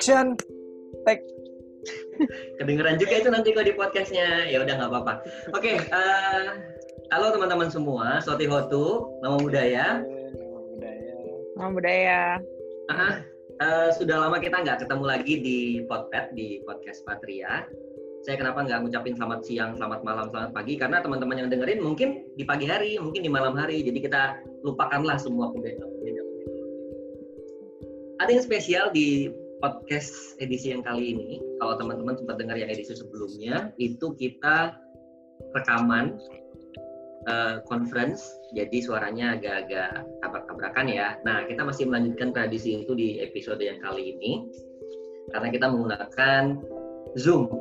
[0.00, 0.32] Action.
[1.04, 1.20] Take.
[2.56, 4.48] Kedengeran juga itu nanti kalau di podcastnya.
[4.48, 5.28] Ya udah nggak apa-apa.
[5.52, 6.48] Oke, eh,
[7.12, 8.16] halo teman-teman semua.
[8.24, 10.00] Soti Hotu, nama budaya.
[10.00, 11.12] Nama budaya.
[11.52, 12.20] Nama budaya.
[12.88, 13.20] Ah,
[13.60, 17.68] eh, sudah lama kita nggak ketemu lagi di Podpad, di podcast Patria.
[18.24, 20.80] Saya kenapa nggak ngucapin selamat siang, selamat malam, selamat pagi?
[20.80, 23.84] Karena teman-teman yang dengerin mungkin di pagi hari, mungkin di malam hari.
[23.84, 26.24] Jadi kita lupakanlah semua pembeda-pembeda.
[28.24, 29.28] Ada yang spesial di
[29.60, 31.30] podcast edisi yang kali ini.
[31.60, 34.76] Kalau teman-teman sempat dengar yang edisi sebelumnya, itu kita
[35.52, 36.16] rekaman
[37.28, 38.24] uh, conference,
[38.56, 41.08] jadi suaranya agak-agak tabrak-tabrakan ya.
[41.24, 44.48] Nah, kita masih melanjutkan tradisi itu di episode yang kali ini,
[45.32, 46.60] karena kita menggunakan
[47.20, 47.52] Zoom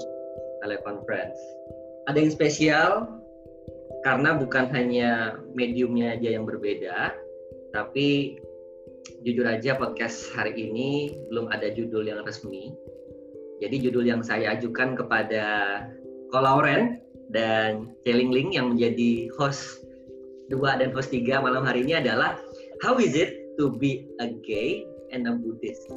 [0.63, 1.39] teleconference.
[2.07, 2.91] Ada yang spesial
[4.07, 7.13] karena bukan hanya mediumnya aja yang berbeda,
[7.75, 8.39] tapi
[9.23, 12.71] jujur aja podcast hari ini belum ada judul yang resmi.
[13.59, 15.45] Jadi judul yang saya ajukan kepada
[16.31, 19.83] Kolauren dan Celingling yang menjadi host
[20.49, 22.39] dua dan host tiga malam hari ini adalah
[22.79, 25.91] How is it to be a gay and a Buddhist?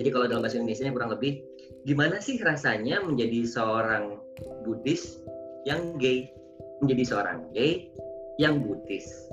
[0.00, 1.44] Jadi kalau dalam bahasa Indonesia kurang lebih
[1.84, 4.16] gimana sih rasanya menjadi seorang
[4.64, 5.20] Buddhis
[5.68, 6.32] yang gay,
[6.80, 7.92] menjadi seorang gay
[8.40, 9.28] yang Buddhis.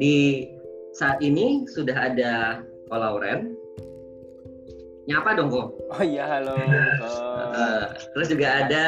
[0.00, 0.48] Di
[0.92, 2.62] saat ini sudah ada
[2.92, 3.56] Kolauren.
[5.08, 5.68] Nyapa dong kok.
[5.90, 6.54] Oh iya, halo.
[7.52, 7.84] Uh,
[8.16, 8.84] terus juga ada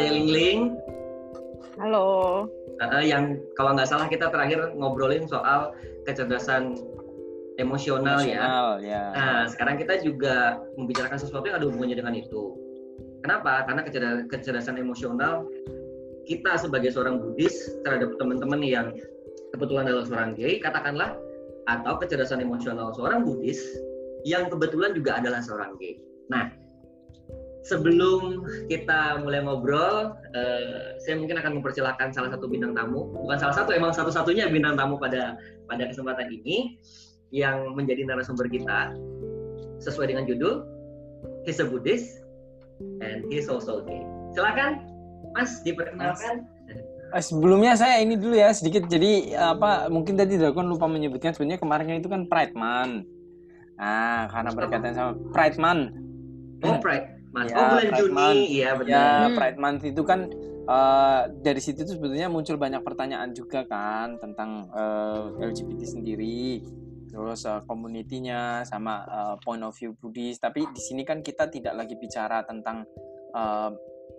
[0.00, 0.80] Celingling.
[1.76, 2.48] Halo.
[2.80, 5.76] Uh, yang kalau nggak salah kita terakhir ngobrolin soal
[6.08, 6.80] kecerdasan
[7.60, 8.96] emosional, Emosional ya.
[8.96, 9.02] ya.
[9.12, 12.56] Nah, sekarang kita juga membicarakan sesuatu yang ada hubungannya dengan itu.
[13.20, 13.68] Kenapa?
[13.68, 15.44] Karena kecerdasan, kecerdasan emosional
[16.24, 18.86] kita sebagai seorang Buddhis terhadap teman-teman yang
[19.52, 21.14] kebetulan adalah seorang gay, katakanlah,
[21.70, 23.60] atau kecerdasan emosional seorang Buddhis
[24.26, 25.98] yang kebetulan juga adalah seorang gay.
[26.30, 26.50] Nah,
[27.62, 33.54] sebelum kita mulai ngobrol, eh, saya mungkin akan mempersilahkan salah satu bintang tamu, bukan salah
[33.54, 35.38] satu, emang satu-satunya bintang tamu pada
[35.70, 36.78] pada kesempatan ini
[37.30, 38.92] yang menjadi narasumber kita
[39.80, 40.66] sesuai dengan judul
[41.42, 42.22] He's a Buddhist
[43.02, 44.02] and He's also gay.
[44.34, 44.86] Silakan,
[45.34, 46.46] Mas diperkenalkan.
[46.46, 46.51] Eh,
[47.20, 52.00] Sebelumnya saya ini dulu ya sedikit jadi apa mungkin tadi Dragon lupa menyebutkan sebenarnya kemarin
[52.00, 53.04] itu kan Pride Month.
[53.76, 55.84] Nah, karena berkaitan sama Pride Month.
[56.62, 57.50] Oh, Pride Month.
[57.50, 58.14] Ya, oh, bulan Pride Juni.
[58.14, 58.42] Month.
[58.46, 58.92] Iya, benar.
[58.92, 59.36] Ya, Hmm.
[59.36, 60.20] Pride Month itu kan
[60.62, 66.62] eh, dari situ tuh sebetulnya muncul banyak pertanyaan juga kan tentang eh, LGBT sendiri,
[67.10, 70.38] terus eh, community-nya sama eh, point of view Buddhis.
[70.38, 72.86] Tapi di sini kan kita tidak lagi bicara tentang
[73.34, 73.70] eh,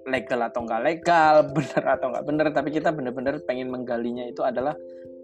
[0.08, 4.76] legal atau enggak legal, benar atau enggak benar, tapi kita benar-benar pengen menggalinya itu adalah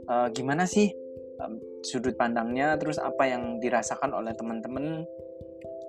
[0.10, 0.90] eh, gimana sih
[1.40, 1.54] em,
[1.84, 5.04] sudut pandangnya, terus apa yang dirasakan oleh teman-teman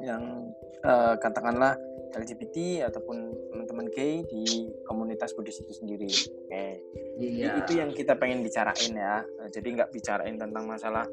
[0.00, 0.48] yang
[0.84, 1.76] eh, katakanlah
[2.10, 6.10] LGBT ataupun teman-teman gay di komunitas Buddhis itu sendiri.
[6.10, 6.82] Oke,
[7.20, 7.60] Jadi Iya.
[7.62, 9.22] itu yang kita pengen bicarain ya.
[9.22, 11.06] Eh, Jadi nggak bicarain tentang masalah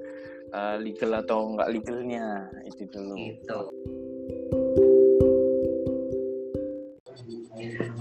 [0.48, 3.14] eh, legal atau nggak legalnya itu dulu.
[3.20, 3.60] Gitu.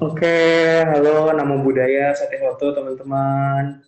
[0.04, 0.38] Oke,
[0.84, 3.80] halo, nama budaya Sate Foto teman-teman.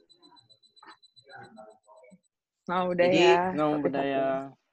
[2.64, 3.52] Nama budaya.
[3.52, 4.24] Nama budaya.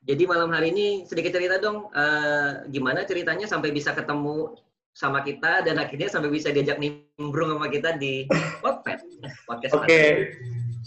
[0.06, 4.56] Jadi malam hari ini sedikit cerita dong, eh, gimana ceritanya sampai bisa ketemu
[4.96, 8.24] sama kita dan akhirnya sampai bisa diajak nimbrung sama kita di
[8.64, 9.04] podcast.
[9.44, 10.32] podcast Oke,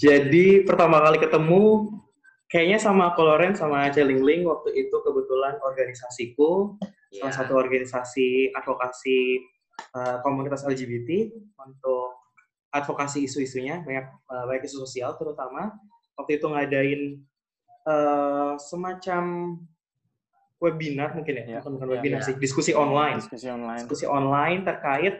[0.00, 1.92] jadi pertama kali ketemu
[2.48, 7.28] kayaknya sama Koloren sama Celingling waktu itu kebetulan organisasiku, Iya.
[7.28, 9.40] salah satu organisasi advokasi
[9.94, 12.18] uh, komunitas LGBT untuk
[12.68, 15.72] advokasi isu-isunya, banyak uh, baik isu sosial terutama.
[16.18, 17.00] Waktu itu ngadain
[17.86, 19.22] uh, semacam
[20.58, 22.26] webinar mungkin ya, Ya, bukan, bukan ya, webinar ya.
[22.28, 23.22] sih, diskusi online.
[23.22, 23.82] Diskusi online.
[23.86, 25.14] diskusi online terkait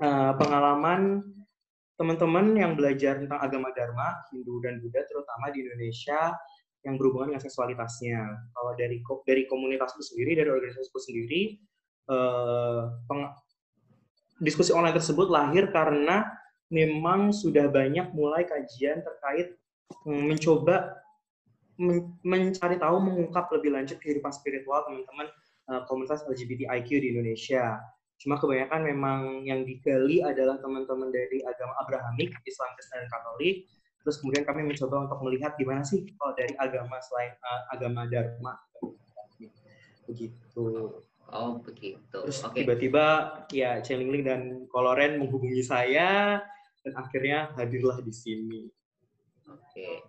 [0.00, 1.20] uh, pengalaman
[2.00, 6.32] teman-teman yang belajar tentang agama Dharma, Hindu dan Buddha terutama di Indonesia
[6.80, 8.20] yang berhubungan dengan seksualitasnya.
[8.56, 11.60] Kalau dari dari komunitasku sendiri, dari organisasiku sendiri,
[12.08, 13.36] uh, peng-
[14.40, 16.24] diskusi online tersebut lahir karena
[16.72, 19.54] memang sudah banyak mulai kajian terkait
[20.08, 20.96] mm, mencoba
[21.76, 25.28] men- mencari tahu mengungkap lebih lanjut kehidupan spiritual teman-teman
[25.68, 27.80] uh, komunitas LGBTIQ di Indonesia.
[28.20, 33.64] Cuma kebanyakan memang yang digali adalah teman-teman dari agama Abrahamik, Islam, Kristen, dan Katolik.
[34.04, 38.54] Terus kemudian kami mencoba untuk melihat gimana sih kalau dari agama selain uh, agama Dharma.
[40.08, 40.64] Begitu.
[41.30, 41.98] Oh begitu.
[42.10, 42.62] Terus Oke.
[42.62, 43.06] tiba-tiba
[43.54, 46.42] ya Celingling dan Koloren menghubungi saya
[46.82, 48.62] dan akhirnya hadirlah di sini.
[49.46, 50.02] Oke.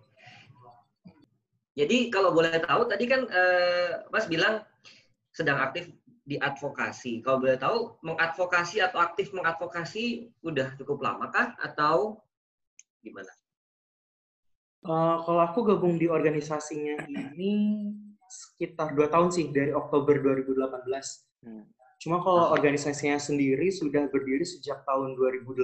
[1.72, 4.60] Jadi kalau boleh tahu tadi kan eh, Mas bilang
[5.32, 5.88] sedang aktif
[6.22, 7.22] di advokasi.
[7.24, 12.20] Kalau boleh tahu mengadvokasi atau aktif mengadvokasi udah cukup lama kah atau
[13.02, 13.30] gimana?
[14.82, 17.54] Uh, kalau aku gabung di organisasinya ini
[18.32, 20.88] sekitar dua tahun sih dari Oktober 2018.
[21.44, 21.68] Hmm.
[22.02, 25.62] Cuma kalau organisasinya sendiri sudah berdiri sejak tahun 2008.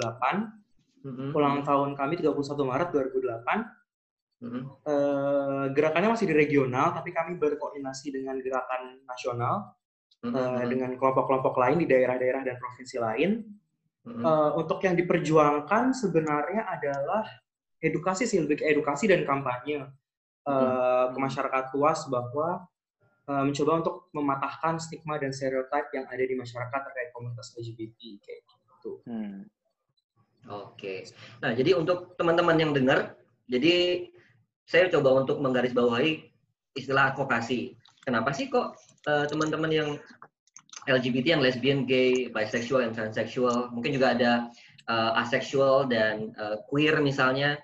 [1.03, 1.35] Mm-hmm.
[1.35, 2.31] Ulang tahun kami 31
[2.63, 4.39] Maret 2008.
[4.39, 4.63] Mm-hmm.
[4.87, 9.75] Uh, gerakannya masih di regional, tapi kami berkoordinasi dengan gerakan nasional,
[10.23, 10.39] mm-hmm.
[10.39, 13.31] uh, dengan kelompok-kelompok lain di daerah-daerah dan provinsi lain.
[14.07, 14.23] Mm-hmm.
[14.23, 17.27] Uh, untuk yang diperjuangkan sebenarnya adalah
[17.83, 19.91] edukasi sih, lebih ke edukasi dan kampanye
[20.49, 21.13] uh, mm-hmm.
[21.13, 22.49] ke masyarakat luas bahwa
[23.29, 28.41] uh, mencoba untuk mematahkan stigma dan stereotip yang ada di masyarakat terkait komunitas LGBT kayak
[28.49, 28.93] gitu.
[29.05, 29.45] Hmm.
[30.49, 31.05] Oke.
[31.45, 33.21] Nah, jadi untuk teman-teman yang dengar,
[33.53, 34.09] jadi
[34.65, 36.25] saya coba untuk menggarisbawahi
[36.73, 37.77] istilah advokasi.
[38.01, 39.91] Kenapa sih kok uh, teman-teman yang
[40.89, 44.49] LGBT, yang lesbian, gay, bisexual, and transsexual, mungkin juga ada
[44.89, 47.61] uh, asexual dan uh, queer misalnya,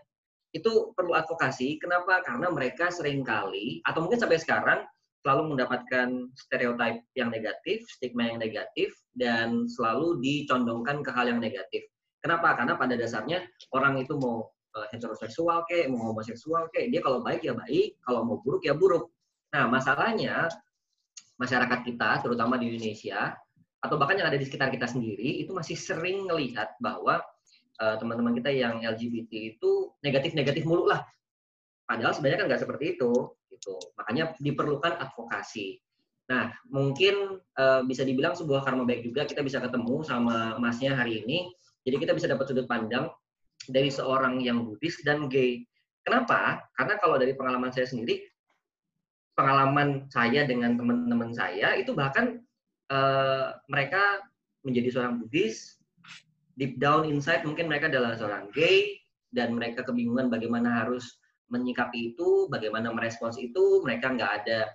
[0.55, 1.83] itu perlu advokasi.
[1.83, 2.23] Kenapa?
[2.23, 4.81] Karena mereka sering kali, atau mungkin sampai sekarang,
[5.27, 11.83] selalu mendapatkan stereotip yang negatif, stigma yang negatif, dan selalu dicondongkan ke hal yang negatif.
[12.23, 12.55] Kenapa?
[12.55, 13.43] Karena pada dasarnya
[13.75, 18.23] orang itu mau uh, heteroseksual kayak, mau homoseksual kayak, dia kalau baik ya baik, kalau
[18.23, 19.11] mau buruk ya buruk.
[19.57, 20.49] Nah, masalahnya
[21.41, 23.35] masyarakat kita, terutama di Indonesia,
[23.81, 27.21] atau bahkan yang ada di sekitar kita sendiri, itu masih sering melihat bahwa
[27.81, 31.03] uh, teman-teman kita yang LGBT itu negatif-negatif mulu lah.
[31.85, 33.13] Padahal sebenarnya kan nggak seperti itu
[33.53, 33.75] gitu.
[33.99, 35.79] Makanya diperlukan advokasi.
[36.33, 41.21] Nah, mungkin uh, bisa dibilang sebuah karma baik juga kita bisa ketemu sama masnya hari
[41.21, 41.53] ini.
[41.85, 43.13] Jadi kita bisa dapat sudut pandang
[43.69, 45.65] dari seorang yang Buddhis dan gay.
[46.05, 46.65] Kenapa?
[46.77, 48.25] Karena kalau dari pengalaman saya sendiri,
[49.37, 52.41] pengalaman saya dengan teman-teman saya itu bahkan
[52.89, 54.25] uh, mereka
[54.65, 55.77] menjadi seorang Buddhis,
[56.55, 58.99] deep down inside mungkin mereka adalah seorang gay
[59.35, 61.19] dan mereka kebingungan bagaimana harus
[61.51, 64.71] menyikapi itu, bagaimana merespons itu, mereka nggak ada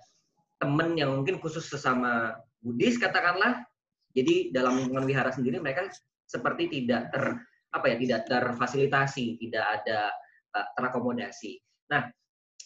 [0.60, 3.64] temen yang mungkin khusus sesama Buddhis katakanlah.
[4.12, 5.88] Jadi dalam lingkungan wihara sendiri mereka
[6.28, 7.24] seperti tidak ter
[7.70, 10.10] apa ya tidak terfasilitasi, tidak ada
[10.58, 11.62] uh, terakomodasi.
[11.94, 12.10] Nah,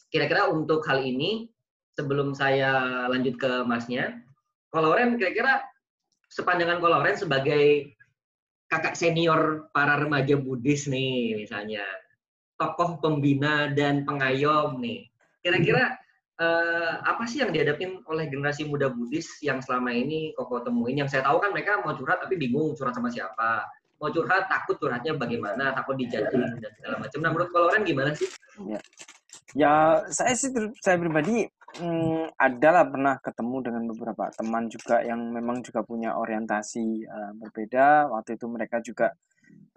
[0.08, 1.48] kira-kira untuk hal ini
[1.94, 4.24] sebelum saya lanjut ke Masnya,
[4.72, 5.62] Koloren kira-kira
[6.32, 7.94] sepanjangan Koloren sebagai
[8.74, 11.86] kakak senior para remaja Buddhis nih misalnya
[12.58, 15.06] tokoh pembina dan pengayom nih.
[15.46, 15.94] Kira-kira
[16.42, 20.98] uh, apa sih yang dihadapin oleh generasi muda Buddhis yang selama ini koko temuin?
[20.98, 23.62] Yang saya tahu kan mereka mau curhat tapi bingung curhat sama siapa.
[24.02, 27.18] Mau curhat takut curhatnya bagaimana, takut dijatuhin dan segala macam.
[27.22, 28.26] Nah menurut Koloran gimana sih?
[28.66, 28.78] Ya,
[29.54, 29.74] ya
[30.10, 30.50] saya sih
[30.82, 31.46] saya pribadi
[31.78, 38.10] hmm, adalah pernah ketemu dengan beberapa teman juga yang memang juga punya orientasi uh, berbeda.
[38.10, 39.14] Waktu itu mereka juga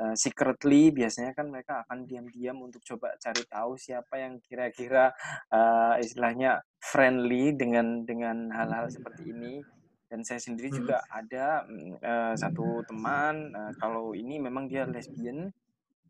[0.01, 5.13] uh, secretly biasanya kan mereka akan diam-diam untuk coba cari tahu siapa yang kira-kira
[5.49, 9.61] uh, istilahnya friendly dengan dengan hal-hal seperti ini.
[10.07, 11.67] Dan saya sendiri juga ada
[11.99, 15.51] uh, satu teman uh, kalau ini memang dia lesbian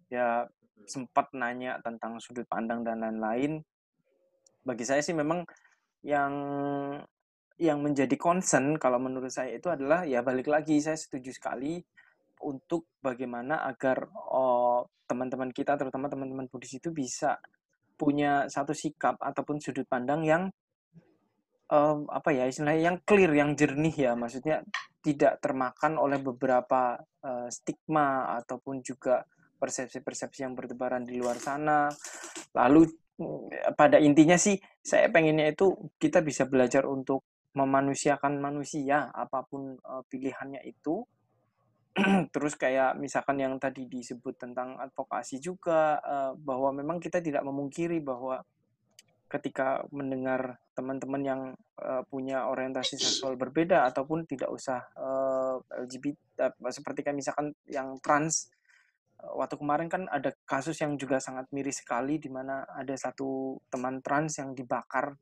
[0.08, 0.46] ya
[0.86, 3.66] sempat nanya tentang sudut pandang dan lain-lain.
[4.62, 5.48] Bagi saya sih memang
[6.08, 6.34] yang
[7.58, 11.82] yang menjadi concern kalau menurut saya itu adalah ya balik lagi saya setuju sekali
[12.46, 17.42] untuk bagaimana agar oh, teman-teman kita, terutama teman-teman Buddhis itu bisa
[17.98, 20.54] punya satu sikap ataupun sudut pandang yang
[21.74, 24.62] um, apa ya istilahnya yang clear, yang jernih ya, maksudnya
[25.02, 29.24] tidak termakan oleh beberapa uh, stigma ataupun juga
[29.58, 31.90] persepsi-persepsi yang bertebaran di luar sana.
[32.54, 32.86] Lalu
[33.74, 37.26] pada intinya sih saya pengennya itu kita bisa belajar untuk
[37.58, 41.02] memanusiakan manusia apa pun uh, pilihannya itu.
[42.34, 47.98] Terus kayak misalkan yang tadi disebut tentang advokasi juga uh, bahwa memang kita tidak memungkiri
[47.98, 48.46] bahwa
[49.28, 51.42] ketika mendengar teman-teman yang
[51.84, 56.16] uh, punya orientasi seksual berbeda ataupun tidak usah uh, LGBT
[56.48, 58.48] uh, seperti kayak misalkan yang trans
[59.18, 64.00] waktu kemarin kan ada kasus yang juga sangat miris sekali di mana ada satu teman
[64.06, 65.18] trans yang dibakar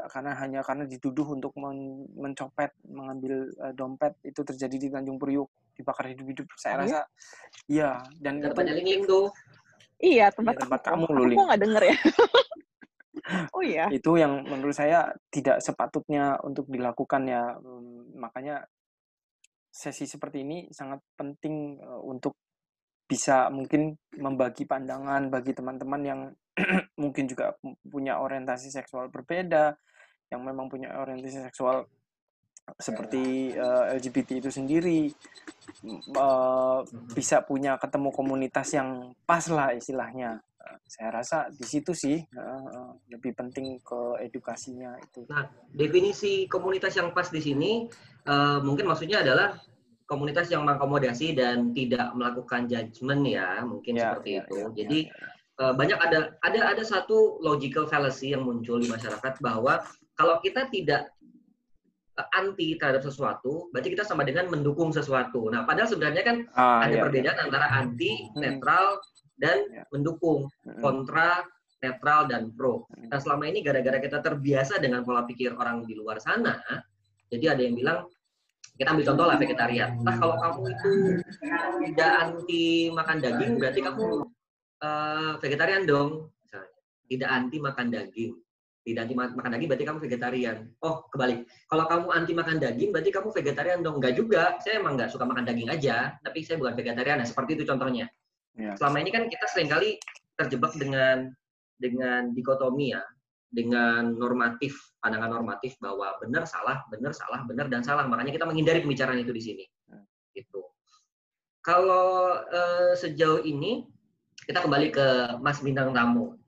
[0.00, 5.52] karena hanya karena dituduh untuk men mencopet mengambil uh, dompet itu terjadi di Tanjung Priuk
[5.76, 6.48] dibakar hidup-hidup.
[6.56, 7.00] Saya oh, rasa
[7.68, 9.28] iya dan tempatnya Lingling tuh.
[10.00, 11.04] Iya tempat, ya, tempat kamu.
[11.12, 11.38] loh Ling.
[11.44, 11.96] nggak denger ya?
[13.54, 13.86] Oh iya.
[13.94, 17.54] Itu yang menurut saya tidak sepatutnya untuk dilakukan ya.
[17.62, 18.66] Hmm, makanya
[19.70, 22.34] sesi seperti ini sangat penting uh, untuk
[23.10, 26.20] bisa mungkin membagi pandangan bagi teman-teman yang
[27.02, 29.74] mungkin juga punya orientasi seksual berbeda,
[30.30, 31.90] yang memang punya orientasi seksual
[32.78, 35.10] seperti uh, eh, LGBT itu sendiri
[36.14, 40.38] uh, bisa punya ketemu komunitas yang pas lah istilahnya.
[40.60, 45.26] Uh, saya rasa di situ sih uh, lebih penting ke edukasinya itu.
[45.26, 47.90] Nah, definisi komunitas yang pas di sini
[48.30, 49.56] uh, mungkin maksudnya adalah
[50.10, 54.56] komunitas yang mengakomodasi dan tidak melakukan judgement ya, mungkin ya, seperti ya, itu.
[54.58, 58.88] Ya, Jadi ya, ya Eh, banyak ada ada ada satu logical fallacy yang muncul di
[58.88, 59.84] masyarakat bahwa
[60.16, 61.12] kalau kita tidak
[62.16, 65.52] eh, anti terhadap sesuatu, berarti kita sama dengan mendukung sesuatu.
[65.52, 67.44] Nah, padahal sebenarnya kan ah, ada iya, perbedaan iya.
[67.44, 69.04] antara anti, netral,
[69.36, 69.84] dan iya.
[69.92, 70.48] mendukung,
[70.80, 71.44] kontra,
[71.84, 72.88] netral, dan pro.
[72.96, 76.56] Nah, selama ini gara-gara kita terbiasa dengan pola pikir orang di luar sana,
[77.28, 78.08] jadi ada yang bilang,
[78.80, 79.90] kita ambil contoh lah vegetarian.
[80.00, 80.92] Nah, kalau kamu itu
[81.84, 84.04] tidak anti makan daging, berarti kamu
[84.80, 86.72] uh, vegetarian dong, misalnya.
[87.04, 88.32] Tidak anti makan daging.
[88.80, 90.56] Tidak anti makan daging berarti kamu vegetarian.
[90.80, 91.44] Oh, kebalik.
[91.68, 94.00] Kalau kamu anti makan daging berarti kamu vegetarian dong.
[94.00, 94.56] Enggak juga.
[94.64, 97.20] Saya emang nggak suka makan daging aja, tapi saya bukan vegetarian.
[97.20, 98.08] Nah, seperti itu contohnya.
[98.56, 98.72] Ya.
[98.80, 100.00] Selama ini kan kita sering kali
[100.40, 101.28] terjebak dengan
[101.76, 103.04] dengan dikotomi ya,
[103.50, 108.06] dengan normatif, pandangan normatif bahwa benar salah, benar salah, benar dan salah.
[108.06, 109.64] Makanya kita menghindari pembicaraan itu di sini.
[109.90, 109.98] Ya.
[110.38, 110.62] Gitu.
[111.60, 113.84] Kalau uh, sejauh ini
[114.46, 115.06] kita kembali ke
[115.42, 116.38] Mas bintang tamu.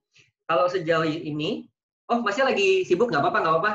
[0.47, 1.69] Kalau sejauh ini,
[2.09, 3.73] oh masih lagi sibuk nggak apa-apa nggak apa-apa.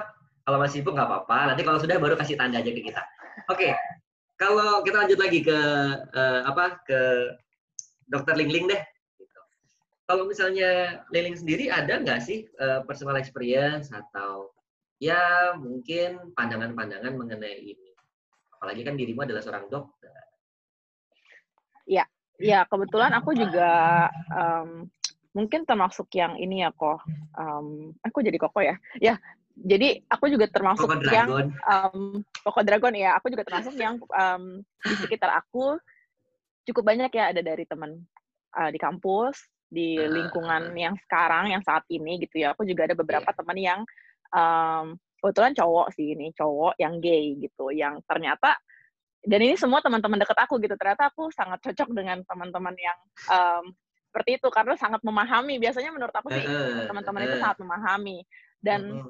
[0.47, 1.37] Kalau masih sibuk nggak apa-apa.
[1.53, 3.03] Nanti kalau sudah baru kasih tanda aja ke kita.
[3.47, 3.71] Oke, okay.
[4.39, 5.59] kalau kita lanjut lagi ke
[6.15, 6.99] uh, apa ke
[8.07, 8.81] Dokter Lingling deh.
[10.07, 14.55] Kalau misalnya Lingling sendiri ada nggak sih uh, personal experience atau
[15.03, 17.91] ya mungkin pandangan-pandangan mengenai ini?
[18.55, 20.15] Apalagi kan dirimu adalah seorang dokter.
[21.83, 23.69] Ya, Ya, kebetulan aku juga
[24.29, 24.85] um,
[25.33, 27.01] mungkin termasuk yang ini ya kok.
[27.33, 28.77] Um, aku jadi koko ya.
[29.01, 29.17] Ya,
[29.57, 33.17] jadi aku juga termasuk Koko yang um, Koko Dragon ya.
[33.17, 35.81] Aku juga termasuk yang um, di sekitar aku
[36.69, 38.05] cukup banyak ya ada dari teman
[38.53, 42.55] uh, di kampus, di lingkungan yang sekarang, yang saat ini gitu ya.
[42.55, 43.37] Aku juga ada beberapa yeah.
[43.37, 43.79] teman yang
[44.31, 44.85] um,
[45.19, 48.55] kebetulan cowok sih ini, cowok yang gay gitu, yang ternyata
[49.27, 50.79] dan ini semua teman-teman dekat aku gitu.
[50.79, 52.97] Ternyata aku sangat cocok dengan teman-teman yang
[53.27, 53.75] um,
[54.07, 55.59] seperti itu karena sangat memahami.
[55.59, 56.47] Biasanya menurut aku sih
[56.87, 58.23] teman-teman itu sangat memahami.
[58.63, 59.03] Dan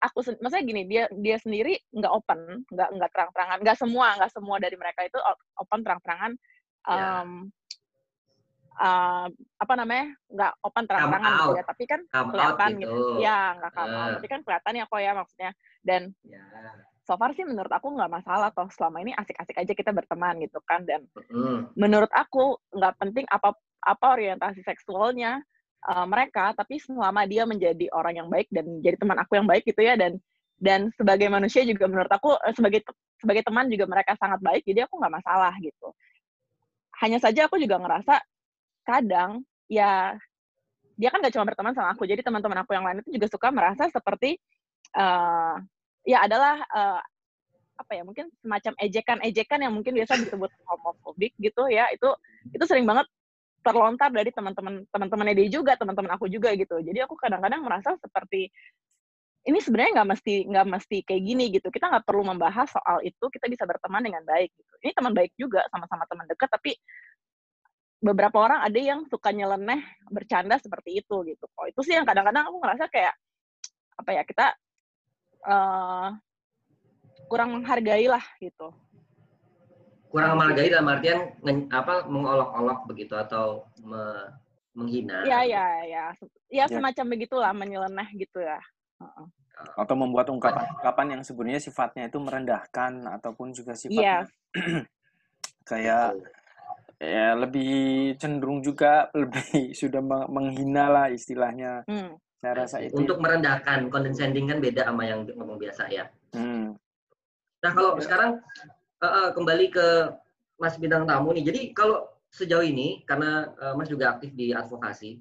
[0.00, 3.58] aku maksudnya gini dia dia sendiri nggak open nggak nggak terang-terangan.
[3.66, 5.18] Nggak semua nggak semua dari mereka itu
[5.58, 6.32] open terang-terangan
[6.86, 7.50] um.
[8.80, 9.28] Uh,
[9.60, 12.88] apa namanya nggak open terang-terangan gitu ya tapi kan kelihatan gitu.
[12.88, 13.04] gitu.
[13.20, 14.08] Ya nggak come uh.
[14.16, 15.50] tapi kan kelihatan ya kok ya maksudnya.
[15.84, 19.90] Dan yeah so far sih menurut aku nggak masalah toh selama ini asik-asik aja kita
[19.90, 20.86] berteman gitu kan.
[20.86, 21.74] Dan mm.
[21.74, 23.50] menurut aku nggak penting apa
[23.82, 25.42] apa orientasi seksualnya
[25.90, 29.66] uh, mereka tapi selama dia menjadi orang yang baik dan jadi teman aku yang baik
[29.66, 30.22] gitu ya dan
[30.62, 32.86] dan sebagai manusia juga menurut aku sebagai
[33.18, 35.90] sebagai teman juga mereka sangat baik jadi aku nggak masalah gitu.
[37.02, 38.22] Hanya saja aku juga ngerasa
[38.84, 40.16] kadang ya
[41.00, 43.48] dia kan gak cuma berteman sama aku jadi teman-teman aku yang lain itu juga suka
[43.48, 44.36] merasa seperti
[44.96, 45.56] uh,
[46.04, 47.00] ya adalah uh,
[47.80, 52.08] apa ya mungkin semacam ejekan-ejekan yang mungkin biasa disebut homofobik gitu ya itu
[52.52, 53.08] itu sering banget
[53.60, 56.80] terlontar dari teman-teman teman-temannya dia juga teman-teman aku juga gitu.
[56.80, 58.48] Jadi aku kadang-kadang merasa seperti
[59.48, 63.24] ini sebenarnya nggak mesti nggak mesti kayak gini gitu kita nggak perlu membahas soal itu
[63.32, 64.72] kita bisa berteman dengan baik gitu.
[64.84, 66.76] Ini teman baik juga sama-sama teman dekat tapi
[68.00, 72.48] beberapa orang ada yang suka nyeleneh bercanda seperti itu gitu oh itu sih yang kadang-kadang
[72.48, 73.12] aku ngerasa kayak
[74.00, 74.46] apa ya kita
[75.44, 76.08] uh,
[77.30, 78.74] kurang menghargai lah gitu.
[80.10, 81.20] Kurang menghargai dalam artian
[81.70, 84.34] apa mengolok-olok begitu atau me,
[84.74, 85.22] menghina.
[85.22, 86.04] Iya iya iya.
[86.50, 88.58] Ya semacam begitulah menyeleneh gitu ya.
[88.98, 89.30] Uh-uh.
[89.78, 94.82] Atau membuat ungkapan-ungkapan yang sebenarnya sifatnya itu merendahkan ataupun juga sifatnya yeah.
[95.70, 96.18] kayak
[97.00, 101.82] ya lebih cenderung juga lebih sudah menghina lah istilahnya.
[101.88, 102.20] Hmm.
[102.40, 102.96] Saya rasa itu.
[102.96, 106.08] Untuk merendahkan condescending kan beda sama yang ngomong biasa ya.
[106.32, 106.76] Hmm.
[107.60, 108.40] Nah kalau sekarang
[109.00, 109.86] uh, uh, kembali ke
[110.60, 111.52] Mas bintang tamu nih.
[111.52, 115.20] Jadi kalau sejauh ini karena uh, Mas juga aktif di advokasi,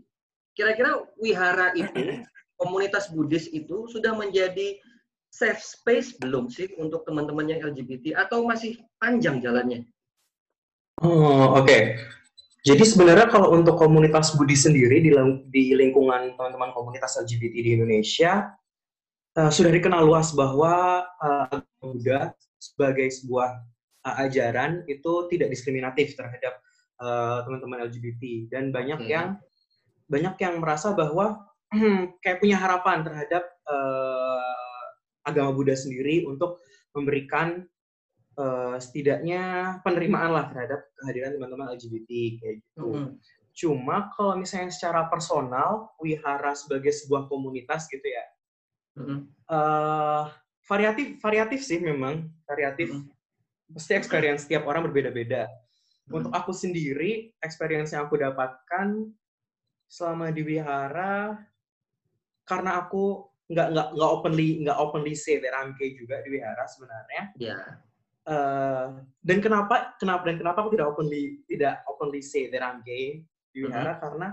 [0.55, 2.23] kira-kira wihara itu
[2.59, 4.79] komunitas Buddhis itu sudah menjadi
[5.31, 9.87] safe space belum sih untuk teman-teman yang LGBT atau masih panjang jalannya?
[10.99, 11.65] Oh oke.
[11.65, 11.83] Okay.
[12.59, 15.15] Jadi sebenarnya kalau untuk komunitas Budi sendiri di,
[15.47, 18.51] di lingkungan teman-teman komunitas LGBT di Indonesia
[19.39, 23.63] uh, sudah dikenal luas bahwa uh, Buddha sebagai sebuah
[24.03, 26.59] uh, ajaran itu tidak diskriminatif terhadap
[26.99, 29.07] teman teman-teman LGBT dan banyak hmm.
[29.07, 29.39] yang
[30.11, 31.47] banyak yang merasa bahwa
[32.27, 34.83] kayak punya harapan terhadap uh,
[35.23, 36.59] agama Buddha sendiri untuk
[36.91, 37.63] memberikan
[38.39, 42.87] uh, setidaknya penerimaan lah terhadap kehadiran teman-teman LGBT kayak gitu.
[42.87, 43.09] Mm -hmm.
[43.51, 48.25] Cuma kalau misalnya secara personal, wihara sebagai sebuah komunitas gitu ya,
[48.95, 49.19] mm -hmm.
[49.51, 50.31] uh,
[50.63, 52.95] variatif variatif sih memang variatif.
[52.95, 53.75] Mm -hmm.
[53.75, 55.45] Pasti experience setiap orang berbeda-beda.
[55.45, 56.17] Mm -hmm.
[56.23, 59.11] Untuk aku sendiri, experience yang aku dapatkan
[59.89, 61.35] selama di wihara,
[62.47, 66.63] karena aku nggak nggak nggak openly nggak openly say that I'm gay juga di wihara
[66.69, 67.23] sebenarnya.
[67.35, 67.57] Iya.
[67.57, 67.88] Yeah.
[68.27, 73.25] Uh, dan kenapa kenapa dan kenapa aku tidak openly tidak openly say that I'm gay
[73.49, 74.03] di wihara mm-hmm.
[74.05, 74.27] karena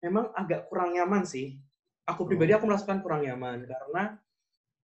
[0.00, 1.58] memang agak kurang nyaman sih.
[2.08, 2.58] Aku pribadi oh.
[2.58, 4.02] aku merasakan kurang nyaman karena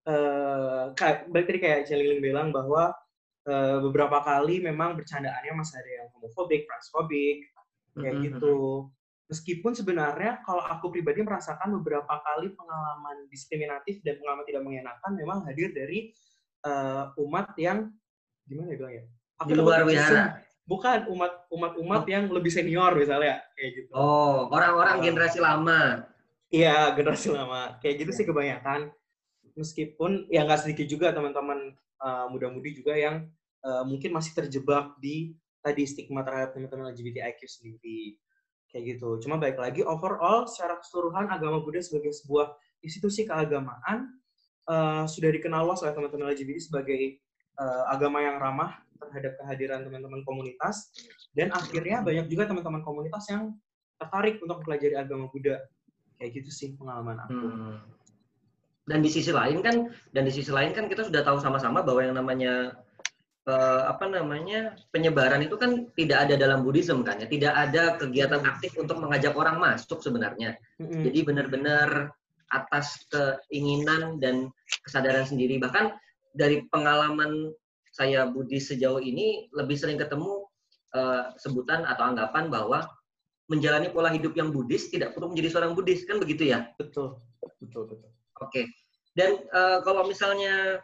[0.06, 2.94] uh, kayak balik tadi kayak Jeliling bilang bahwa
[3.48, 7.48] uh, beberapa kali memang bercandaannya masih ada yang homofobik, transfobik
[7.98, 8.26] kayak mm-hmm.
[8.30, 8.86] gitu
[9.28, 15.38] meskipun sebenarnya kalau aku pribadi merasakan beberapa kali pengalaman diskriminatif dan pengalaman tidak mengenakan memang
[15.44, 16.10] hadir dari
[16.64, 17.92] uh, umat yang
[18.48, 19.04] gimana ya bilang ya?
[19.38, 20.42] Aku di luar wihara.
[20.68, 22.08] Bukan umat umat umat oh.
[22.10, 23.90] yang lebih senior misalnya kayak gitu.
[23.92, 26.04] Oh, orang-orang uh, generasi lama.
[26.48, 27.76] Iya, generasi lama.
[27.80, 28.92] Kayak gitu sih kebanyakan.
[29.56, 33.28] Meskipun ya nggak sedikit juga teman-teman uh, muda-mudi juga yang
[33.64, 38.20] uh, mungkin masih terjebak di tadi stigma terhadap teman-teman LGBTIQ sendiri
[38.68, 39.18] kayak gitu.
[39.24, 42.52] Cuma baik lagi overall secara keseluruhan agama Buddha sebagai sebuah
[42.84, 44.20] institusi keagamaan
[44.68, 47.18] uh, sudah dikenal luas oleh teman-teman LGBT sebagai
[47.58, 50.90] uh, agama yang ramah terhadap kehadiran teman-teman komunitas
[51.34, 53.54] dan akhirnya banyak juga teman-teman komunitas yang
[53.98, 55.58] tertarik untuk mempelajari agama Buddha.
[56.18, 57.46] Kayak gitu sih pengalaman aku.
[57.46, 57.78] Hmm.
[58.88, 62.00] Dan di sisi lain kan dan di sisi lain kan kita sudah tahu sama-sama bahwa
[62.02, 62.74] yang namanya
[63.48, 68.44] uh, apa namanya penyebaran itu kan tidak ada dalam Buddhism kan ya tidak ada kegiatan
[68.44, 71.02] aktif untuk mengajak orang masuk sebenarnya mm-hmm.
[71.04, 71.88] jadi benar-benar
[72.48, 74.48] atas keinginan dan
[74.84, 75.92] kesadaran sendiri bahkan
[76.38, 77.50] dari pengalaman
[77.90, 80.46] saya Buddhis sejauh ini lebih sering ketemu
[80.94, 82.86] uh, sebutan atau anggapan bahwa
[83.50, 86.06] menjalani pola hidup yang Buddhis tidak perlu menjadi seorang Buddhis.
[86.06, 86.70] Kan begitu ya?
[86.78, 87.18] Betul.
[87.58, 88.10] Betul betul.
[88.38, 88.54] Oke.
[88.54, 88.64] Okay.
[89.18, 90.78] dan uh, kalau misalnya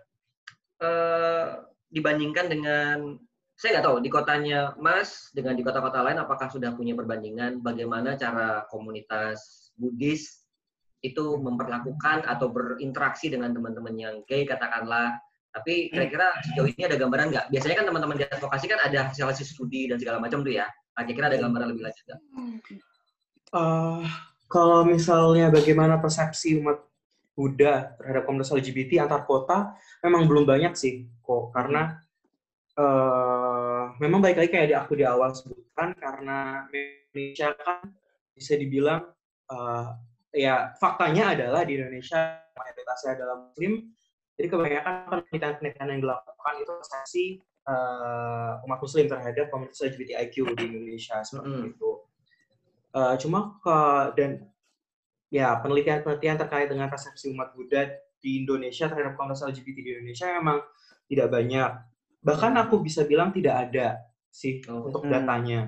[0.83, 1.63] uh,
[1.95, 3.15] dibandingkan dengan
[3.55, 7.63] saya nggak tahu di kotanya Mas dengan di kota-kota lain apakah sudah punya perbandingan?
[7.63, 10.43] Bagaimana cara komunitas Buddhis
[11.07, 15.15] itu memperlakukan atau berinteraksi dengan teman-teman yang gay katakanlah
[15.55, 17.47] tapi kira-kira sejauh ini ada gambaran nggak?
[17.55, 20.67] Biasanya kan teman-teman di advokasi kan ada hasil-hasil studi dan segala macam tuh ya.
[20.67, 22.21] Nah, kira-kira ada gambaran lebih lanjut nggak?
[23.55, 24.03] Uh,
[24.51, 26.83] kalau misalnya bagaimana persepsi umat
[27.35, 31.55] Buddha terhadap komunitas LGBT antar kota memang belum banyak sih kok.
[31.55, 32.03] Karena
[32.75, 37.95] uh, memang baik lagi kayak di aku di awal sebutkan karena Indonesia kan
[38.35, 39.07] bisa dibilang
[39.55, 39.95] uh,
[40.35, 43.95] ya faktanya adalah di Indonesia mayoritasnya adalah Muslim
[44.35, 47.25] jadi kebanyakan penelitian-penelitian yang dilakukan itu persepsi
[47.71, 51.71] uh, umat Muslim terhadap komunitas LGBTIQ di Indonesia seperti mm.
[51.75, 51.91] itu.
[52.95, 53.79] Uh, cuma ke,
[54.19, 54.31] dan
[55.31, 57.91] ya penelitian-penelitian terkait dengan persepsi umat Buddha
[58.23, 60.59] di Indonesia terhadap komunitas LGBT di Indonesia memang
[61.11, 61.71] tidak banyak.
[62.25, 62.63] Bahkan hmm.
[62.65, 64.01] aku bisa bilang tidak ada
[64.33, 64.89] sih oh.
[64.89, 65.13] untuk hmm.
[65.13, 65.61] datanya.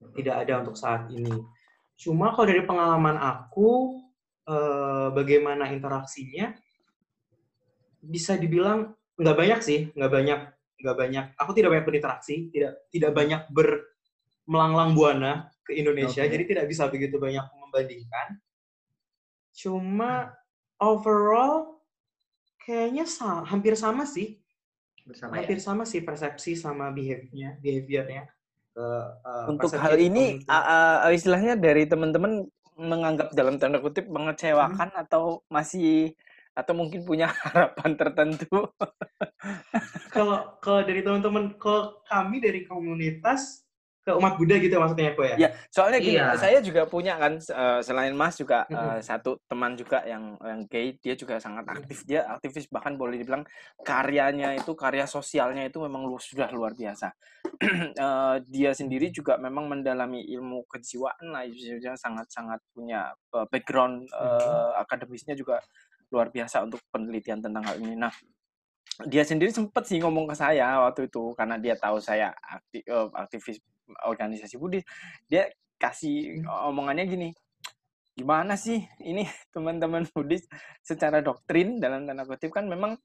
[0.00, 1.34] Tidak ada untuk saat ini.
[1.98, 4.00] Cuma kalau dari pengalaman aku,
[4.48, 6.56] eh, bagaimana interaksinya,
[8.00, 10.40] bisa dibilang nggak banyak sih, nggak banyak,
[10.80, 11.24] nggak banyak.
[11.36, 16.32] Aku tidak banyak berinteraksi, tidak tidak banyak bermelanglang buana ke Indonesia, okay.
[16.32, 18.40] jadi tidak bisa begitu banyak membandingkan.
[19.52, 20.32] Cuma
[20.80, 21.78] overall
[22.64, 24.40] kayaknya sama, hampir sama sih.
[25.04, 25.64] Bersama hampir ya?
[25.64, 28.24] sama sih persepsi sama behaviornya, behaviornya.
[28.70, 32.46] Uh, Untuk hal ini uh, uh, istilahnya dari teman-teman
[32.80, 35.02] menganggap dalam tanda kutip mengecewakan hmm.
[35.04, 36.16] atau masih
[36.54, 38.70] atau mungkin punya harapan tertentu.
[40.14, 43.64] kalau kalau dari teman-teman, kalau kami dari komunitas
[44.00, 45.36] ke umat Buddha gitu maksudnya aku ya.
[45.36, 46.32] Ya, soalnya gini, iya.
[46.32, 50.96] saya juga punya kan uh, selain Mas juga uh, satu teman juga yang yang gay,
[51.04, 52.08] dia juga sangat aktif.
[52.08, 53.44] Dia aktivis bahkan boleh dibilang
[53.84, 57.12] karyanya itu karya sosialnya itu memang lu, sudah luar biasa.
[58.00, 61.44] uh, dia sendiri juga memang mendalami ilmu kejiwaan lah,
[62.00, 63.12] sangat-sangat punya
[63.52, 65.60] background uh, akademisnya juga
[66.10, 67.94] luar biasa untuk penelitian tentang hal ini.
[67.94, 68.12] Nah,
[69.08, 72.84] dia sendiri sempat sih ngomong ke saya waktu itu karena dia tahu saya aktif,
[73.16, 73.58] aktivis
[74.04, 74.84] organisasi Buddhis
[75.24, 75.48] dia
[75.80, 77.28] kasih omongannya gini
[78.12, 80.44] gimana sih ini teman-teman Buddhis
[80.84, 83.00] secara doktrin dalam tanda kutip kan memang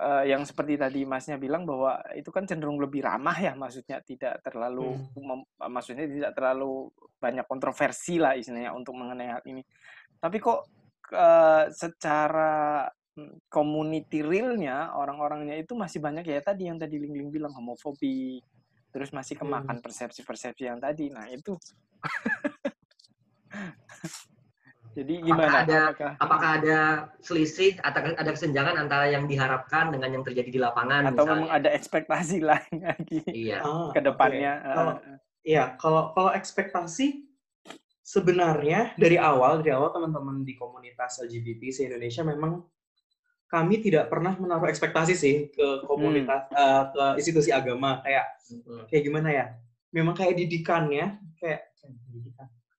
[0.00, 4.40] uh, yang seperti tadi Masnya bilang bahwa itu kan cenderung lebih ramah ya, maksudnya tidak
[4.40, 5.44] terlalu, hmm.
[5.68, 6.88] maksudnya tidak terlalu
[7.20, 9.60] banyak kontroversi lah istilahnya untuk mengenai hal ini.
[10.16, 10.79] Tapi kok
[11.12, 17.30] uh, secara hmm, community realnya orang-orangnya itu masih banyak ya tadi yang tadi Ling Ling
[17.30, 18.40] bilang homofobi,
[18.90, 21.10] terus masih kemakan persepsi-persepsi yang tadi.
[21.10, 21.54] Nah itu
[24.90, 25.46] Jadi gimana?
[25.46, 26.78] Apakah ada apakah, apakah ada
[27.22, 31.14] selisih atau ada kesenjangan antara yang diharapkan dengan yang terjadi di lapangan?
[31.14, 31.34] Atau misalnya?
[31.38, 33.62] memang ada ekspektasi lain lagi iya.
[33.62, 34.52] oh, ke depannya?
[34.58, 34.74] Okay.
[34.74, 34.92] Kalau,
[35.46, 37.29] iya, kalau kalau ekspektasi
[38.10, 42.58] sebenarnya dari awal dari awal teman-teman di komunitas LGBT se Indonesia memang
[43.46, 46.58] kami tidak pernah menaruh ekspektasi sih ke komunitas hmm.
[46.58, 48.90] uh, ke institusi agama kayak hmm.
[48.90, 49.46] kayak gimana ya?
[49.94, 51.70] Memang kayak didikannya kayak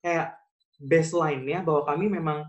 [0.04, 0.36] kayak
[0.84, 2.44] baseline-nya bahwa kami memang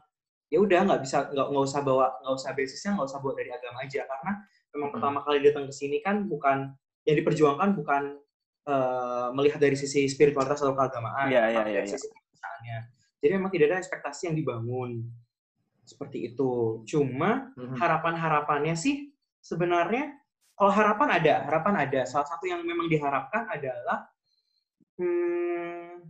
[0.51, 3.51] ya udah nggak bisa nggak nggak usah bawa nggak usah basisnya nggak usah bawa dari
[3.51, 4.33] agama aja karena
[4.75, 4.95] memang hmm.
[4.99, 8.03] pertama kali datang ke sini kan bukan yang diperjuangkan bukan
[8.71, 12.07] uh, melihat dari sisi spiritualitas atau keagamaan, yeah, yeah, dari yeah, sisi
[12.43, 12.79] kebijakannya.
[13.23, 15.07] Jadi memang tidak ada ekspektasi yang dibangun
[15.87, 16.83] seperti itu.
[16.87, 17.79] Cuma hmm.
[17.79, 20.19] harapan-harapannya sih sebenarnya
[20.59, 22.01] kalau harapan ada, harapan ada.
[22.07, 24.11] Salah satu yang memang diharapkan adalah
[24.99, 26.03] hmm,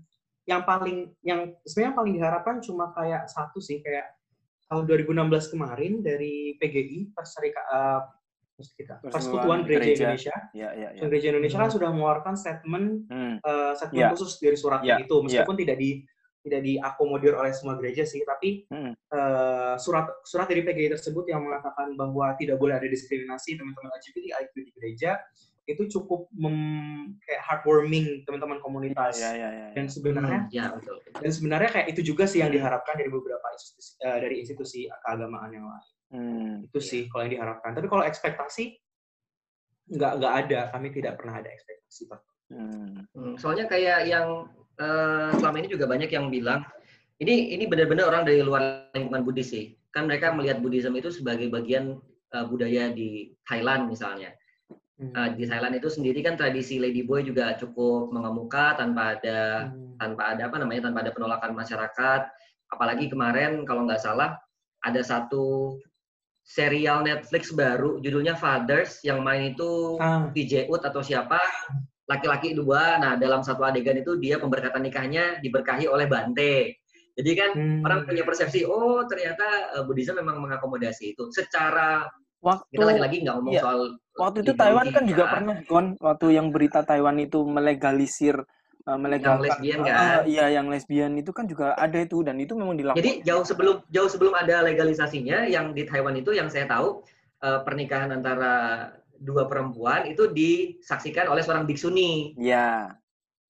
[0.48, 4.18] yang paling yang sebenarnya paling diharapkan cuma kayak satu sih kayak
[4.66, 8.02] tahun 2016 kemarin dari PGI Perserikat uh,
[9.08, 10.36] Persekutuan Gereja, Gereja Indonesia.
[10.52, 11.00] Ya, ya, ya.
[11.08, 11.64] Gereja Indonesia hmm.
[11.66, 13.34] kan sudah mengeluarkan statement hmm.
[13.44, 14.10] uh, statement ya.
[14.12, 15.04] khusus dari suratnya ya.
[15.04, 15.60] itu meskipun ya.
[15.64, 15.90] tidak di
[16.42, 18.92] tidak diakomodir oleh semua gereja sih, tapi hmm.
[19.14, 24.26] uh, surat surat dari PGI tersebut yang mengatakan bahwa tidak boleh ada diskriminasi teman-teman LGBT
[24.50, 25.22] di gereja
[25.62, 29.66] itu cukup mem, kayak heartwarming teman-teman komunitas ya, ya, ya, ya.
[29.78, 30.98] dan sebenarnya hmm, ya, betul.
[31.22, 35.50] dan sebenarnya kayak itu juga sih yang diharapkan dari beberapa institusi uh, dari institusi keagamaan
[35.54, 36.88] yang lain hmm, itu ya.
[36.90, 38.74] sih kalau yang diharapkan tapi kalau ekspektasi
[39.94, 42.90] nggak nggak ada kami tidak pernah ada ekspektasi pak hmm.
[43.14, 43.34] hmm.
[43.38, 46.64] soalnya kayak yang uh, selama ini juga banyak yang bilang
[47.20, 51.50] ini ini benar-benar orang dari luar lingkungan Buddhis sih kan mereka melihat Buddhism itu sebagai
[51.52, 52.00] bagian
[52.32, 54.32] uh, budaya di Thailand misalnya
[55.02, 59.98] Uh, di Thailand itu sendiri kan tradisi lady boy juga cukup mengemuka tanpa ada hmm.
[59.98, 62.20] tanpa ada apa namanya tanpa ada penolakan masyarakat.
[62.70, 64.38] Apalagi kemarin kalau nggak salah
[64.86, 65.74] ada satu
[66.46, 70.30] serial Netflix baru judulnya Fathers yang main itu ah.
[70.30, 71.38] PJ Ut atau siapa
[72.10, 72.98] laki-laki dua.
[72.98, 76.82] Nah dalam satu adegan itu dia pemberkatan nikahnya diberkahi oleh Bante.
[77.12, 77.80] Jadi kan hmm.
[77.84, 81.28] orang punya persepsi oh ternyata uh, Buddhism memang mengakomodasi itu.
[81.28, 82.08] Secara
[82.42, 83.80] waktu kita lagi-lagi nggak ngomong iya, soal
[84.18, 88.34] waktu itu Taiwan kan juga pernah kon waktu yang berita Taiwan itu melegalisir
[88.90, 92.36] uh, melegalkan yang lesbian kan uh, iya yang lesbian itu kan juga ada itu dan
[92.42, 96.50] itu memang dilakukan jadi jauh sebelum jauh sebelum ada legalisasinya yang di Taiwan itu yang
[96.50, 97.06] saya tahu
[97.46, 98.90] uh, pernikahan antara
[99.22, 102.90] dua perempuan itu disaksikan oleh seorang biksuni ya.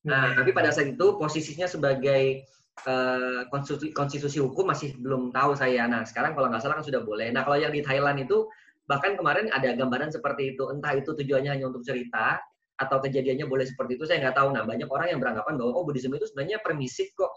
[0.04, 2.44] Nah tapi pada saat itu posisinya sebagai
[2.84, 5.88] uh, konstitusi, konstitusi hukum masih belum tahu saya.
[5.88, 7.32] Nah sekarang kalau nggak salah kan sudah boleh.
[7.32, 8.44] Nah kalau yang di Thailand itu
[8.84, 10.68] bahkan kemarin ada gambaran seperti itu.
[10.68, 12.36] Entah itu tujuannya hanya untuk cerita
[12.76, 14.52] atau kejadiannya boleh seperti itu saya nggak tahu.
[14.52, 17.32] Nah banyak orang yang beranggapan bahwa oh Buddhism itu sebenarnya permisif kok.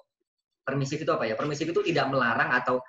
[0.67, 1.39] Permisif itu apa ya?
[1.39, 2.84] Permisif itu tidak melarang atau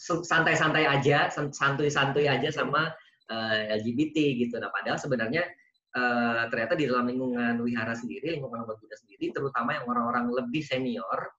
[0.00, 2.88] santai-santai aja santuy-santuy aja sama
[3.30, 4.16] uh, eh, LGBT
[4.46, 5.46] gitu nah padahal sebenarnya
[5.94, 10.60] uh, ternyata di dalam lingkungan wihara sendiri lingkungan umat Buddha sendiri terutama yang orang-orang lebih
[10.66, 11.30] senior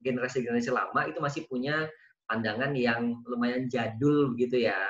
[0.00, 1.86] generasi-generasi lama itu masih punya
[2.24, 4.80] pandangan yang lumayan jadul gitu ya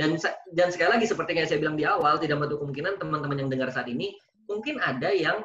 [0.00, 0.16] dan
[0.56, 3.68] dan sekali lagi seperti yang saya bilang di awal, tidak menutup kemungkinan teman-teman yang dengar
[3.68, 4.16] saat ini
[4.48, 5.44] mungkin ada yang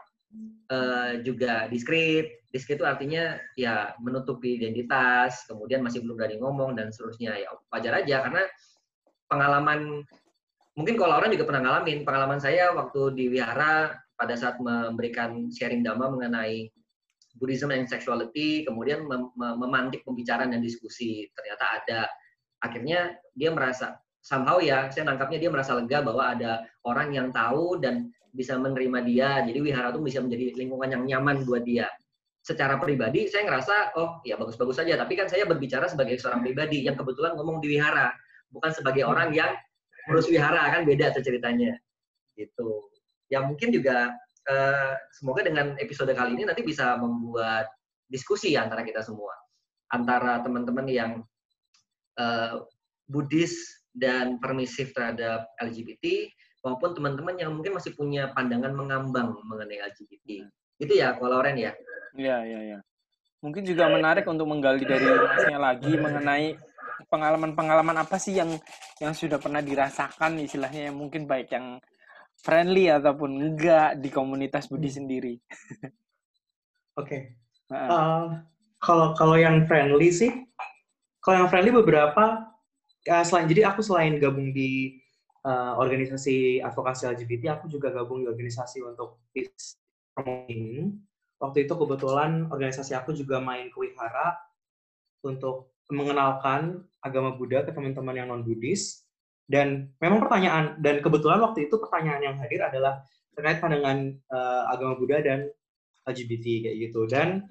[0.71, 2.39] uh, juga diskret.
[2.55, 7.35] Diskret itu artinya ya menutupi identitas, kemudian masih belum berani ngomong dan seterusnya.
[7.35, 8.47] Ya wajar aja karena
[9.27, 10.05] pengalaman
[10.75, 15.83] mungkin kalau orang juga pernah ngalamin pengalaman saya waktu di wihara pada saat memberikan sharing
[15.83, 16.71] dhamma mengenai
[17.35, 21.27] Buddhism and sexuality, kemudian mem memantik pembicaraan dan diskusi.
[21.35, 22.01] Ternyata ada.
[22.63, 27.77] Akhirnya dia merasa somehow ya saya nangkapnya dia merasa lega bahwa ada orang yang tahu
[27.83, 29.29] dan bisa menerima dia.
[29.43, 31.91] Jadi wihara itu bisa menjadi lingkungan yang nyaman buat dia.
[32.39, 34.95] Secara pribadi saya ngerasa oh ya bagus-bagus saja.
[34.95, 38.15] Tapi kan saya berbicara sebagai seorang pribadi yang kebetulan ngomong di wihara
[38.55, 39.51] bukan sebagai orang yang
[40.07, 41.75] urus wihara kan beda ceritanya
[42.39, 42.87] gitu
[43.27, 44.15] ya mungkin juga
[44.47, 47.67] eh, semoga dengan episode kali ini nanti bisa membuat
[48.07, 49.35] diskusi antara kita semua
[49.93, 51.11] antara teman-teman yang
[52.17, 52.63] uh,
[53.05, 53.53] Buddhis
[53.93, 56.27] dan permisif terhadap LGBT
[56.65, 60.49] maupun teman-teman yang mungkin masih punya pandangan mengambang mengenai LGBT.
[60.81, 61.71] Itu ya, kalau Loren ya?
[62.17, 62.79] Iya, iya, iya.
[63.45, 66.57] Mungkin juga menarik untuk menggali dari masnya lagi mengenai
[67.15, 68.51] pengalaman-pengalaman apa sih yang
[68.99, 71.79] yang sudah pernah dirasakan istilahnya yang mungkin baik yang
[72.43, 74.97] friendly ataupun enggak di komunitas Budi hmm.
[74.99, 75.33] sendiri.
[76.99, 77.07] Oke.
[77.07, 77.21] Okay.
[77.71, 78.43] Uh,
[78.83, 80.29] kalau kalau yang friendly sih,
[81.23, 82.51] kalau yang friendly beberapa
[83.09, 84.99] uh, selain jadi aku selain gabung di
[85.47, 89.79] uh, organisasi advokasi LGBT, aku juga gabung di organisasi untuk peace
[90.13, 90.93] promoting.
[91.41, 94.37] Waktu itu kebetulan organisasi aku juga main ke wihara
[95.25, 99.05] untuk mengenalkan agama Buddha ke teman-teman yang non Buddhis
[99.45, 103.05] dan memang pertanyaan dan kebetulan waktu itu pertanyaan yang hadir adalah
[103.37, 105.45] terkait pandangan uh, agama Buddha dan
[106.09, 107.05] LGBT kayak gitu.
[107.05, 107.45] Dan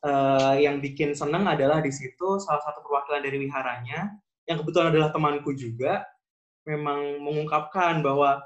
[0.00, 4.08] uh, yang bikin seneng adalah di situ salah satu perwakilan dari wiharanya
[4.48, 6.04] yang kebetulan adalah temanku juga
[6.64, 8.40] memang mengungkapkan bahwa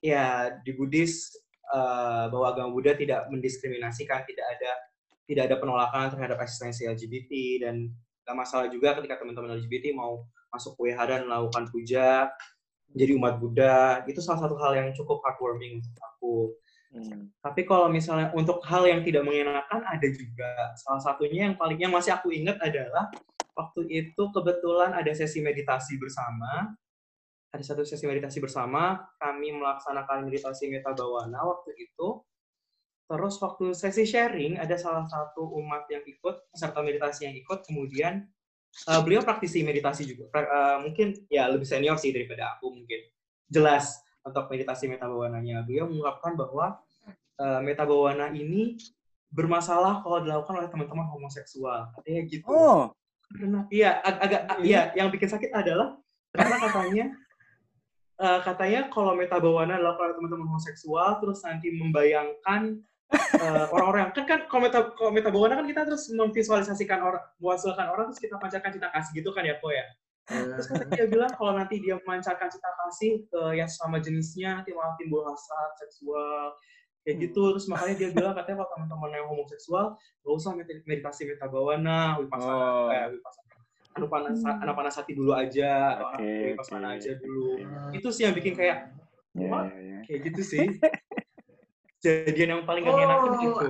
[0.00, 1.32] ya di Buddhis
[1.72, 4.72] uh, bahwa agama Buddha tidak mendiskriminasikan tidak ada
[5.24, 7.88] tidak ada penolakan terhadap eksistensi LGBT dan
[8.24, 12.32] gak masalah juga ketika teman-teman LGBT mau masuk WH dan melakukan puja
[12.94, 16.36] menjadi umat Buddha itu salah satu hal yang cukup heartwarming untuk aku.
[16.94, 17.26] Hmm.
[17.42, 21.90] Tapi kalau misalnya untuk hal yang tidak mengenakan ada juga salah satunya yang paling yang
[21.90, 23.10] masih aku ingat adalah
[23.58, 26.70] waktu itu kebetulan ada sesi meditasi bersama
[27.54, 32.22] ada satu sesi meditasi bersama kami melaksanakan meditasi meta bawana waktu itu
[33.04, 38.24] terus waktu sesi sharing ada salah satu umat yang ikut peserta meditasi yang ikut kemudian
[38.90, 40.28] uh, beliau praktisi meditasi juga.
[40.34, 43.00] Uh, mungkin ya lebih senior sih daripada aku mungkin.
[43.46, 45.62] Jelas untuk meditasi metabawananya.
[45.62, 46.66] Beliau mengungkapkan bahwa
[47.38, 48.80] uh, metabawana ini
[49.30, 51.94] bermasalah kalau dilakukan oleh teman-teman homoseksual.
[51.94, 52.46] Katanya gitu.
[52.50, 52.90] Oh.
[53.34, 55.96] Karena iya ag agak iya yang bikin sakit adalah
[56.30, 57.04] karena katanya
[58.20, 62.78] uh, katanya kalau metabawana dilakukan oleh teman-teman homoseksual terus nanti membayangkan
[63.12, 68.04] uh, orang-orang kan kan kalau meta kalau metabawana kan kita terus memvisualisasikan orang mewakilkan orang
[68.10, 69.86] terus kita pancarkan cinta kasih gitu kan ya kok ya
[70.24, 74.72] terus kan dia bilang kalau nanti dia memancarkan cinta kasih ke yang sama jenisnya nanti
[74.72, 76.56] malah timbul hasrat seksual
[77.04, 77.52] kayak gitu hmm.
[77.54, 80.56] terus makanya dia bilang katanya kalau teman-teman yang homoseksual gak usah
[80.88, 82.88] meditasi metabawana wipasana oh.
[82.88, 83.52] eh, wipasana
[83.94, 84.62] anupanasa hmm.
[84.64, 86.98] anupanasati dulu aja okay, wipasana okay.
[86.98, 88.00] aja dulu okay.
[88.00, 88.90] itu sih yang bikin kayak
[89.36, 90.02] yeah, yeah, yeah.
[90.08, 90.66] kayak gitu sih
[92.04, 93.68] kejadian yang paling gak enak oh, itu?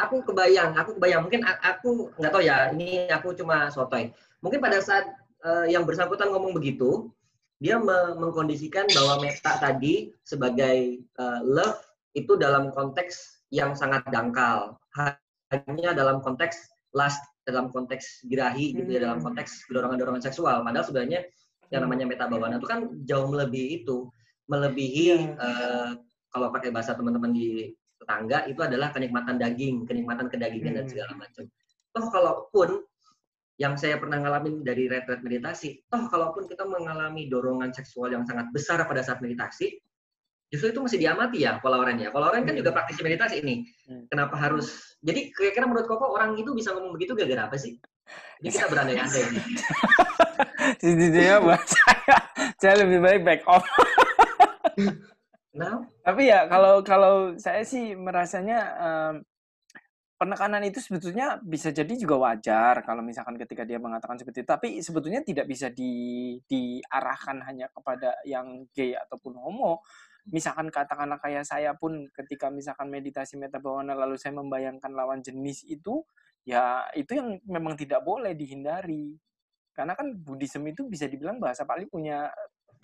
[0.00, 1.28] Aku kebayang, aku kebayang.
[1.28, 4.08] Mungkin aku nggak tahu ya, ini aku cuma sotoy.
[4.40, 5.12] Mungkin pada saat
[5.44, 7.12] uh, yang bersangkutan ngomong begitu,
[7.60, 11.76] dia me mengkondisikan bahwa meta tadi sebagai uh, love
[12.16, 14.80] itu dalam konteks yang sangat dangkal.
[15.52, 19.26] Hanya dalam konteks lust, dalam konteks girahi, gitu ya, dalam hmm.
[19.28, 20.64] konteks dorongan-dorongan seksual.
[20.64, 21.28] Padahal sebenarnya
[21.68, 24.08] yang namanya meta bawana itu kan jauh melebihi itu,
[24.48, 25.92] melebihi uh,
[26.30, 30.78] kalau pakai bahasa teman-teman di tetangga itu adalah kenikmatan daging, kenikmatan kedagingan hmm.
[30.80, 31.44] dan segala macam.
[31.90, 32.68] Toh kalaupun
[33.60, 38.48] yang saya pernah ngalamin dari retret meditasi, toh kalaupun kita mengalami dorongan seksual yang sangat
[38.56, 39.76] besar pada saat meditasi,
[40.48, 42.08] justru itu masih diamati ya followernya.
[42.08, 42.78] Follower kan juga hmm.
[42.80, 43.68] praktisi meditasi ini.
[43.84, 44.08] Hmm.
[44.08, 44.96] Kenapa harus?
[45.04, 47.76] Jadi kira-kira menurut Koko orang itu bisa ngomong begitu gara-gara apa sih?
[48.40, 49.24] Jadi kita berandai-andai.
[50.80, 52.16] Sejujurnya buat saya,
[52.56, 53.64] saya lebih baik back off.
[55.50, 59.14] Nah, tapi ya kalau kalau saya sih merasanya um,
[60.20, 64.48] penekanan itu sebetulnya bisa jadi juga wajar kalau misalkan ketika dia mengatakan seperti itu.
[64.52, 69.80] Tapi sebetulnya tidak bisa di diarahkan hanya kepada yang gay ataupun homo.
[70.28, 76.04] Misalkan katakanlah kayak saya pun ketika misalkan meditasi metabawana lalu saya membayangkan lawan jenis itu,
[76.44, 79.16] ya itu yang memang tidak boleh dihindari.
[79.72, 82.28] Karena kan Buddhism itu bisa dibilang bahasa Pali punya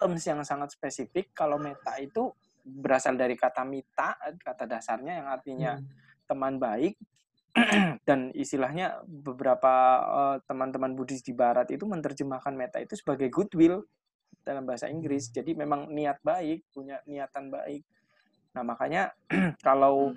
[0.00, 1.37] terms yang sangat spesifik.
[1.37, 2.33] Kalau meta itu
[2.66, 5.87] berasal dari kata mita, kata dasarnya yang artinya hmm.
[6.26, 6.98] teman baik.
[8.09, 9.74] Dan istilahnya beberapa
[10.05, 13.87] uh, teman-teman Buddhis di Barat itu menerjemahkan meta itu sebagai goodwill
[14.44, 15.33] dalam bahasa Inggris.
[15.33, 17.81] Jadi memang niat baik, punya niatan baik.
[18.52, 19.14] Nah makanya
[19.66, 20.12] kalau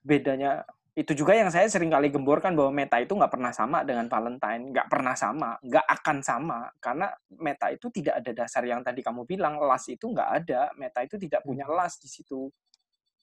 [0.00, 4.10] bedanya itu juga yang saya sering kali gemborkan bahwa meta itu nggak pernah sama dengan
[4.10, 7.06] Valentine, nggak pernah sama, nggak akan sama karena
[7.38, 11.14] meta itu tidak ada dasar yang tadi kamu bilang las itu nggak ada, meta itu
[11.14, 11.74] tidak punya hmm.
[11.78, 12.50] las di situ.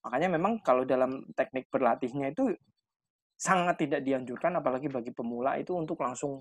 [0.07, 2.55] Makanya memang kalau dalam teknik berlatihnya itu
[3.35, 6.39] sangat tidak dianjurkan apalagi bagi pemula itu untuk langsung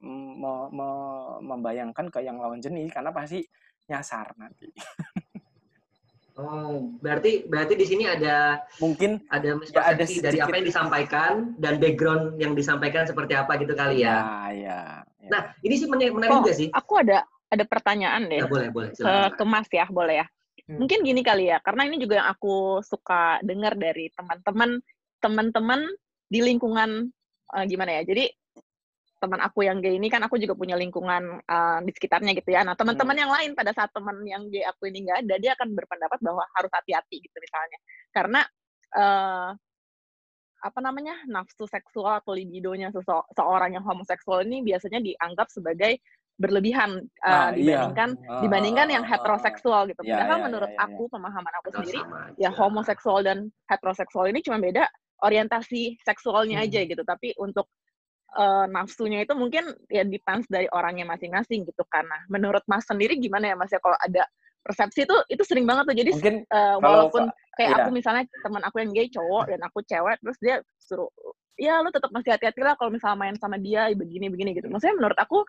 [0.00, 0.88] me me
[1.44, 3.44] membayangkan ke yang lawan jenis karena pasti
[3.86, 4.72] nyasar nanti.
[6.36, 11.80] Oh, berarti berarti di sini ada mungkin ada ya ada dari apa yang disampaikan dan
[11.80, 14.20] background yang disampaikan seperti apa gitu kali ya.
[14.20, 14.20] Ya,
[14.52, 14.80] ya.
[15.24, 15.28] ya.
[15.32, 16.68] Nah, ini sih menarik, menarik oh, juga sih.
[16.76, 18.44] Aku ada ada pertanyaan deh.
[18.44, 18.92] Ya, boleh, boleh.
[18.92, 20.26] Ke, ke Mas ya, boleh ya.
[20.68, 20.84] Hmm.
[20.84, 24.84] Mungkin gini kali ya, karena ini juga yang aku suka dengar dari teman-teman
[25.24, 25.80] teman-teman
[26.28, 27.08] di lingkungan
[27.56, 28.12] uh, gimana ya.
[28.12, 28.28] Jadi
[29.26, 32.62] teman aku yang gay ini kan aku juga punya lingkungan uh, di sekitarnya gitu ya.
[32.62, 33.22] Nah teman-teman hmm.
[33.26, 36.46] yang lain pada saat teman yang gay aku ini nggak ada, dia akan berpendapat bahwa
[36.54, 37.78] harus hati-hati gitu misalnya,
[38.14, 38.40] karena
[38.94, 39.50] uh,
[40.62, 46.00] apa namanya nafsu seksual atau libidonya seseorang yang homoseksual ini biasanya dianggap sebagai
[46.36, 48.40] berlebihan uh, dibandingkan iya.
[48.44, 50.04] dibandingkan yang heteroseksual gitu.
[50.04, 50.86] Iya, Padahal iya, menurut iya, iya.
[50.88, 52.00] aku pemahaman aku sendiri
[52.36, 53.38] ya homoseksual dan
[53.72, 54.84] heteroseksual ini cuma beda
[55.24, 56.66] orientasi seksualnya hmm.
[56.68, 57.02] aja gitu.
[57.08, 57.72] Tapi untuk
[58.34, 63.52] uh, nafsunya itu mungkin ya depends dari orangnya masing-masing gitu karena menurut Mas sendiri gimana
[63.52, 64.26] ya Mas ya kalau ada
[64.66, 67.78] persepsi itu itu sering banget tuh jadi mungkin uh, walaupun kayak iya.
[67.86, 71.06] aku misalnya teman aku yang gay cowok dan aku cewek terus dia suruh
[71.54, 74.98] ya lu tetap masih hati-hati lah kalau misalnya main sama dia begini begini gitu maksudnya
[74.98, 75.46] menurut aku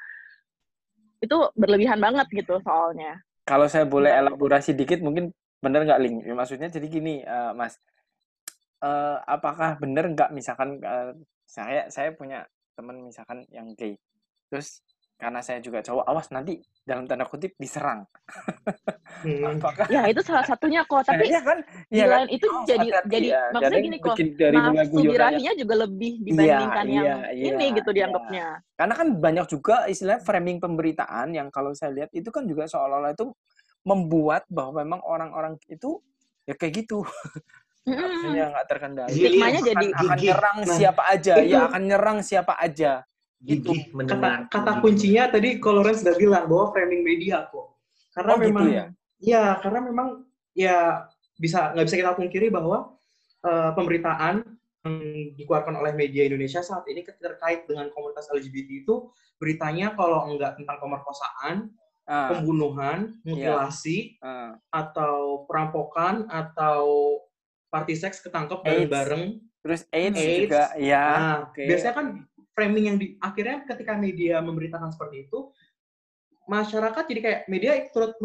[1.22, 3.18] itu berlebihan banget gitu soalnya.
[3.48, 5.32] Kalau saya boleh elaborasi dikit mungkin
[5.64, 6.18] benar nggak link?
[6.28, 7.80] Ya, maksudnya jadi gini, uh, Mas.
[8.78, 11.10] Uh, apakah benar nggak misalkan uh,
[11.50, 12.46] saya saya punya
[12.78, 13.98] teman misalkan yang gay,
[14.54, 14.86] terus
[15.18, 18.06] karena saya juga cowok, awas nanti dalam tanda kutip diserang.
[19.26, 19.50] Hmm.
[19.58, 19.90] Apakah?
[19.90, 21.10] Ya itu salah satunya kok.
[21.10, 21.58] Tapi ya kan,
[21.90, 22.14] ya kan?
[22.22, 23.42] lain itu oh, jadi jadi ya.
[23.50, 24.16] maksudnya gini kok.
[24.54, 28.48] Nafsu birahinya juga lebih iya, dibandingkan ya, yang ya, ini ya, gitu dianggapnya.
[28.62, 28.78] Ya.
[28.78, 33.18] Karena kan banyak juga istilah framing pemberitaan yang kalau saya lihat itu kan juga seolah-olah
[33.18, 33.34] itu
[33.90, 35.98] membuat bahwa memang orang-orang itu
[36.46, 37.02] ya kayak gitu.
[37.88, 39.16] Artinya nggak terkendali.
[39.16, 41.48] Stigmanya jadi akan, akan nyerang nah, siapa aja, itu.
[41.48, 42.92] ya akan nyerang siapa aja.
[43.38, 43.72] Gitu.
[43.94, 47.78] Kata, kata kuncinya tadi kalau sudah bilang bahwa framing media kok.
[48.12, 48.86] Karena oh, gitu memang gitu ya?
[49.22, 50.08] ya karena memang
[50.58, 50.78] ya
[51.38, 52.98] bisa nggak bisa kita pungkiri bahwa
[53.46, 54.42] uh, pemberitaan
[54.88, 54.96] yang
[55.38, 60.82] dikeluarkan oleh media Indonesia saat ini terkait dengan komunitas LGBT itu beritanya kalau enggak tentang
[60.82, 61.56] pemerkosaan,
[62.10, 63.54] uh, pembunuhan, iya.
[63.54, 64.26] mutilasi, yeah.
[64.26, 64.52] uh.
[64.74, 66.86] atau perampokan atau
[67.68, 69.44] party seks ketangkep bareng-bareng.
[69.64, 71.06] Terus AIDS, AIDS juga, ya.
[71.20, 71.68] Nah, okay.
[71.68, 72.08] Biasanya kan
[72.58, 75.54] framing yang di akhirnya ketika media memberitakan seperti itu
[76.48, 78.18] masyarakat jadi kayak media turut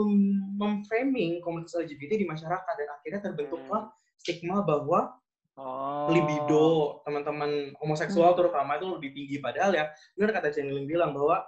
[0.56, 4.16] memframing komunitas LGBT di masyarakat dan akhirnya terbentuklah hmm.
[4.16, 5.18] stigma bahwa
[5.58, 6.08] oh.
[6.08, 8.38] libido teman-teman homoseksual hmm.
[8.38, 9.84] terutama itu lebih tinggi padahal ya
[10.16, 11.44] benar kata Jenny bilang bahwa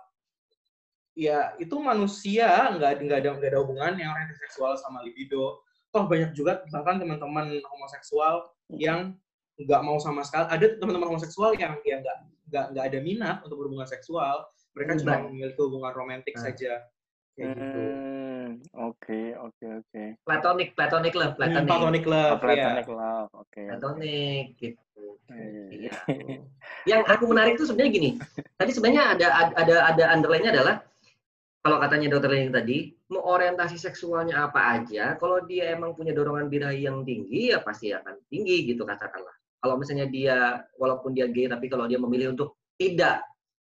[1.14, 5.63] ya itu manusia nggak nggak ada nggak ada hubungan yang orang seksual sama libido
[5.94, 8.78] toh banyak juga bahkan teman-teman homoseksual hmm.
[8.82, 9.00] yang
[9.54, 12.18] nggak mau sama sekali ada teman-teman homoseksual yang ya nggak
[12.50, 14.42] nggak nggak ada minat untuk berhubungan seksual
[14.74, 16.50] mereka cuma memiliki hubungan romantis nah.
[16.50, 16.72] saja
[17.34, 17.78] kayak gitu.
[17.78, 22.98] hmm, gitu oke oke oke platonic platonic love platonic hmm, platonic love oh, platonic yeah.
[22.98, 23.66] love oke okay.
[23.70, 25.04] platonic gitu
[25.70, 25.92] iya.
[26.90, 28.10] yang aku menarik itu sebenarnya gini
[28.58, 30.76] tadi sebenarnya ada ada ada underline-nya adalah
[31.64, 36.52] kalau katanya dokter Lening tadi, mau orientasi seksualnya apa aja, kalau dia emang punya dorongan
[36.52, 39.32] birahi yang tinggi, ya pasti akan tinggi gitu katakanlah.
[39.64, 43.24] Kalau misalnya dia, walaupun dia gay, tapi kalau dia memilih untuk tidak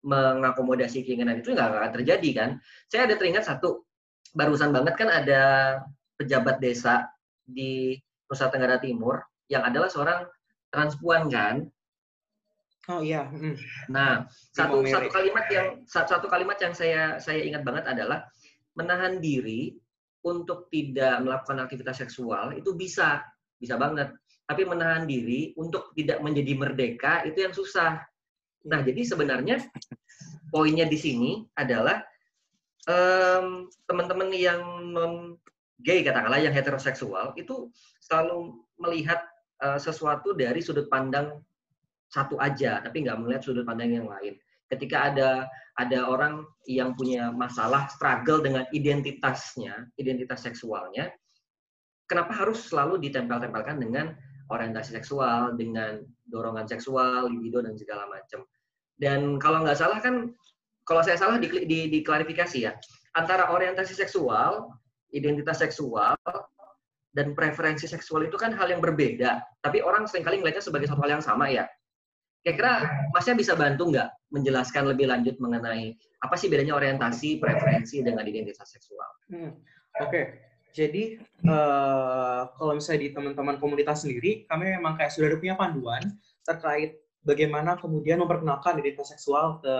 [0.04, 2.50] mengakomodasi keinginan itu nggak akan terjadi kan.
[2.92, 3.88] Saya ada teringat satu,
[4.36, 5.42] barusan banget kan ada
[6.20, 7.08] pejabat desa
[7.48, 7.96] di
[8.28, 10.28] Nusa Tenggara Timur yang adalah seorang
[10.76, 11.64] transpuan kan.
[12.88, 13.28] Oh iya.
[13.28, 13.60] Mm.
[13.92, 18.24] Nah, satu satu kalimat yang satu kalimat yang saya saya ingat banget adalah
[18.80, 19.76] menahan diri
[20.24, 23.24] untuk tidak melakukan aktivitas seksual itu bisa,
[23.60, 24.12] bisa banget
[24.48, 28.00] tapi menahan diri untuk tidak menjadi merdeka itu yang susah.
[28.64, 29.60] Nah, jadi sebenarnya
[30.56, 32.00] poinnya di sini adalah
[32.88, 34.64] um, teman-teman yang
[34.96, 35.36] non
[35.84, 37.70] gay katakanlah yang heteroseksual itu
[38.00, 39.20] selalu melihat
[39.62, 41.44] uh, sesuatu dari sudut pandang
[42.12, 44.40] satu aja, tapi nggak melihat sudut pandang yang lain.
[44.68, 45.48] Ketika ada
[45.80, 51.12] ada orang yang punya masalah struggle dengan identitasnya, identitas seksualnya,
[52.10, 54.16] kenapa harus selalu ditempel-tempelkan dengan
[54.48, 58.44] orientasi seksual, dengan dorongan seksual, libido dan segala macam.
[58.98, 60.32] Dan kalau nggak salah kan,
[60.88, 62.74] kalau saya salah di, di, diklarifikasi ya,
[63.14, 64.72] antara orientasi seksual,
[65.12, 66.16] identitas seksual,
[67.14, 69.42] dan preferensi seksual itu kan hal yang berbeda.
[69.62, 71.68] Tapi orang sering kali melihatnya sebagai satu hal yang sama ya.
[72.42, 78.24] Kira-kira Masnya bisa bantu nggak menjelaskan lebih lanjut mengenai apa sih bedanya orientasi, preferensi dengan
[78.26, 79.10] identitas seksual?
[79.32, 79.52] Hmm.
[79.98, 80.26] Oke, okay.
[80.78, 81.18] Jadi
[81.50, 86.06] uh, kalau misalnya di teman-teman komunitas sendiri, kami memang kayak sudah punya panduan
[86.46, 89.76] terkait bagaimana kemudian memperkenalkan identitas seksual ke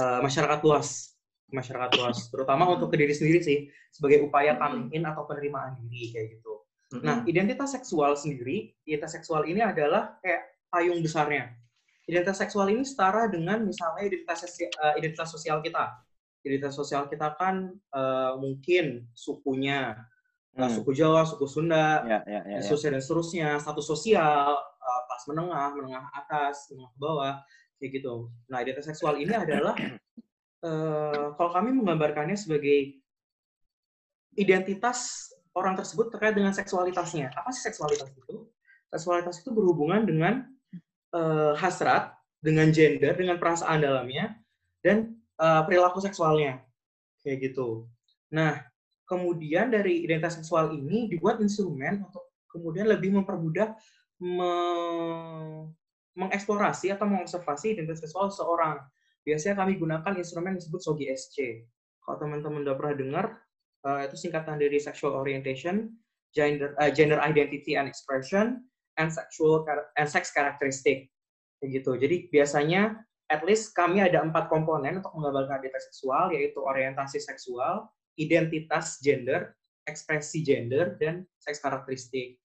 [0.00, 1.12] uh, masyarakat luas,
[1.52, 3.58] masyarakat luas, terutama untuk ke diri sendiri sih
[3.92, 6.64] sebagai upaya coming in atau penerimaan diri kayak gitu.
[7.02, 11.50] Nah, identitas seksual sendiri, identitas seksual ini adalah kayak payung besarnya.
[12.06, 14.46] Identitas seksual ini setara dengan misalnya identitas
[14.78, 16.06] uh, identitas sosial kita
[16.46, 19.98] identitas sosial kita kan uh, mungkin sukunya,
[20.54, 20.62] hmm.
[20.62, 22.86] uh, suku Jawa, suku Sunda, ya, ya, ya, ya.
[22.94, 27.34] dan seterusnya, status sosial, uh, kelas menengah, menengah atas, menengah ke bawah.
[27.76, 28.32] kayak gitu.
[28.48, 29.76] Nah, identitas seksual ini adalah
[30.64, 33.04] uh, kalau kami menggambarkannya sebagai
[34.32, 37.36] identitas orang tersebut terkait dengan seksualitasnya.
[37.36, 38.48] Apa sih seksualitas itu?
[38.88, 40.55] Seksualitas itu berhubungan dengan
[41.12, 44.38] uh, hasrat, dengan gender, dengan perasaan dalamnya,
[44.80, 46.62] dan uh, perilaku seksualnya.
[47.22, 47.90] Kayak gitu.
[48.30, 48.62] Nah,
[49.06, 53.74] kemudian dari identitas seksual ini dibuat instrumen untuk kemudian lebih mempermudah
[54.22, 54.52] me
[56.16, 58.80] mengeksplorasi atau mengobservasi identitas seksual seseorang.
[59.20, 61.36] Biasanya kami gunakan instrumen yang disebut SOGI-SC.
[62.00, 63.26] Kalau teman-teman udah pernah dengar,
[63.84, 65.92] uh, itu singkatan dari sexual orientation,
[66.32, 68.64] gender, uh, gender identity and expression,
[68.96, 69.64] and sexual
[69.96, 71.08] and sex characteristic.
[71.60, 71.96] Gitu.
[71.96, 77.90] Jadi biasanya at least kami ada empat komponen untuk menggambarkan identitas seksual, yaitu orientasi seksual,
[78.16, 79.54] identitas gender,
[79.86, 82.38] ekspresi gender, dan seks karakteristik.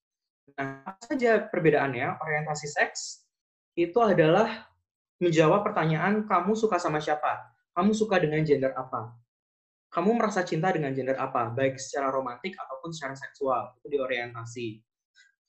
[0.57, 2.17] Nah, apa saja perbedaannya?
[2.19, 3.23] Orientasi seks
[3.77, 4.67] itu adalah
[5.21, 7.39] menjawab pertanyaan kamu suka sama siapa?
[7.77, 9.15] Kamu suka dengan gender apa?
[9.91, 11.51] Kamu merasa cinta dengan gender apa?
[11.51, 13.75] Baik secara romantik ataupun secara seksual.
[13.79, 14.90] Itu diorientasi.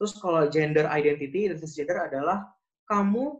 [0.02, 2.50] Terus kalau gender identity, identitas gender adalah
[2.90, 3.38] kamu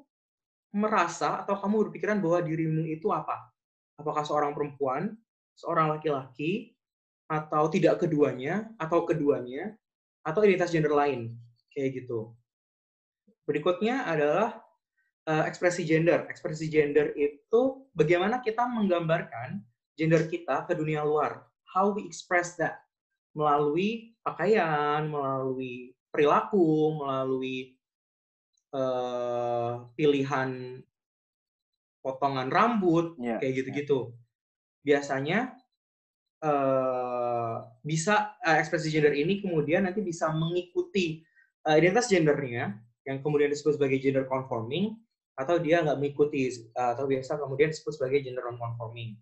[0.71, 3.51] merasa atau kamu berpikiran bahwa dirimu itu apa?
[3.99, 5.19] Apakah seorang perempuan,
[5.59, 6.79] seorang laki-laki,
[7.27, 9.75] atau tidak keduanya, atau keduanya,
[10.23, 11.35] atau identitas gender lain,
[11.75, 12.31] kayak gitu.
[13.43, 14.63] Berikutnya adalah
[15.27, 16.31] uh, ekspresi gender.
[16.31, 19.59] Ekspresi gender itu bagaimana kita menggambarkan
[19.99, 21.43] gender kita ke dunia luar.
[21.75, 22.87] How we express that
[23.35, 27.75] melalui pakaian, melalui perilaku, melalui
[28.77, 30.81] uh, pilihan
[32.05, 33.59] potongan rambut, yeah, kayak ya.
[33.65, 34.01] gitu-gitu.
[34.13, 34.21] Yeah.
[34.83, 35.39] Biasanya
[36.45, 41.25] uh, bisa uh, ekspresi gender ini kemudian nanti bisa mengikuti
[41.65, 42.77] uh, identitas gendernya
[43.09, 44.95] yang kemudian disebut sebagai gender conforming
[45.33, 49.17] atau dia nggak mengikuti atau biasa kemudian disebut sebagai gender non-conforming.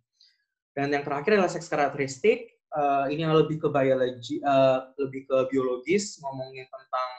[0.75, 2.60] Dan yang terakhir adalah seks karakteristik.
[2.71, 7.11] Uh, ini yang lebih ke biologi, uh, lebih ke biologis, ngomongin tentang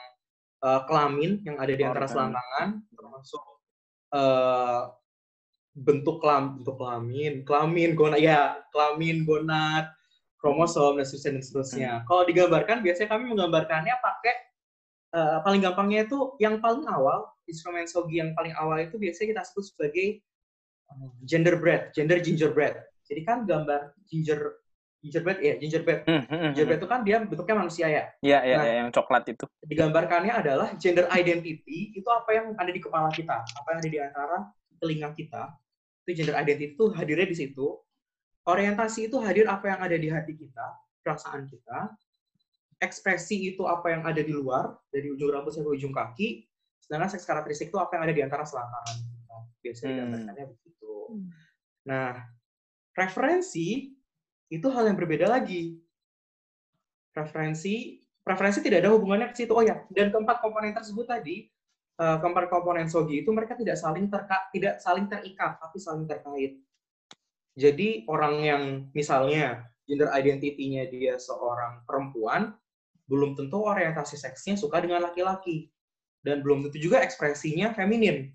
[0.64, 3.42] uh, kelamin yang ada di antara selangkangan, termasuk
[4.16, 4.96] uh,
[5.76, 9.92] bentuk kelam, bentuk kelamin, kelamin, gonad, ya kelamin, gonad,
[10.40, 11.92] kromosom dan seterusnya dan seterusnya.
[12.00, 12.04] Hmm.
[12.08, 14.34] Kalau digambarkan, biasanya kami menggambarkannya pakai
[15.12, 19.42] uh, paling gampangnya itu yang paling awal instrumen sogi yang paling awal itu biasanya kita
[19.52, 20.08] sebut sebagai
[21.24, 22.76] gender bread, gender gingerbread.
[23.08, 24.61] Jadi kan gambar ginger
[25.02, 26.00] gingerbread ya, gingerbread.
[26.06, 28.04] Hmm, hmm, hmm, gingerbread itu kan dia bentuknya manusia ya.
[28.22, 29.44] Iya, iya, nah, ya, yang coklat itu.
[29.66, 33.98] Digambarkannya adalah gender identity itu apa yang ada di kepala kita, apa yang ada di
[33.98, 34.38] antara
[34.78, 35.42] telinga kita.
[36.06, 37.66] Itu gender identity itu hadirnya di situ.
[38.42, 40.66] Orientasi itu hadir apa yang ada di hati kita,
[41.02, 41.94] perasaan kita.
[42.82, 46.50] Ekspresi itu apa yang ada di luar, dari ujung rambut sampai ujung kaki
[46.82, 48.98] Sedangkan seks karakteristik itu apa yang ada di antara selangkangan.
[49.62, 50.00] Biasanya hmm.
[50.02, 50.94] gambarkannya begitu.
[51.86, 52.10] Nah,
[52.98, 53.96] referensi
[54.52, 55.80] itu hal yang berbeda lagi.
[57.16, 59.56] Referensi, preferensi tidak ada hubungannya ke situ.
[59.56, 61.48] Oh ya, dan keempat komponen tersebut tadi,
[61.96, 66.60] uh, keempat komponen sogi itu mereka tidak saling terka, tidak saling terikat, tapi saling terkait.
[67.56, 72.52] Jadi orang yang misalnya gender identity-nya dia seorang perempuan,
[73.08, 75.68] belum tentu orientasi seksnya suka dengan laki-laki
[76.24, 78.32] dan belum tentu juga ekspresinya feminin.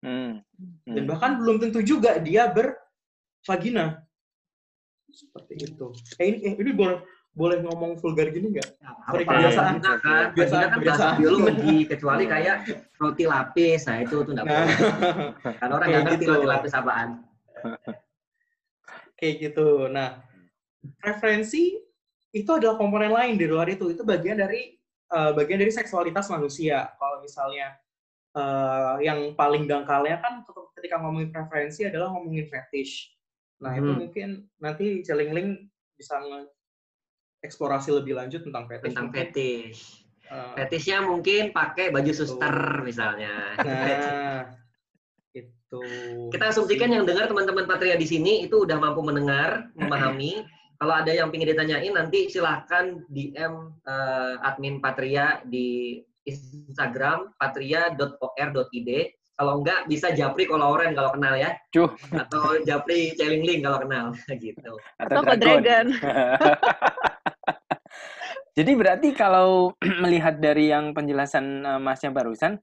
[0.00, 0.40] Hmm.
[0.86, 0.94] Hmm.
[0.94, 4.05] Dan bahkan belum tentu juga dia bervagina.
[5.10, 5.86] Seperti itu.
[6.18, 6.98] Eh ini, eh, ini boleh
[7.36, 8.80] boleh ngomong vulgar gini nggak?
[8.80, 9.74] Sorry, kebiasaan.
[9.84, 12.56] Kan, kebiasaan kan biasa biologi, kecuali kayak
[12.96, 14.52] roti lapis, nah itu tuh nggak nah.
[14.56, 14.76] boleh.
[15.60, 16.32] Kan orang nggak ngerti gitu.
[16.32, 17.08] roti lapis apaan.
[19.20, 19.68] Kayak gitu.
[19.92, 20.08] Nah,
[21.04, 21.76] referensi
[22.32, 23.92] itu adalah komponen lain di luar itu.
[23.92, 24.76] Itu bagian dari
[25.12, 26.88] uh, bagian dari seksualitas manusia.
[26.96, 27.76] Kalau misalnya
[28.32, 30.40] uh, yang paling dangkalnya kan
[30.76, 33.15] ketika ngomongin preferensi adalah ngomongin fetish.
[33.62, 33.80] Nah hmm.
[33.80, 34.28] itu mungkin
[34.60, 36.20] nanti Celingling bisa
[37.40, 38.86] eksplorasi lebih lanjut tentang fetish.
[38.92, 39.80] Tentang fetish.
[40.26, 43.54] Uh, Fetishnya mungkin pakai baju suster misalnya.
[43.62, 44.42] Nah,
[45.38, 45.80] itu.
[46.34, 50.42] Kita asumsikan yang dengar teman-teman Patria di sini itu udah mampu mendengar, memahami
[50.76, 58.90] kalau ada yang ingin ditanyain nanti silahkan DM uh, eh, admin Patria di Instagram patria.or.id.
[59.36, 61.52] Kalau enggak bisa Japri Koloren kalau kenal ya.
[61.68, 61.92] Cuh.
[62.08, 64.72] Atau Japri Celingling kalau kenal gitu.
[64.96, 65.92] Atau, Atau Dragon.
[68.56, 72.56] Jadi berarti kalau melihat dari yang penjelasan uh, Masnya barusan,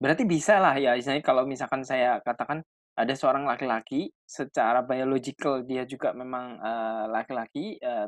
[0.00, 2.64] berarti bisa lah ya, misalnya kalau misalkan saya katakan
[2.94, 8.06] ada seorang laki-laki secara biological dia juga memang uh, laki-laki uh,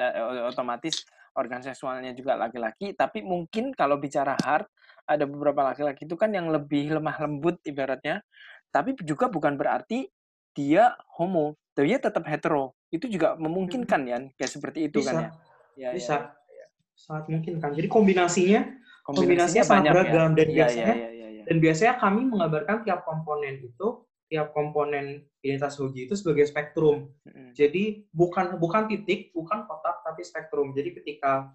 [0.00, 1.04] uh, otomatis
[1.36, 4.66] organ seksualnya juga laki-laki tapi mungkin kalau bicara hard
[5.08, 8.20] ada beberapa laki-laki itu kan yang lebih lemah lembut ibaratnya.
[8.68, 10.12] Tapi juga bukan berarti
[10.52, 12.74] dia homo dia tetap hetero.
[12.90, 15.12] Itu juga memungkinkan ya kayak seperti itu bisa.
[15.12, 15.30] kan ya,
[15.76, 16.16] ya bisa.
[16.50, 16.66] ya.
[16.98, 17.70] sangat mungkin kan.
[17.72, 18.62] Jadi kombinasinya
[19.06, 20.36] kombinasinya, kombinasinya sangat banyak beragam ya.
[20.36, 21.42] dan Iya, biasanya iya, iya, iya.
[21.46, 23.88] dan biasanya kami mengabarkan tiap komponen itu
[24.28, 27.08] tiap komponen identitas logi itu sebagai spektrum.
[27.56, 30.76] Jadi bukan bukan titik bukan kotak tapi spektrum.
[30.76, 31.48] Jadi ketika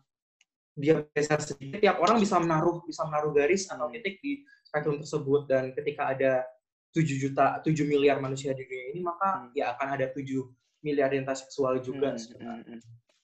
[0.74, 3.94] dia geser sedikit tiap orang bisa menaruh bisa menaruh garis atau Hmm.
[3.94, 6.42] titik di spektrum tersebut dan ketika ada
[6.90, 9.50] 7 juta 7 miliar manusia di dunia ini maka Hmm.
[9.54, 10.50] ya akan ada 7
[10.82, 12.36] miliar identitas seksual juga Mm, sih.
[12.36, 12.80] mm, mm.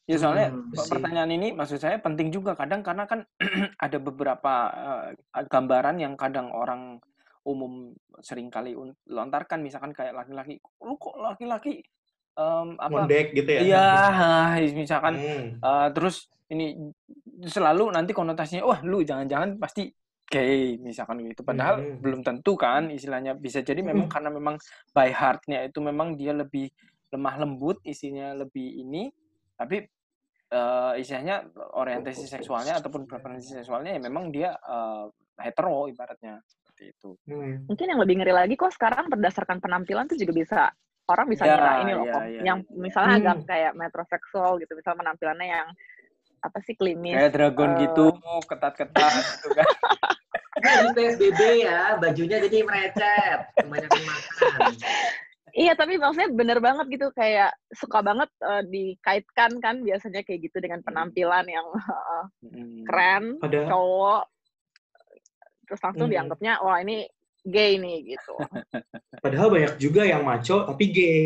[0.10, 0.90] Ya soalnya Hmm, sih.
[0.96, 3.28] pertanyaan ini maksud saya penting juga kadang karena kan
[3.86, 6.98] ada beberapa eh, gambaran yang kadang orang
[7.46, 8.74] umum sering kali
[9.06, 11.82] lontarkan misalkan kayak laki-laki lu kok laki-laki
[12.32, 13.62] em, apa Ngondek gitu ya.
[13.62, 13.88] iya
[14.72, 15.48] misalkan Hmm.
[15.58, 16.74] eh, terus ini
[17.42, 19.90] selalu nanti konotasinya wah lu jangan-jangan pasti
[20.26, 21.98] gay misalkan gitu padahal Hmm.
[22.00, 24.14] belum tentu kan istilahnya bisa jadi memang Hmm.
[24.14, 24.56] karena memang
[24.92, 26.70] by heart-nya itu memang dia lebih
[27.10, 29.10] lemah lembut isinya lebih ini
[29.56, 29.82] tapi
[30.50, 35.06] eh, istilahnya orientasi seksualnya ataupun preferensi seksualnya ya memang dia eh,
[35.40, 37.66] hetero ibaratnya seperti itu Hmm.
[37.66, 40.62] Mungkin yang lebih ngeri lagi kok sekarang berdasarkan penampilan tuh juga bisa
[41.10, 42.22] orang bisa Ya, ngira ini loh ya, kok.
[42.24, 42.74] ya, yang ya.
[42.78, 43.22] misalnya Hmm.
[43.26, 45.68] agak kayak metroseksual gitu, misalnya penampilannya yang
[46.40, 47.20] apa sih klimis.
[47.20, 48.06] kayak dragon eh, gitu
[48.48, 49.68] ketat-ketat gitu kan
[50.60, 54.60] Kan di PSBB ya, bajunya jadi merecet, kebanyakan makan.
[55.50, 60.60] Iya, tapi maksudnya bener banget gitu kayak suka banget eh, dikaitkan kan biasanya kayak gitu
[60.60, 61.64] dengan penampilan yang
[62.44, 62.84] Mm.
[62.84, 64.22] keren, Padahal cowok
[65.64, 66.14] terus langsung Hmm.
[66.18, 67.06] dianggapnya wah ini
[67.50, 68.34] gay nih gitu.
[69.24, 71.22] padahal banyak juga yang maco tapi gay.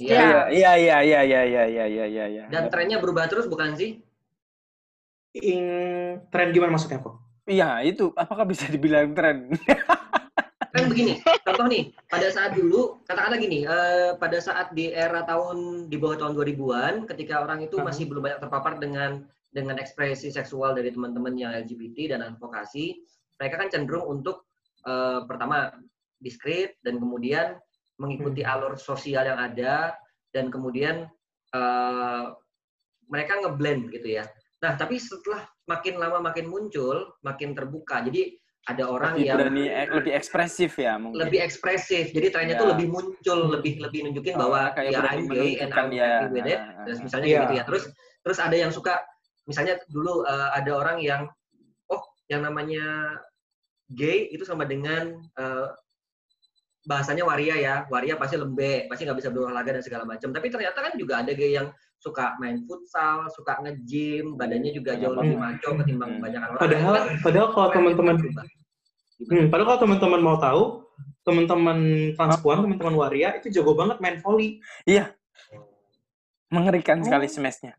[0.00, 0.48] Iya.
[0.50, 4.02] iya iya iya iya iya iya iya iya iya Dan trennya berubah terus bukan sih?
[5.32, 5.64] Ing
[6.28, 7.16] tren gimana maksudnya kok?
[7.42, 9.50] iya itu apakah bisa dibilang tren
[10.72, 15.84] Kan begini, contoh nih, pada saat dulu, katakanlah gini, eh, pada saat di era tahun,
[15.92, 17.92] di bawah tahun 2000-an, ketika orang itu Hmm.
[17.92, 19.20] masih belum banyak terpapar dengan
[19.52, 23.04] dengan ekspresi seksual dari teman-teman yang LGBT dan advokasi,
[23.36, 24.48] mereka kan cenderung untuk,
[24.86, 25.70] eh, pertama,
[26.18, 27.58] diskret, dan kemudian
[27.98, 29.94] mengikuti alur sosial yang ada,
[30.34, 31.06] dan kemudian
[31.54, 32.24] eh,
[33.10, 34.24] mereka ngeblend gitu ya.
[34.62, 38.00] Nah, tapi setelah makin lama makin muncul, makin terbuka.
[38.06, 38.38] Jadi
[38.70, 42.14] ada orang lebih yang berani lebih ekspresif ya mungkin lebih ekspresif.
[42.14, 42.60] Jadi trennya Ya.
[42.62, 46.26] tuh lebih muncul, lebih lebih nunjukin bahwa kayak ya I'm gay and I'm ya happy
[46.30, 46.60] with it.
[46.86, 47.40] Terus ah, misalnya Iya.
[47.42, 47.64] gitu ya.
[47.66, 47.84] Terus
[48.22, 49.02] terus ada yang suka
[49.50, 51.22] misalnya dulu eh, ada orang yang
[51.90, 53.18] oh yang namanya
[53.92, 55.68] gay itu sama dengan eh,
[56.82, 57.74] bahasanya waria ya.
[57.86, 60.34] Waria pasti lembek, pasti nggak bisa berolahraga dan segala macam.
[60.34, 61.70] Tapi ternyata kan juga ada gay yang
[62.02, 65.54] suka main futsal, suka nge-gym, badannya juga jauh lebih Hmm.
[65.54, 66.16] maco ketimbang Hmm.
[66.18, 66.60] kebanyakan orang.
[66.60, 68.14] Padahal kan padahal kalau teman-teman.
[69.22, 70.62] Hmm, padahal kalau teman-teman mau tahu,
[71.22, 71.78] teman-teman
[72.18, 74.58] transpuan, teman-teman waria itu jago banget main volley.
[76.52, 77.32] mengerikan sekali Oh.
[77.32, 77.72] smashnya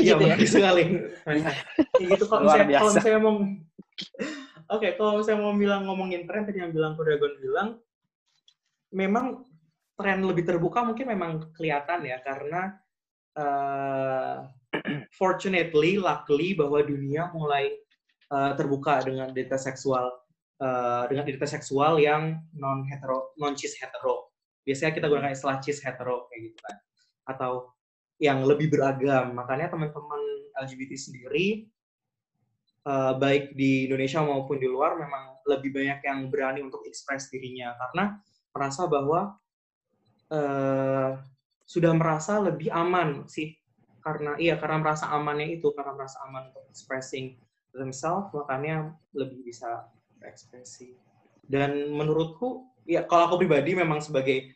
[0.00, 0.36] Iya, Gitu ya?
[0.48, 0.84] sekali.
[1.28, 1.52] Iya.
[1.92, 3.36] Kayak gitu kalau misalnya misalnya mau
[4.70, 7.68] Oke, kalau misalnya mau bilang ngomongin tren tadi yang bilang Dragon bilang
[8.94, 9.42] memang
[9.98, 12.78] tren lebih terbuka mungkin memang kelihatan ya karena
[13.34, 14.36] eh,
[15.20, 17.74] fortunately, luckily bahwa dunia mulai
[18.30, 20.06] eh, terbuka dengan identitas seksual
[20.62, 24.30] eh, dengan identitas seksual yang non hetero, non cis hetero.
[24.62, 26.76] Biasanya kita gunakan istilah cis hetero kayak gitu kan.
[27.26, 27.74] Atau
[28.22, 29.34] yang lebih beragam.
[29.34, 30.22] Makanya teman-teman
[30.62, 31.66] LGBT sendiri
[32.86, 37.74] eh, baik di Indonesia maupun di luar memang lebih banyak yang berani untuk ekspres dirinya.
[37.76, 38.16] Karena
[38.52, 39.36] merasa bahwa
[40.30, 41.10] eh,
[41.64, 43.56] sudah merasa lebih aman sih.
[44.00, 47.36] Karena iya karena merasa amannya itu karena merasa aman untuk expressing
[47.76, 49.86] themselves makanya lebih bisa
[50.18, 50.96] berekspresi
[51.50, 54.54] dan menurutku ya kalau aku pribadi memang sebagai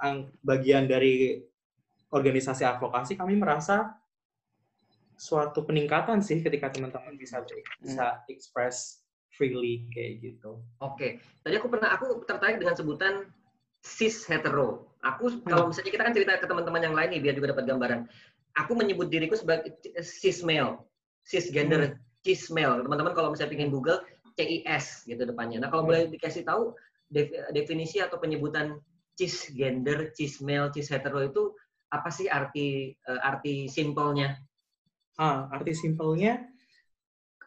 [0.00, 1.44] ang- bagian dari
[2.08, 3.96] organisasi advokasi kami merasa
[5.18, 7.42] suatu peningkatan sih ketika teman-teman bisa
[7.82, 9.02] bisa express
[9.34, 10.62] freely kayak gitu.
[10.78, 13.26] Oke, tadi aku pernah aku tertarik dengan sebutan
[13.82, 14.94] cis hetero.
[15.02, 18.00] Aku kalau misalnya kita kan cerita ke teman-teman yang lain nih biar juga dapat gambaran.
[18.58, 20.82] Aku menyebut diriku sebagai cis male,
[21.26, 22.82] cis gender cis male.
[22.82, 24.02] Teman-teman kalau misalnya ingin Google
[24.38, 25.62] CIS gitu depannya.
[25.62, 26.74] Nah kalau boleh dikasih tahu
[27.10, 28.78] def- definisi atau penyebutan
[29.18, 31.54] cis gender, cis male, cis hetero itu
[31.90, 34.38] apa sih arti eh, arti simpelnya?
[35.18, 36.46] Ah, arti simpelnya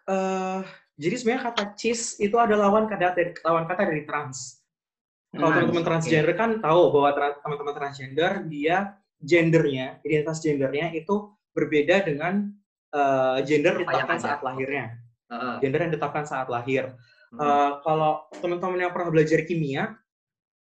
[0.05, 0.61] eh
[0.99, 4.61] jadi sebenarnya kata cis itu ada lawan kata dari lawan kata dari trans.
[5.32, 11.32] Kalau Trans, teman-teman transgender kan tahu bahwa tra- teman-teman transgender dia gendernya, identitas gendernya itu
[11.55, 12.51] berbeda dengan
[12.91, 14.86] eh, gender yang ditetapkan saat lahirnya.
[15.63, 16.91] Gender yang ditetapkan saat lahir.
[17.32, 19.95] Uh, kalau teman-teman yang pernah belajar kimia,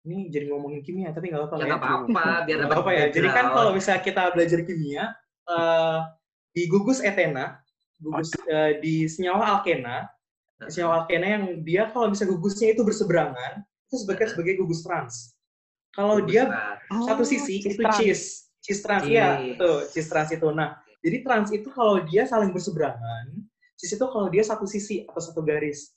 [0.06, 1.66] ini jadi ngomongin kimia tapi nggak apa-apa ya.
[1.66, 1.74] ya.
[1.74, 3.06] Apa-apa, biar apa-apa ya.
[3.10, 5.10] Jadi kan kalau misalnya kita belajar kimia,
[5.50, 6.06] uh,
[6.52, 7.60] di gugus etena,
[8.00, 10.08] gugus uh, di senyawa alkena,
[10.68, 15.36] senyawa alkena yang dia kalau misalnya gugusnya itu berseberangan, itu sebagai sebagai gugus trans.
[15.92, 16.48] Kalau dia
[16.88, 18.00] oh, satu sisi itu trans.
[18.00, 18.22] cis,
[18.64, 20.48] cis trans ya, itu cis trans itu.
[20.52, 23.44] Nah, jadi trans itu kalau dia saling berseberangan,
[23.76, 25.92] cis itu kalau dia satu sisi atau satu garis.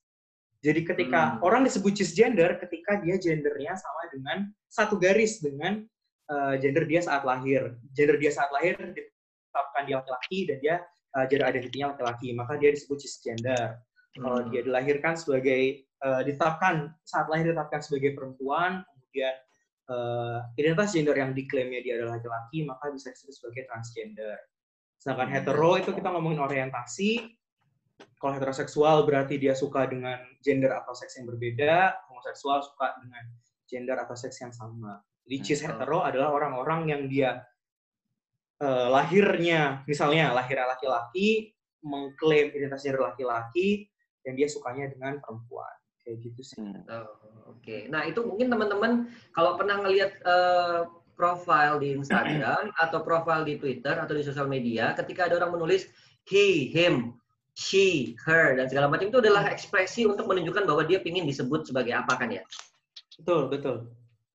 [0.65, 1.45] Jadi ketika hmm.
[1.45, 4.39] orang disebut cisgender ketika dia gendernya sama dengan
[4.73, 5.85] satu garis dengan
[6.33, 7.77] uh, gender dia saat lahir.
[7.93, 8.81] Gender dia saat lahir
[9.55, 10.77] ditetapkan dia laki-laki dan dia
[11.15, 13.79] uh, gender identitinya laki-laki, maka dia disebut cisgender.
[14.19, 14.23] Hmm.
[14.27, 19.35] Kalau dia dilahirkan sebagai uh, ditetapkan saat lahir ditetapkan sebagai perempuan, kemudian
[19.95, 24.39] uh, identitas gender yang diklaimnya dia adalah laki-laki, maka bisa disebut sebagai transgender.
[24.99, 25.35] Sedangkan hmm.
[25.39, 27.31] hetero itu kita ngomongin orientasi,
[28.19, 33.23] kalau heteroseksual berarti dia suka dengan gender atau seks yang berbeda, homoseksual suka dengan
[33.71, 34.99] gender atau seks yang sama.
[35.23, 35.79] Jadi cis hmm.
[35.79, 37.39] hetero adalah orang-orang yang dia
[38.65, 41.53] uh, lahirnya, misalnya lahir laki-laki,
[41.85, 43.93] mengklaim identitas gender laki-laki,
[44.25, 45.77] dan dia sukanya dengan perempuan.
[46.01, 46.57] Kayak gitu sih.
[46.61, 46.81] Hmm.
[46.89, 47.09] Oh,
[47.53, 47.61] Oke.
[47.61, 47.81] Okay.
[47.93, 53.95] Nah itu mungkin teman-teman kalau pernah ngelihat uh, profile di Instagram atau profile di Twitter
[54.01, 55.89] atau di sosial media, ketika ada orang menulis
[56.29, 57.17] he, him,
[57.53, 61.93] she, her, dan segala macam itu adalah ekspresi untuk menunjukkan bahwa dia ingin disebut sebagai
[61.95, 62.43] apa kan ya?
[63.21, 63.77] Betul, betul.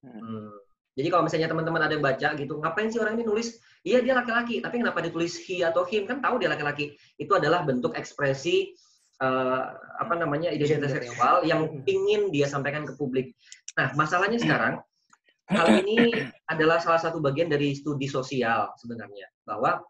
[0.06, 0.56] Hmm.
[0.96, 4.14] Jadi kalau misalnya teman-teman ada yang baca gitu, ngapain sih orang ini nulis, iya dia
[4.16, 6.08] laki-laki, tapi kenapa ditulis he atau him?
[6.08, 6.96] Kan tahu dia laki-laki.
[7.16, 8.76] Itu adalah bentuk ekspresi
[9.24, 11.84] uh, apa namanya identitas seksual yang hmm.
[11.88, 13.36] ingin dia sampaikan ke publik.
[13.80, 14.84] Nah, masalahnya sekarang
[15.52, 16.12] hal ini
[16.52, 19.84] adalah salah satu bagian dari studi sosial sebenarnya bahwa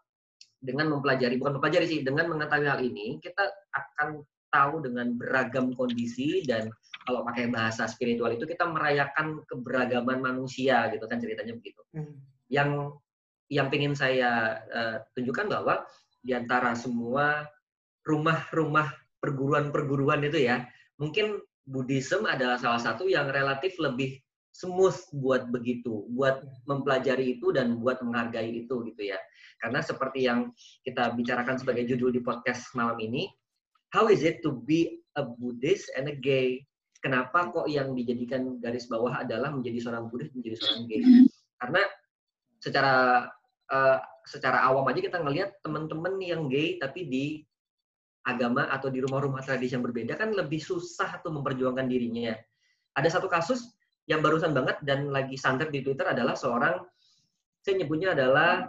[0.60, 4.20] dengan mempelajari, bukan mempelajari sih, dengan mengetahui hal ini, kita akan
[4.52, 6.68] tahu dengan beragam kondisi dan
[7.06, 11.80] kalau pakai bahasa spiritual itu kita merayakan keberagaman manusia gitu kan ceritanya begitu.
[11.96, 12.18] Hmm.
[12.50, 13.00] Yang
[13.50, 15.82] yang ingin saya uh, tunjukkan bahwa
[16.22, 17.44] di antara semua
[18.06, 20.64] rumah-rumah perguruan-perguruan itu ya,
[20.96, 24.16] mungkin Buddhism adalah salah satu yang relatif lebih
[24.54, 29.18] smooth buat begitu, buat mempelajari itu dan buat menghargai itu gitu ya.
[29.60, 30.50] Karena seperti yang
[30.82, 33.28] kita bicarakan sebagai judul di podcast malam ini,
[33.92, 36.64] how is it to be a Buddhist and a gay?
[37.00, 41.02] Kenapa kok yang dijadikan garis bawah adalah menjadi seorang Buddhis, menjadi seorang gay?
[41.60, 41.82] Karena
[42.60, 43.24] secara
[43.70, 47.26] uh, secara awam aja kita ngelihat teman-teman yang gay tapi di
[48.28, 52.36] agama atau di rumah-rumah tradisi yang berbeda kan lebih susah tuh memperjuangkan dirinya.
[52.92, 53.72] Ada satu kasus
[54.04, 56.84] yang barusan banget dan lagi santer di Twitter adalah seorang
[57.64, 58.68] saya nyebutnya adalah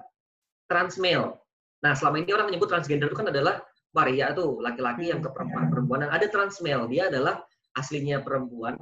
[0.71, 1.35] trans male.
[1.81, 3.59] Nah, selama ini orang menyebut transgender itu kan adalah
[3.91, 5.67] waria tuh, laki-laki yang ke perempuan.
[5.67, 5.99] perempuan.
[6.07, 7.43] Dan ada trans male, dia adalah
[7.75, 8.77] aslinya perempuan,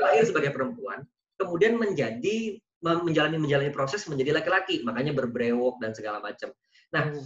[0.00, 1.04] lahir sebagai perempuan,
[1.36, 2.56] kemudian menjadi
[2.94, 6.54] menjalani menjalani proses menjadi laki-laki, makanya berbrewok dan segala macam.
[6.94, 7.24] Nah, hmm.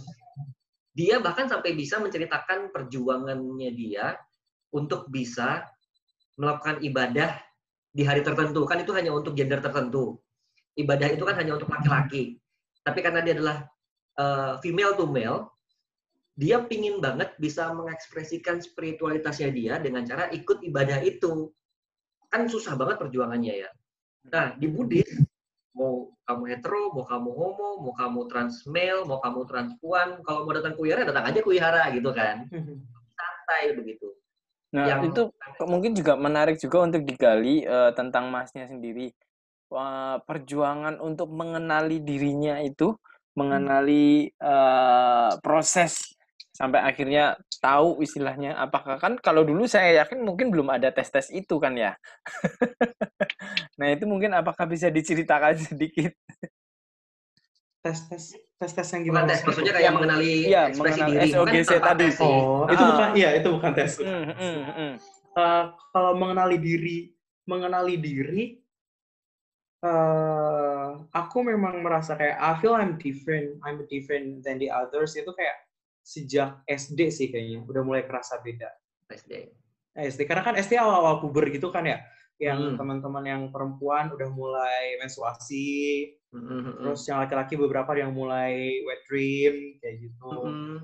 [0.97, 4.17] dia bahkan sampai bisa menceritakan perjuangannya dia
[4.73, 5.67] untuk bisa
[6.39, 7.37] melakukan ibadah
[7.91, 8.63] di hari tertentu.
[8.65, 10.17] Kan itu hanya untuk gender tertentu.
[10.73, 12.39] Ibadah itu kan hanya untuk laki-laki.
[12.81, 13.57] Tapi karena dia adalah
[14.17, 15.51] uh, female to male,
[16.33, 21.51] dia pingin banget bisa mengekspresikan spiritualitasnya dia dengan cara ikut ibadah itu.
[22.31, 23.69] Kan susah banget perjuangannya ya.
[24.31, 25.11] Nah, di Buddhis,
[25.71, 30.53] mau kamu hetero, mau kamu homo, mau kamu trans male, mau kamu transpuan, kalau mau
[30.55, 32.47] datang kuyara, datang aja kuyara gitu kan.
[33.17, 34.11] Santai begitu.
[34.71, 35.01] Nah, yang...
[35.11, 35.31] itu
[35.67, 39.11] mungkin juga menarik juga untuk digali uh, tentang masnya sendiri.
[39.71, 42.91] Uh, perjuangan untuk mengenali dirinya itu
[43.39, 46.11] mengenali uh, proses
[46.61, 51.33] sampai akhirnya tahu istilahnya apakah kan kalau dulu saya yakin mungkin belum ada tes tes
[51.33, 51.97] itu kan ya.
[53.81, 56.13] Nah itu mungkin apakah bisa diceritakan sedikit?
[57.81, 61.29] Tes tes tes tes yang gimana tes maksudnya kayak mengenali ya, ekspresi mengenali diri.
[61.33, 62.07] SOGC kan tadi.
[62.21, 62.69] oh.
[62.69, 63.91] Itu bukan iya itu bukan tes.
[63.97, 64.93] Mm, mm, mm.
[65.33, 66.97] Uh, kalau mengenali diri
[67.49, 68.61] mengenali diri
[69.81, 75.17] uh, aku memang merasa kayak I feel I'm different, I'm different than the others.
[75.17, 75.70] Itu kayak
[76.01, 78.69] sejak SD sih kayaknya udah mulai kerasa beda.
[79.09, 79.49] SD.
[79.91, 81.99] SD karena kan SD awal-awal puber gitu kan ya,
[82.39, 82.77] yang hmm.
[82.79, 86.41] teman-teman yang perempuan udah mulai menstruasi, hmm.
[86.41, 86.75] hmm, hmm.
[86.79, 90.31] terus yang laki-laki beberapa yang mulai wet dream kayak gitu.
[90.31, 90.77] Hmm.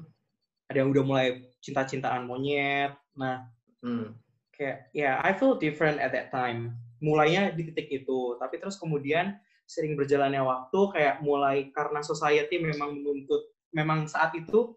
[0.68, 1.28] Ada yang udah mulai
[1.64, 2.92] cinta-cintaan monyet.
[3.16, 3.48] Nah,
[3.80, 4.12] hmm.
[4.52, 8.78] kayak ya yeah, I feel different at that time mulainya di titik itu tapi terus
[8.82, 9.38] kemudian
[9.68, 14.74] sering berjalannya waktu kayak mulai karena society memang menuntut memang saat itu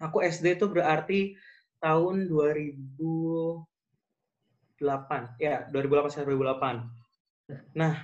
[0.00, 1.20] aku SD itu berarti
[1.78, 2.94] tahun 2000
[4.84, 7.94] 2008 ya 2008 saya 2008 nah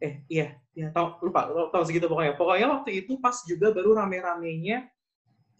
[0.00, 2.32] eh iya ya tau lupa tahu segitu pokoknya.
[2.40, 4.88] Pokoknya waktu itu pas juga baru rame-ramenya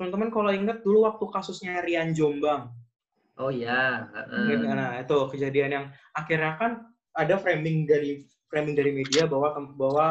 [0.00, 2.72] teman-teman kalau ingat dulu waktu kasusnya Rian Jombang.
[3.36, 4.72] Oh ya uh.
[4.72, 5.86] nah itu kejadian yang
[6.16, 6.72] akhirnya kan
[7.12, 10.08] ada framing dari framing dari media bahwa bahwa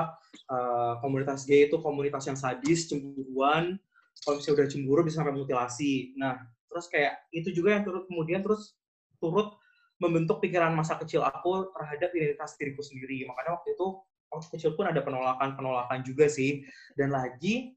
[0.50, 3.82] uh, komunitas gay itu komunitas yang sadis cemburuan
[4.26, 6.40] kalau misalnya udah cemburu bisa sampai mutilasi nah
[6.70, 8.78] terus kayak itu juga yang turut kemudian terus
[9.18, 9.58] turut
[10.00, 14.00] membentuk pikiran masa kecil aku terhadap identitas diriku sendiri makanya waktu itu
[14.30, 16.64] waktu kecil pun ada penolakan-penolakan juga sih.
[16.94, 17.74] Dan lagi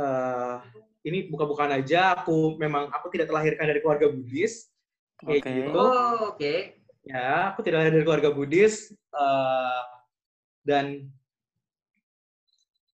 [0.00, 0.60] uh,
[1.06, 4.72] ini buka-bukaan aja aku memang aku tidak terlahirkan dari keluarga Buddhis.
[5.22, 5.44] Oke.
[5.44, 5.52] Okay.
[5.68, 5.76] Gitu.
[5.76, 6.40] Oh, oke.
[6.40, 6.58] Okay.
[7.06, 9.82] Ya, aku tidak lahir dari keluarga Buddhis uh,
[10.66, 11.06] dan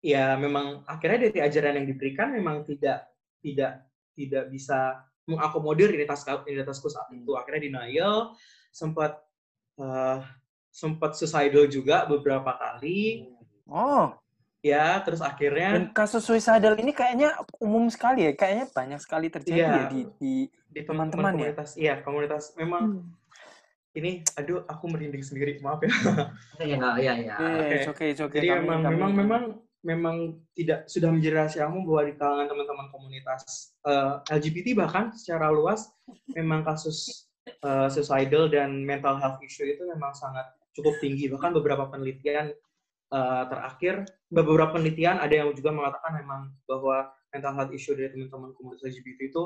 [0.00, 3.08] ya memang akhirnya dari ajaran yang diberikan memang tidak
[3.44, 3.84] tidak
[4.16, 7.32] tidak bisa mengakomodir identitas identitasku saat itu.
[7.38, 8.34] Akhirnya denial,
[8.74, 9.22] sempat
[9.78, 10.18] uh,
[10.70, 13.30] sempat suicidal juga beberapa kali.
[13.70, 14.10] Oh.
[14.60, 17.32] Ya, terus akhirnya Dan kasus suicidal ini kayaknya
[17.64, 20.34] umum sekali ya, kayaknya banyak sekali terjadi ya, ya di di,
[20.68, 21.56] di teman-teman ya.
[21.80, 23.96] Iya, komunitas memang hmm.
[23.96, 25.88] ini aduh aku merinding sendiri, maaf ya.
[26.60, 27.34] Iya, iya, iya.
[27.40, 28.36] Oke, oke, oke.
[28.36, 29.42] Jadi kami, memang kami, memang memang
[29.80, 35.08] memang tidak sudah menjadi rahasia umum bahwa di kalangan teman-teman komunitas uh, eh, LGBT bahkan
[35.16, 35.88] secara luas
[36.36, 37.30] memang kasus
[37.64, 40.44] uh, suicidal dan mental health issue itu memang sangat
[40.76, 41.32] cukup tinggi.
[41.32, 42.52] Bahkan beberapa penelitian
[43.10, 48.52] uh, terakhir, beberapa penelitian ada yang juga mengatakan memang bahwa mental health issue dari teman-teman
[48.54, 49.42] komunitas LGBT itu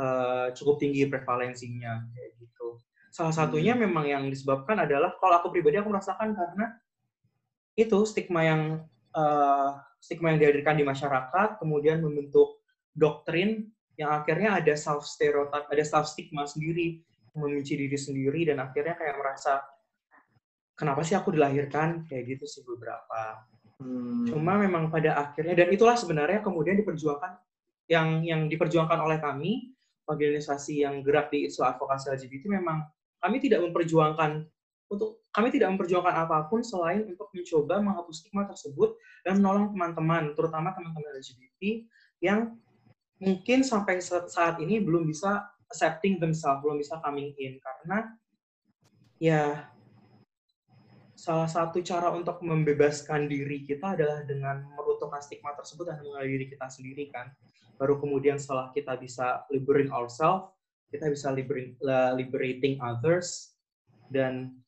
[0.00, 2.80] uh, cukup tinggi prevalensinya kayak gitu.
[3.12, 3.82] Salah satunya hmm.
[3.88, 6.66] memang yang disebabkan adalah kalau aku pribadi aku merasakan karena
[7.76, 8.60] itu stigma yang
[9.16, 12.60] uh, stigma yang dihadirkan di masyarakat kemudian membentuk
[12.92, 17.00] doktrin yang akhirnya ada self stereotype, ada self stigma sendiri,
[17.36, 19.60] membenci diri sendiri dan akhirnya kayak merasa
[20.76, 23.44] kenapa sih aku dilahirkan kayak gitu sih beberapa
[23.80, 24.28] hmm.
[24.32, 27.32] cuma memang pada akhirnya dan itulah sebenarnya kemudian diperjuangkan
[27.88, 32.84] yang yang diperjuangkan oleh kami organisasi yang gerak di isu advokasi LGBT memang
[33.20, 34.44] kami tidak memperjuangkan
[34.92, 40.32] untuk kami tidak memperjuangkan apa pun selain untuk mencoba menghapus stigma tersebut dan menolong teman-teman
[40.32, 41.84] terutama teman-teman LGBT
[42.24, 42.56] yang
[43.20, 48.16] mungkin sampai saat ini belum bisa accepting themselves belum bisa coming in karena
[49.20, 49.68] ya
[51.16, 56.46] salah satu cara untuk membebaskan diri kita adalah dengan meruntuhkan stigma tersebut dan mengenali diri
[56.52, 57.32] kita sendiri kan.
[57.80, 60.52] Baru kemudian setelah kita bisa liberating ourselves,
[60.92, 61.76] kita bisa liberating,
[62.14, 63.56] liberating others
[64.12, 64.60] dan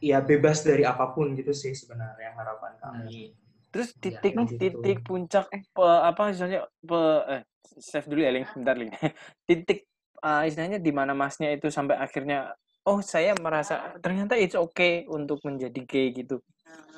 [0.00, 3.36] ya bebas dari apa pun gitu sih sebenarnya harapan kami.
[3.70, 4.58] Terus titik ya, gitu.
[4.58, 7.42] titik puncak pe, apa misalnya pe, eh
[7.78, 8.90] save dulu ya Ling, bentar Ling.
[9.48, 9.86] titik
[10.24, 12.56] uh, istilahnya di mana masnya itu sampai akhirnya
[12.88, 16.40] oh saya merasa ternyata it's okay untuk menjadi gay gitu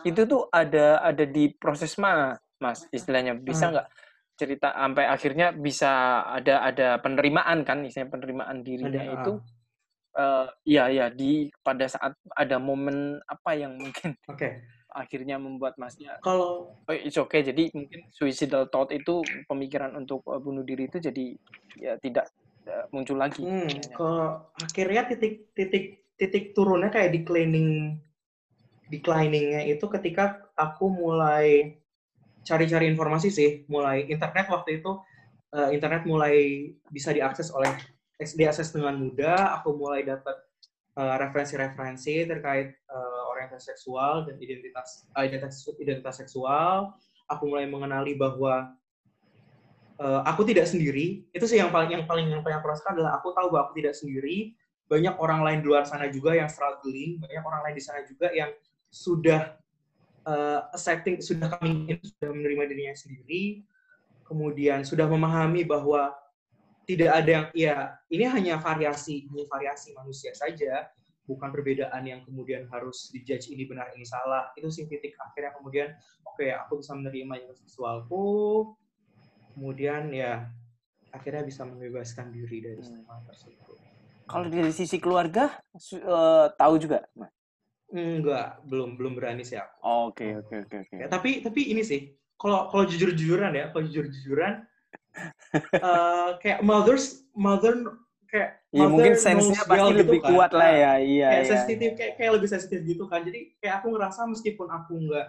[0.02, 3.72] itu tuh ada ada di proses mana mas istilahnya bisa hmm.
[3.74, 4.36] nggak hmm.
[4.38, 5.90] cerita sampai akhirnya bisa
[6.26, 9.61] ada ada penerimaan kan istilahnya penerimaan dirinya ada, itu uh,
[10.68, 14.60] ya ya di pada saat ada momen apa yang mungkin okay.
[14.92, 20.36] akhirnya membuat masnya kalau oh, it's okay jadi mungkin suicidal thought itu pemikiran untuk uh,
[20.36, 21.26] bunuh diri itu jadi
[21.80, 22.28] ya tidak
[22.94, 23.42] muncul lagi.
[23.42, 27.98] Hmm, kalau akhirnya titik titik titik turunnya kayak declining
[28.92, 31.80] decliningnya itu ketika aku mulai
[32.44, 35.00] cari-cari informasi sih, mulai internet waktu itu
[35.56, 37.72] uh, internet mulai bisa diakses oleh
[38.30, 40.38] diakses dengan mudah, aku mulai dapat
[40.96, 46.94] uh, referensi-referensi terkait uh, orientasi seksual dan identitas identitas identitas seksual.
[47.30, 48.76] Aku mulai mengenali bahwa
[49.98, 51.24] uh, aku tidak sendiri.
[51.32, 53.74] Itu sih yang paling yang paling yang paling aku rasakan adalah aku tahu bahwa aku
[53.80, 54.54] tidak sendiri.
[54.90, 58.28] Banyak orang lain di luar sana juga yang struggling banyak orang lain di sana juga
[58.36, 58.52] yang
[58.92, 59.56] sudah
[60.28, 63.64] uh, accepting sudah coming in sudah menerima dirinya sendiri.
[64.28, 66.12] Kemudian sudah memahami bahwa
[66.88, 67.76] tidak ada yang ya
[68.10, 70.90] ini hanya variasi ini variasi manusia saja
[71.26, 75.94] bukan perbedaan yang kemudian harus dijudge ini benar ini salah itu sih titik akhirnya kemudian
[76.26, 78.26] oke okay, aku bisa menerima seksualku
[79.54, 80.50] kemudian ya
[81.12, 82.88] akhirnya bisa membebaskan diri dari hmm.
[82.88, 83.76] semua tersebut.
[84.24, 85.60] Kalau dari sisi keluarga
[86.08, 87.04] uh, tahu juga,
[87.92, 89.76] Enggak, belum belum berani sih aku.
[90.08, 90.94] Oke oke oke oke.
[90.96, 94.64] Ya, tapi tapi ini sih, kalau kalau jujur jujuran ya, kalau jujur jujuran,
[95.80, 98.00] uh, kayak mothers mother
[98.32, 100.28] kayak ya, mungkin sense-nya pasti gitu lebih kan.
[100.32, 101.28] kuat lah ya, iya.
[101.28, 101.98] Kayak iya, sensitif, iya.
[102.00, 103.20] kayak kayak lebih sensitif gitu kan.
[103.28, 105.28] Jadi kayak aku ngerasa meskipun aku nggak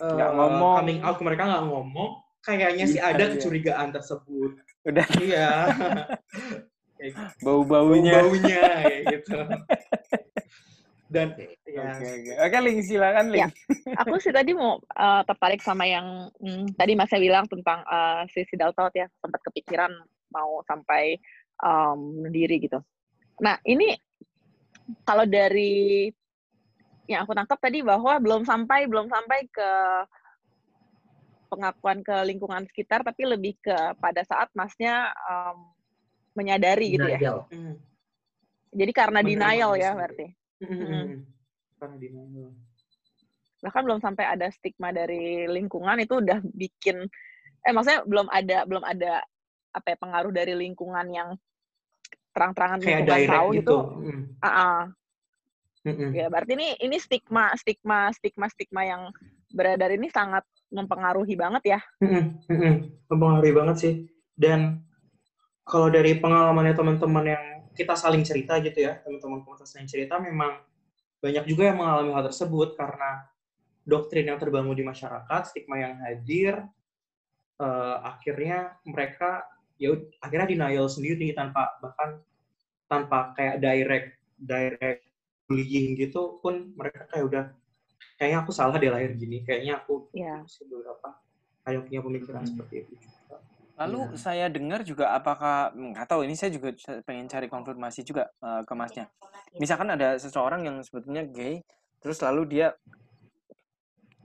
[0.00, 3.32] uh, ngomong, coming out mereka nggak ngomong, kayaknya sih ada iya.
[3.36, 4.56] kecurigaan tersebut.
[4.88, 5.06] Udah.
[5.20, 5.50] Iya.
[7.44, 8.24] Bau-baunya.
[8.24, 9.36] Bau-baunya kayak gitu.
[11.06, 12.32] Dan ya, Oke, oke.
[12.42, 13.46] Oke, Ling, silakan, Ling.
[13.46, 13.48] Ya.
[14.02, 18.42] aku sih tadi mau uh, tertarik sama yang hmm, tadi Mas bilang tentang uh, si
[18.50, 19.94] Sidal Taut ya, sempat kepikiran
[20.34, 21.14] mau sampai
[21.62, 22.82] um, diri gitu.
[23.38, 23.94] Nah, ini
[25.06, 26.10] kalau dari
[27.06, 29.70] yang aku tangkap tadi bahwa belum sampai belum sampai ke
[31.46, 35.70] pengakuan ke lingkungan sekitar, tapi lebih ke pada saat masnya um,
[36.34, 37.18] menyadari gitu ya.
[37.22, 37.38] Denial.
[37.54, 37.74] hmm,
[38.74, 40.26] Jadi karena denial diri ya berarti.
[40.62, 41.20] Hmm, hmm.
[42.00, 42.50] Denial.
[43.60, 47.04] bahkan belum sampai ada stigma dari lingkungan itu udah bikin
[47.66, 49.20] eh maksudnya belum ada belum ada
[49.76, 51.28] apa ya pengaruh dari lingkungan yang
[52.32, 53.60] terang-terangan Kayak direct tahu gitu.
[53.60, 53.78] gitu.
[53.80, 54.80] Hmm, Ah, ah.
[55.84, 56.10] hmm, hmm.
[56.12, 59.02] ya berarti ini ini stigma stigma stigma stigma yang
[59.56, 61.80] beredar ini sangat mempengaruhi banget ya.
[62.02, 62.74] Mm-mm, mm-mm.
[63.08, 63.94] Mempengaruhi banget sih.
[64.36, 64.84] Dan
[65.64, 67.44] kalau dari pengalamannya teman-teman yang
[67.76, 70.64] kita saling cerita gitu ya, teman-teman komunitas yang cerita memang
[71.20, 73.28] banyak juga yang mengalami hal tersebut karena
[73.84, 76.64] doktrin yang terbangun di masyarakat, stigma yang hadir,
[77.60, 79.44] eh, akhirnya mereka
[79.76, 79.92] ya
[80.24, 82.24] akhirnya denial sendiri tanpa bahkan
[82.88, 84.08] tanpa kayak direct
[84.40, 85.04] direct
[85.44, 87.44] bullying gitu pun mereka kayak udah
[88.16, 90.40] kayaknya aku salah deh lahir gini, kayaknya aku Ya.
[90.40, 91.20] masih beberapa
[91.66, 92.50] ada punya pemikiran Hmm.
[92.56, 93.36] seperti itu juga.
[93.76, 94.16] Lalu Iya.
[94.16, 96.72] saya dengar juga apakah nggak tahu ini saya juga
[97.04, 99.04] pengen cari konfirmasi juga eh, ke masnya.
[99.60, 101.60] Misalkan ada seseorang yang sebetulnya gay,
[102.00, 102.72] terus lalu dia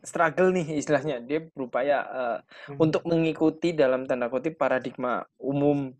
[0.02, 2.38] struggle nih istilahnya, dia berupaya eh,
[2.72, 2.80] Hmm.
[2.80, 5.92] untuk mengikuti dalam tanda kutip paradigma umum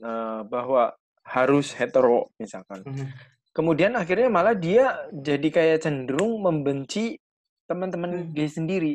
[0.00, 0.94] eh, bahwa
[1.26, 2.80] harus hetero misalkan.
[2.86, 3.06] Mhm.
[3.50, 7.18] Kemudian akhirnya malah dia jadi kayak cenderung membenci
[7.66, 8.30] teman-teman Hmm.
[8.32, 8.94] gay sendiri.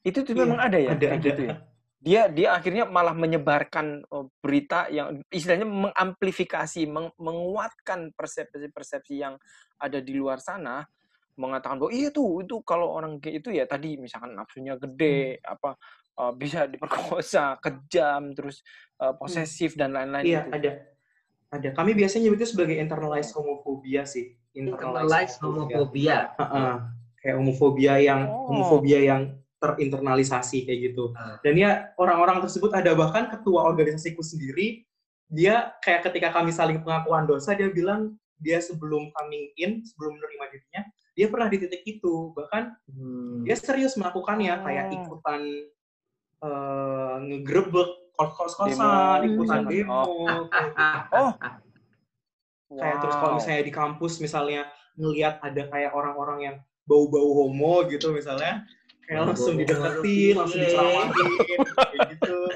[0.00, 1.18] Itu tuh Iya, memang ada ya ada, ada.
[1.20, 1.56] gitu ya.
[2.00, 9.36] Dia dia akhirnya malah menyebarkan eh, berita yang istilahnya mengamplifikasi, meng- menguatkan persepsi-persepsi yang
[9.76, 10.80] ada di luar sana,
[11.36, 15.76] mengatakan bahwa iya tuh itu kalau orang gay itu ya tadi misalkan nafsunya gede, apa
[16.16, 18.64] eh, bisa diperkosa, kejam, terus
[18.96, 20.56] eh, posesif dan lain-lain Iya, itu.
[20.56, 20.72] ada.
[21.50, 21.68] Ada.
[21.74, 24.38] Kami biasanya nyebutnya sebagai internalized homophobia sih.
[24.54, 26.30] Internalized homophobia.
[26.38, 26.74] Heeh.
[27.20, 28.48] Kayak homofobia yang Oh.
[28.54, 31.12] homofobia yang terinternalisasi kayak gitu.
[31.14, 31.36] Ah.
[31.44, 34.82] Dan ya orang-orang tersebut ada bahkan ketua organisasiku sendiri
[35.30, 40.44] dia kayak ketika kami saling pengakuan dosa dia bilang dia sebelum coming in, sebelum menerima
[40.48, 40.82] dirinya,
[41.12, 42.32] dia pernah di titik itu.
[42.32, 43.44] Bahkan Hmm.
[43.44, 44.96] dia serius melakukannya kayak Oh.
[44.96, 45.40] ikutan
[46.40, 48.76] eh ngegrebek kos-kosan,
[49.20, 49.70] Demo, ikutan misalkan.
[49.70, 50.02] demo,
[50.48, 51.16] kayak gitu.
[51.16, 51.32] Oh.
[52.70, 53.38] kayak terus kalau Wow.
[53.40, 54.62] misalnya di kampus misalnya
[54.94, 56.56] ngelihat ada kayak orang-orang yang
[56.86, 58.62] bau-bau homo gitu misalnya
[59.10, 60.66] langsung dideketin, langsung iya.
[60.70, 62.38] diceramahin kayak gitu.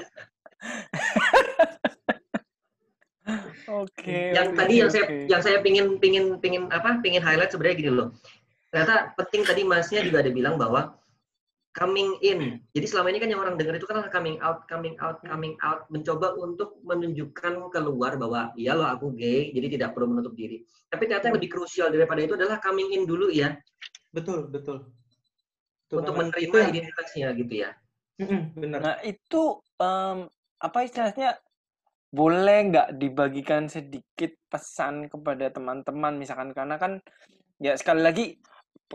[3.65, 4.37] Oke.
[4.37, 7.81] yang oke, tadi yang oke, saya yang saya pingin pingin pingin apa pingin highlight sebenarnya
[7.81, 8.13] gini loh
[8.69, 10.93] ternyata penting tadi masnya juga ada bilang bahwa
[11.73, 15.17] coming in jadi selama ini kan yang orang dengar itu kan coming out coming out
[15.25, 20.37] coming out mencoba untuk menunjukkan keluar bahwa iya loh aku gay jadi tidak perlu menutup
[20.37, 20.61] diri
[20.93, 23.57] tapi ternyata yang lebih krusial daripada itu adalah coming in dulu ya
[24.15, 24.87] Betul, betul.
[25.85, 26.25] Betul untuk banget.
[26.33, 27.71] menerima Itu yang- identitasnya gitu ya
[28.55, 28.79] bener.
[28.79, 29.41] Nah, itu
[29.75, 30.17] em,
[30.57, 31.35] apa istilahnya
[32.15, 37.03] boleh nggak dibagikan sedikit pesan kepada teman-teman misalkan karena kan
[37.59, 38.25] ya sekali lagi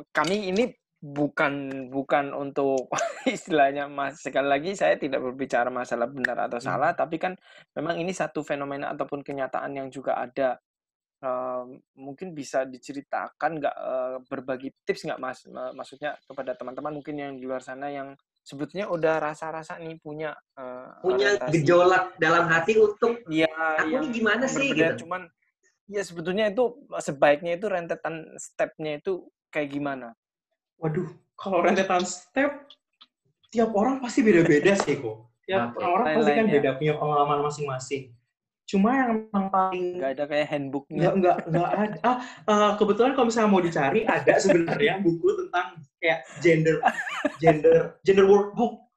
[0.08, 1.52] kami ini bukan
[1.92, 2.88] bukan untuk
[3.28, 7.36] istilahnya mas sekali lagi saya tidak berbicara masalah benar atau salah tapi kan
[7.76, 10.56] memang ini satu fenomena ataupun kenyataan yang juga ada
[11.20, 17.12] Em, mungkin bisa diceritakan nggak eh, berbagi tips nggak mas Ma- maksudnya kepada teman-teman mungkin
[17.12, 22.48] yang di luar sana yang sebetulnya udah rasa-rasa nih punya eh, punya orientasi gejolak dalam
[22.48, 25.28] hati untuk Iya, aku ini gimana sih gitu cuman
[25.92, 30.16] ya sebetulnya itu sebaiknya itu rentetan stepnya itu kayak gimana
[30.80, 31.04] Waduh,
[31.36, 32.64] kalau rentetan step,
[33.52, 35.28] tiap orang pasti beda-beda sih kok.
[35.44, 35.84] Tiap Oke.
[35.84, 38.16] orang pasti kan beda punya pengalaman masing-masing.
[38.70, 41.98] Cuma yang memang paling nggak ada kayak handbooknya nggak nggak nggak ada.
[42.06, 45.66] Ah, eh, kebetulan kalau misalnya mau dicari ada sebenarnya buku tentang
[45.98, 46.78] kayak gender
[47.42, 48.89] gender gender workbook.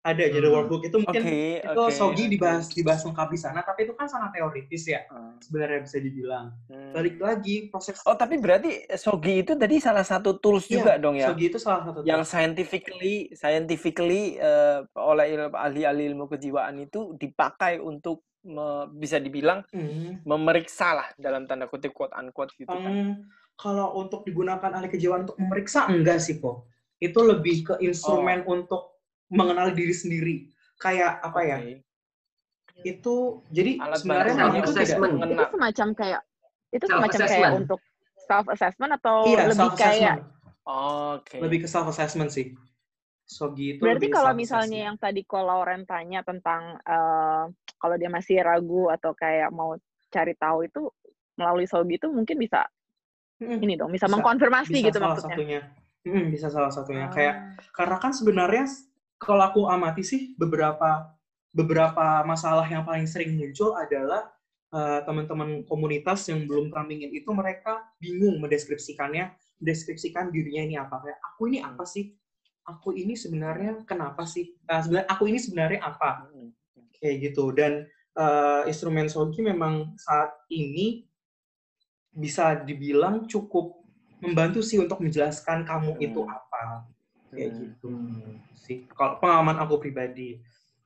[0.00, 0.48] Ada Hmm.
[0.48, 2.32] workbook itu mungkin itu oke, Sogi oke.
[2.32, 6.56] dibahas dibahas lengkap di sana, tapi itu kan sangat teoritis ya Ah, sebenarnya bisa dibilang.
[6.72, 6.92] hmm.
[6.96, 11.20] Balik lagi proses oh tapi berarti Sogi itu tadi salah satu tools Iya, juga dong
[11.20, 17.76] ya Sogi itu salah satu yang scientifically scientifically eh, oleh ahli-ahli ilmu kejiwaan itu dipakai
[17.76, 20.24] untuk me- bisa dibilang Hmm.
[20.24, 22.88] memeriksa lah dalam tanda kutip quote unquote gitu kan.
[22.88, 23.08] Em,
[23.52, 26.64] kalau untuk digunakan ahli kejiwaan untuk memeriksa enggak sih kok.
[26.96, 28.56] Itu lebih ke instrumen Oh.
[28.56, 28.89] untuk
[29.30, 30.36] mengenali diri sendiri.
[30.76, 31.58] Kayak apa ya?
[31.60, 31.74] Oke.
[32.80, 36.20] itu jadi Alat sebenarnya memang itu tidak itu semacam kayak
[36.70, 37.60] itu Self semacam kayak assessment.
[37.60, 37.80] untuk
[38.24, 40.16] self assessment atau iya lebih self kayak
[40.64, 41.36] Oke.
[41.44, 42.56] lebih ke self assessment sih
[43.28, 47.44] Sogi itu berarti kalau misalnya yang tadi kalau Lauren tanya tentang eh,
[47.76, 49.76] kalau dia masih ragu atau kayak mau
[50.08, 50.88] cari tahu itu
[51.36, 52.64] melalui Sogi itu mungkin bisa
[53.44, 53.60] Mm-mm.
[53.60, 55.60] ini dong bisa, Bisa- mengkonfirmasi bisa gitu salah maksudnya satunya
[56.08, 57.68] Mm-mm, bisa salah satunya kayak Ah.
[57.76, 58.64] karena kan sebenarnya
[59.20, 61.12] kalau aku amati sih beberapa
[61.52, 64.32] beberapa masalah yang paling sering muncul adalah
[64.72, 71.04] eh, teman-teman komunitas yang belum coming in itu mereka bingung mendeskripsikannya mendeskripsikan dirinya ini apa.
[71.04, 72.16] Kayak aku ini apa sih?
[72.64, 74.56] Aku ini sebenarnya kenapa sih?
[74.56, 76.26] Eh, sebenarnya aku ini sebenarnya apa?
[76.32, 76.50] Hmm.
[77.00, 77.52] kayak gitu.
[77.52, 77.84] Dan
[78.16, 81.04] eh, instrumen sogi memang saat ini
[82.10, 83.84] bisa dibilang cukup
[84.20, 86.04] membantu sih untuk menjelaskan kamu Hmm.
[86.04, 86.90] itu apa
[87.30, 87.58] kayak Hmm.
[87.62, 87.90] gitu
[88.54, 90.38] sih kalau pengalaman aku pribadi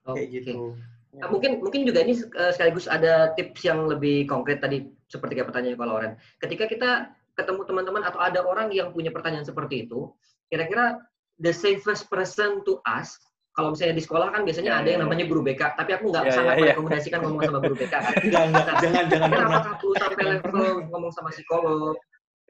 [0.05, 0.35] kayak Oke.
[0.41, 0.77] gitu
[1.15, 5.47] Nah, mungkin mungkin juga ini eh, sekaligus ada tips yang lebih konkret tadi seperti kayak
[5.55, 6.19] pertanyaan kalau Loren.
[6.43, 6.91] Ketika kita
[7.39, 10.11] ketemu teman-teman atau ada orang yang punya pertanyaan seperti itu,
[10.51, 10.99] kira-kira
[11.39, 13.23] the safest person to ask
[13.55, 16.11] kalau misalnya di sekolah kan biasanya Ya, ada yang ya, namanya guru BK, tapi aku
[16.11, 16.63] nggak Ya, sangat ya, ya.
[16.75, 18.13] merekomendasikan ngomong sama guru BK kan.
[18.27, 21.95] enggak enggak jangan jangan pernah apakah perlu sampai level ngomong sama psikolog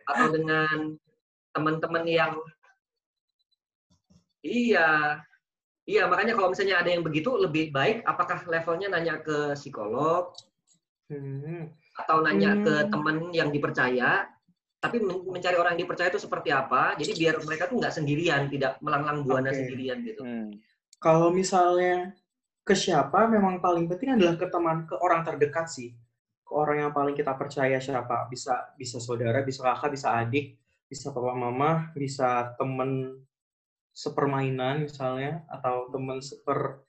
[0.09, 0.77] atau dengan
[1.53, 2.33] teman-teman yang
[4.45, 5.19] iya
[5.85, 10.31] iya makanya kalau misalnya ada yang begitu lebih baik apakah levelnya nanya ke psikolog
[11.05, 11.69] Hmm.
[12.01, 12.89] atau nanya ke Hmm.
[12.89, 14.25] teman yang dipercaya
[14.81, 18.49] tapi men- mencari orang yang dipercaya itu seperti apa jadi biar mereka tuh nggak sendirian
[18.49, 19.57] tidak melanglang buana Oke.
[19.61, 20.49] sendirian gitu Hmm.
[20.97, 22.17] kalau misalnya
[22.65, 25.93] ke siapa memang paling penting adalah ke teman ke orang terdekat sih
[26.41, 30.57] ke orang yang paling kita percaya siapa bisa bisa saudara bisa kakak bisa adik
[30.89, 33.21] bisa papa mama bisa temen
[33.95, 36.83] sepermainan misalnya atau temen seper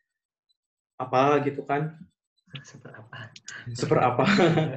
[0.98, 1.94] apa gitu kan?
[2.66, 3.18] Seperti apa?
[3.72, 4.26] Seper apa?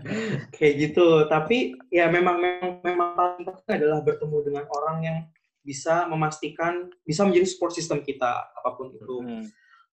[0.57, 1.25] Kayak gitu.
[1.27, 5.19] Tapi ya memang memang memang paling penting adalah bertemu dengan orang yang
[5.65, 9.17] bisa memastikan bisa menjadi support system kita apa pun itu.
[9.21, 9.45] Hmm.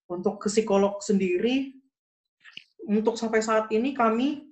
[0.06, 1.74] untuk ke psikolog sendiri
[2.86, 4.45] untuk sampai saat ini kami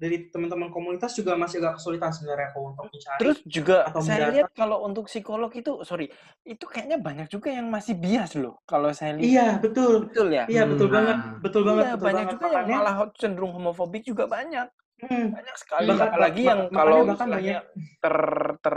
[0.00, 4.16] dari teman-teman komunitas juga masih agak kesulitan sebenarnya kok untuk mencari Terus juga atau saya
[4.16, 4.32] mendata.
[4.32, 6.08] lihat kalau untuk psikolog itu, sorry,
[6.42, 8.56] itu kayaknya banyak juga yang masih bias loh.
[8.64, 10.48] Kalau saya lihat, iya betul betul ya.
[10.48, 10.96] iya betul Hmm.
[10.96, 14.66] banget betul banget Iya, betul banyak banget juga yang makanya malah cenderung homofobik juga banyak,
[15.04, 15.86] hmm, banyak sekali.
[15.92, 17.58] Bahkan- Apalagi yang makanya kalau bahkan istilahnya
[18.00, 18.16] ter
[18.64, 18.76] ter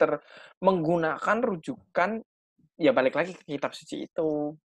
[0.00, 0.10] ter
[0.58, 2.10] menggunakan rujukan,
[2.80, 4.56] ya balik lagi ke kitab suci itu.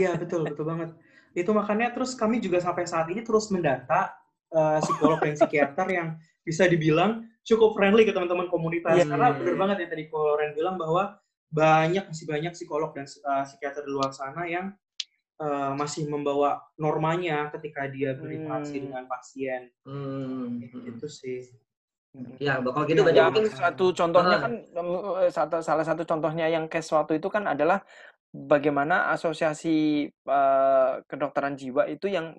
[0.00, 0.96] iya betul betul banget
[1.36, 4.16] itu makanya terus kami juga sampai saat ini terus mendata
[4.50, 6.08] eh, psikolog dan psikiater yang
[6.40, 7.10] bisa dibilang
[7.42, 9.04] cukup friendly ke teman-teman komunitas Iya.
[9.06, 11.16] karena benar banget yang tadi Koren bilang bahwa
[11.48, 14.72] banyak masih banyak psikolog dan eh, psikiater di luar sana yang
[15.38, 18.84] eh, masih membawa normanya ketika dia berinteraksi Hmm.
[18.88, 20.88] dengan pasien hmm.
[20.88, 21.40] itu sih
[22.40, 24.42] ya kalau gitu Ya, mungkin satu contohnya Ah.
[24.44, 24.52] kan
[25.22, 27.84] eh, satu salah satu contohnya yang case waktu itu kan adalah
[28.28, 32.36] bagaimana asosiasi eh, kedokteran jiwa itu yang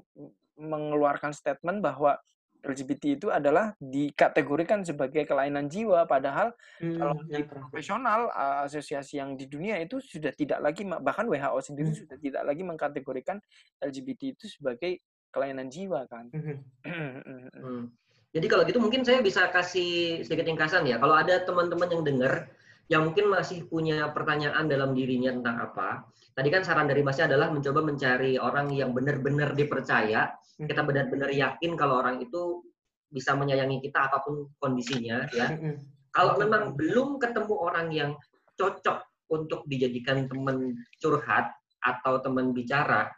[0.59, 2.19] mengeluarkan statement bahwa
[2.59, 6.51] LGBT itu adalah dikategorikan sebagai kelainan jiwa padahal
[6.83, 11.23] Hmm, kalau yang di profesional uh, asosiasi yang di dunia itu sudah tidak lagi bahkan
[11.27, 11.99] WHO sendiri Hmm.
[12.03, 13.39] sudah tidak lagi mengkategorikan
[13.79, 14.99] LGBT itu sebagai
[15.31, 16.27] kelainan jiwa kan.
[16.35, 16.57] Mhm.
[17.59, 17.91] Hmm.
[18.29, 21.01] Jadi kalau gitu mungkin saya bisa kasih sedikit ringkasan ya.
[21.01, 22.45] Kalau ada teman-teman yang dengar
[22.89, 26.09] yang mungkin masih punya pertanyaan dalam dirinya tentang apa.
[26.33, 30.33] Tadi kan saran dari Masnya adalah mencoba mencari orang yang benar-benar dipercaya.
[30.57, 32.65] Kita benar-benar yakin kalau orang itu
[33.09, 35.53] bisa menyayangi kita apa pun kondisinya ya.
[35.53, 35.73] Mhm.
[36.09, 38.11] Kalau memang belum ketemu orang yang
[38.57, 41.53] cocok untuk dijadikan teman curhat
[41.85, 43.13] atau teman bicara,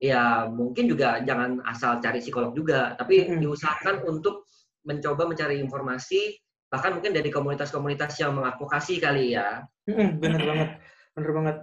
[0.00, 4.48] ya mungkin juga jangan asal cari psikolog juga, tapi diusahakan untuk
[4.88, 9.64] mencoba mencari informasi, bahkan mungkin dari komunitas-komunitas yang mengadvokasi kali ya.
[9.86, 10.70] Bener banget
[11.16, 11.56] bener banget.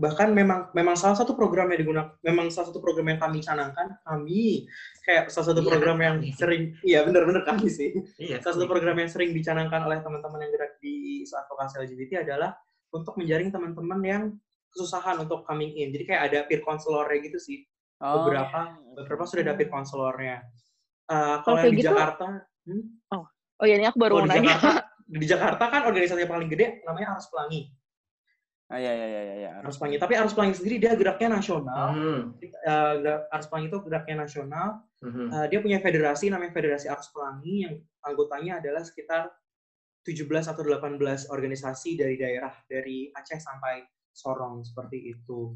[0.00, 4.00] Bahkan memang memang salah satu program yang digunakan memang salah satu program yang kami canangkan
[4.00, 4.64] kami
[5.04, 7.92] kayak salah satu Iya, program yang sering iya bener-bener kami sih.
[8.16, 8.40] Iya.
[8.40, 12.56] salah satu program yang sering dicanangkan oleh teman-teman yang gerak di advokasi LGBT adalah
[12.96, 14.22] untuk menjaring teman-teman yang
[14.72, 15.92] kesusahan untuk coming in.
[15.92, 17.60] Jadi kayak ada peer counselor gitu sih.
[18.00, 20.48] Oh, beberapa beberapa sudah ada peer counselornya.
[21.12, 22.82] Eh, kalau yang di gitu- Jakarta hmm?
[23.12, 23.28] Oh
[23.64, 24.56] ya ini aku baru kalau mau di nanya.
[24.56, 24.80] Jakarta
[25.20, 27.68] di Jakarta kan organisasi yang paling gede namanya Arus Pelangi
[28.64, 29.50] Ah, ya ya ya ya ya.
[29.60, 32.20] Arus Pelangi tapi Arus Pelangi sendiri dia geraknya nasional Hmm.
[32.64, 34.68] uh, Arus Pelangi itu geraknya nasional.
[35.04, 35.26] Mhm.
[35.28, 37.76] Uh, dia punya federasi namanya Federasi Arus Pelangi yang
[38.08, 39.28] anggotanya adalah sekitar
[40.08, 43.84] 17 atau 18 organisasi dari daerah dari Aceh sampai
[44.16, 45.52] Sorong seperti itu.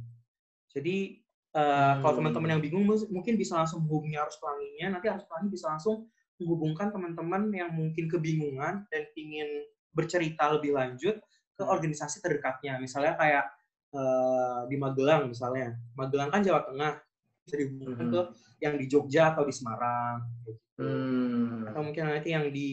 [0.68, 1.64] Jadi Uh,
[1.96, 2.04] hmm.
[2.04, 6.04] Kalau teman-teman yang bingung mungkin bisa langsung hubungi arus pelanginya, nanti arus pelangi bisa langsung
[6.38, 11.18] menghubungkan teman-teman yang mungkin kebingungan dan ingin bercerita lebih lanjut
[11.58, 11.74] ke hmm.
[11.74, 12.78] organisasi terdekatnya.
[12.78, 13.44] Misalnya kayak
[13.92, 15.74] uh, di Magelang misalnya.
[15.98, 17.02] Magelang kan Jawa Tengah.
[17.42, 18.12] Bisa dihubungkan hmm.
[18.14, 18.20] ke
[18.62, 20.22] yang di Jogja atau di Semarang.
[20.46, 20.50] Gitu.
[20.78, 21.66] Hmm.
[21.66, 22.70] Atau mungkin nanti yang di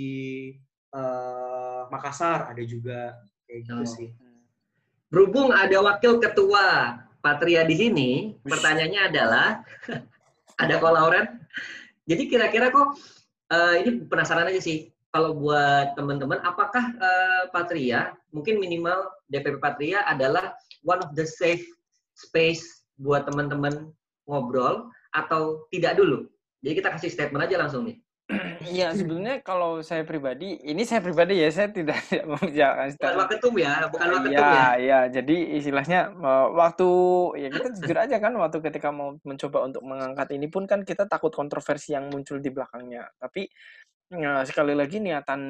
[0.93, 3.17] uh, Makassar ada juga
[3.49, 3.89] kayak gitu oh.
[3.89, 4.09] sih.
[5.09, 8.09] Berhubung ada wakil ketua Patria di sini,
[8.45, 9.47] pertanyaannya adalah
[10.61, 11.41] ada kolauren.
[12.05, 12.93] Jadi kira-kira kok
[13.51, 20.03] uh, ini penasaran aja sih kalau buat teman-teman, apakah uh, Patria mungkin minimal DPP Patria
[20.03, 21.63] adalah one of the safe
[22.19, 23.95] space buat teman-teman
[24.27, 26.27] ngobrol atau tidak dulu?
[26.59, 27.95] Jadi kita kasih statement aja langsung nih.
[28.65, 32.97] Iya sebenarnya kalau saya pribadi, ini saya pribadi ya saya tidak tidak membicarakan.
[32.97, 34.41] Bukan waketum ya, bukan waketum ya.
[34.41, 34.99] Ya, ya.
[35.13, 36.09] Jadi istilahnya
[36.49, 36.89] waktu
[37.37, 41.05] ya kita jujur aja kan waktu ketika mau mencoba untuk mengangkat ini pun kan kita
[41.05, 43.05] takut kontroversi yang muncul di belakangnya.
[43.21, 43.45] Tapi
[44.09, 45.41] ya, sekali lagi niatan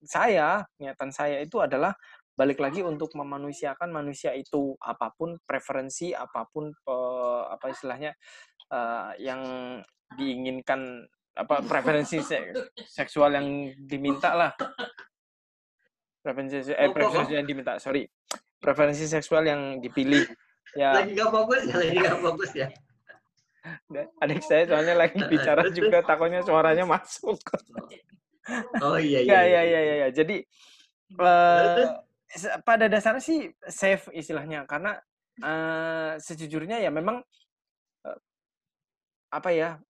[0.00, 1.92] saya, niatan saya itu adalah
[2.34, 8.16] balik lagi untuk memanusiakan manusia itu apa pun preferensi apa pun uh, apa istilahnya
[9.22, 9.38] yang
[10.18, 12.22] diinginkan apa preferensi
[12.86, 14.52] seksual yang diminta lah.
[16.22, 18.06] Preferensi eh preferensi yang diminta sorry.
[18.62, 20.24] Preferensi seksual yang dipilih
[20.78, 21.02] ya.
[21.02, 22.68] Lagi nggak fokus ya lagi nggak fokus ya.
[24.22, 27.36] Adik saya soalnya lagi bicara juga takutnya suaranya masuk.
[28.80, 30.08] Oh iya iya ya ya ya ya, ya.
[30.12, 30.36] jadi
[31.16, 31.96] uh,
[32.62, 34.68] pada dasarnya sih safe istilahnya.
[34.70, 34.96] Karena
[35.42, 37.24] uh, sejujurnya ya memang
[38.04, 38.18] uh,
[39.32, 39.80] apa ya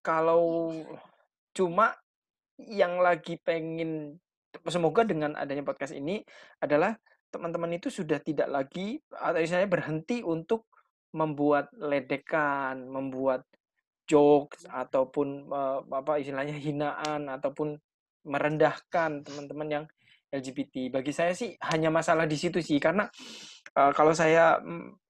[0.00, 0.72] kalau
[1.52, 1.94] cuma
[2.58, 4.16] yang lagi pengen
[4.68, 6.22] semoga dengan adanya podcast ini
[6.60, 6.94] adalah
[7.32, 10.68] teman-teman itu sudah tidak lagi atau saya berhenti untuk
[11.16, 13.44] membuat ledekan, membuat
[14.04, 17.80] jokes ataupun uh, apa istilahnya hinaan ataupun
[18.28, 19.84] merendahkan teman-teman yang
[20.32, 20.92] LGBT.
[20.92, 23.08] Bagi saya sih hanya masalah di situ sih karena
[23.76, 25.01] uh, kalau saya mm,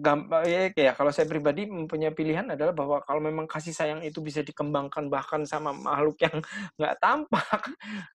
[0.00, 4.24] gampang ya, ya kalau saya pribadi mempunyai pilihan adalah bahwa kalau memang kasih sayang itu
[4.24, 6.40] bisa dikembangkan bahkan sama makhluk yang
[6.80, 7.60] nggak tampak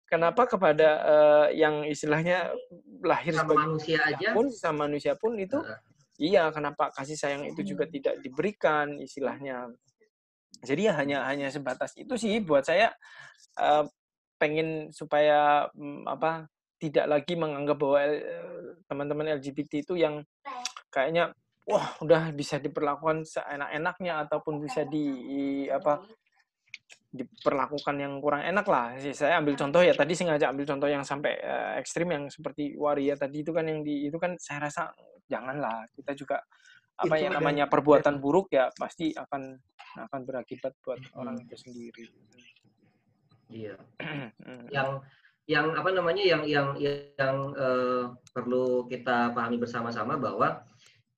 [0.10, 2.50] kenapa kepada uh, yang istilahnya
[3.06, 5.78] lahir sama manusia aja pun sama manusia pun itu uh.
[6.18, 7.94] iya kenapa kasih sayang itu juga hmm.
[8.02, 9.70] tidak diberikan istilahnya
[10.66, 12.90] jadi ya hanya hanya sebatas itu sih buat saya
[13.62, 13.86] uh,
[14.42, 16.50] pengen supaya um, apa
[16.82, 18.02] tidak lagi menganggap bahwa
[18.92, 20.20] teman-teman LGBT itu yang
[20.92, 21.32] kayaknya
[21.64, 26.04] wah udah bisa diperlakukan seenak-enaknya ataupun bisa di apa
[27.14, 28.98] diperlakukan yang kurang enak lah.
[29.14, 33.14] Saya ambil contoh ya tadi sengaja ambil contoh yang sampai uh, ekstrim yang seperti waria
[33.14, 34.90] tadi itu kan yang di itu kan saya rasa
[35.30, 36.42] janganlah kita juga
[36.94, 39.58] apa yang namanya perbuatan buruk ya pasti akan
[40.10, 41.20] akan berakibat buat hmm.
[41.22, 42.06] orang itu sendiri.
[43.54, 43.78] Iya.
[44.76, 44.98] yang
[45.46, 50.66] yang apa namanya yang yang yang uh, perlu kita pahami bersama-sama bahwa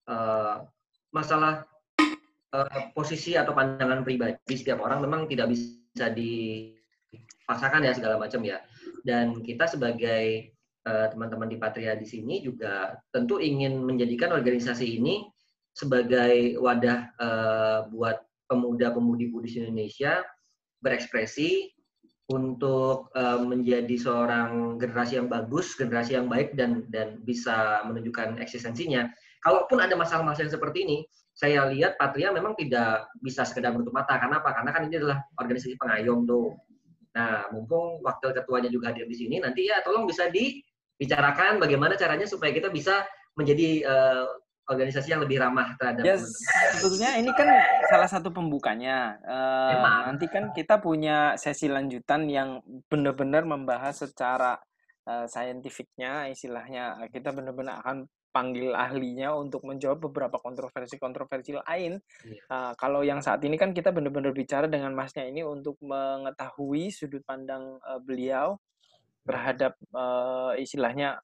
[0.10, 0.66] uh,
[1.14, 1.66] masalah
[2.52, 8.62] uh, posisi atau pandangan pribadi setiap orang memang tidak bisa dipaksakan ya segala macam ya.
[9.06, 10.56] Dan kita sebagai
[10.88, 15.26] uh, teman-teman di Patria di sini juga tentu ingin menjadikan organisasi ini
[15.76, 20.24] sebagai wadah uh, buat pemuda-pemudi Buddhis Indonesia
[20.80, 21.74] berekspresi
[22.26, 29.06] untuk uh, menjadi seorang generasi yang bagus, generasi yang baik dan dan bisa menunjukkan eksistensinya
[29.46, 30.98] kalaupun ada masalah-masalah yang seperti ini,
[31.38, 34.18] saya lihat Patria memang tidak bisa sekedar menutup mata.
[34.18, 34.50] Karena apa?
[34.58, 36.58] Karena kan ini adalah organisasi pengayom tuh.
[37.14, 42.28] Nah, mumpung wakil ketuanya juga hadir di sini, nanti ya tolong bisa dibicarakan bagaimana caranya
[42.28, 43.08] supaya kita bisa
[43.40, 44.28] menjadi uh,
[44.66, 46.26] organisasi yang lebih ramah terhadap yes,
[46.74, 47.48] sebetulnya ini kan
[47.88, 49.16] salah satu pembukanya.
[49.22, 52.60] Uh, nanti kan kita punya sesi lanjutan yang
[52.90, 54.58] benar-benar membahas secara
[55.06, 62.04] uh, saintifiknya, istilahnya kita benar-benar akan panggil ahlinya untuk menjawab beberapa kontroversi-kontroversi lain.
[62.28, 62.36] Yeah.
[62.36, 62.42] Iya.
[62.52, 67.24] Uh, kalau yang saat ini kan kita benar-benar bicara dengan masnya ini untuk mengetahui sudut
[67.24, 68.60] pandang uh, beliau
[69.24, 71.24] terhadap uh, istilahnya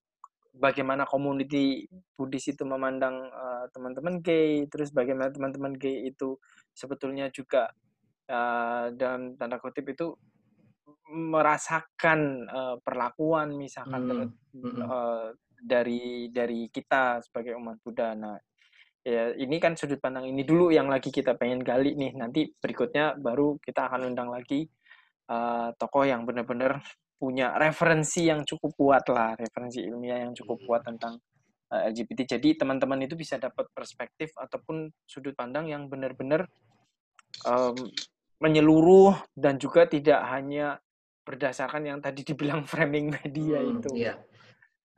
[0.56, 6.40] bagaimana community Buddhis itu memandang uh, teman-teman gay, terus bagaimana teman-teman gay itu
[6.72, 7.68] sebetulnya juga
[8.32, 10.16] uh, dalam tanda kutip itu
[11.12, 14.80] merasakan uh, perlakuan misalkan hmm.
[14.80, 18.18] uh, dari dari kita sebagai umat Buddha.
[18.18, 18.36] Nah,
[19.06, 22.18] ya ini kan sudut pandang ini dulu yang lagi kita pengen gali nih.
[22.18, 24.66] Nanti berikutnya baru kita akan undang lagi
[25.30, 26.82] uh, tokoh yang benar-benar
[27.22, 31.22] punya referensi yang cukup kuat lah, referensi ilmiah yang cukup kuat tentang
[31.70, 32.38] uh, LGBT.
[32.38, 36.50] Jadi teman-teman itu bisa dapat perspektif ataupun sudut pandang yang benar-benar
[37.46, 37.78] um,
[38.42, 40.82] menyeluruh dan juga tidak hanya
[41.22, 43.90] berdasarkan yang tadi dibilang framing media hmm, itu.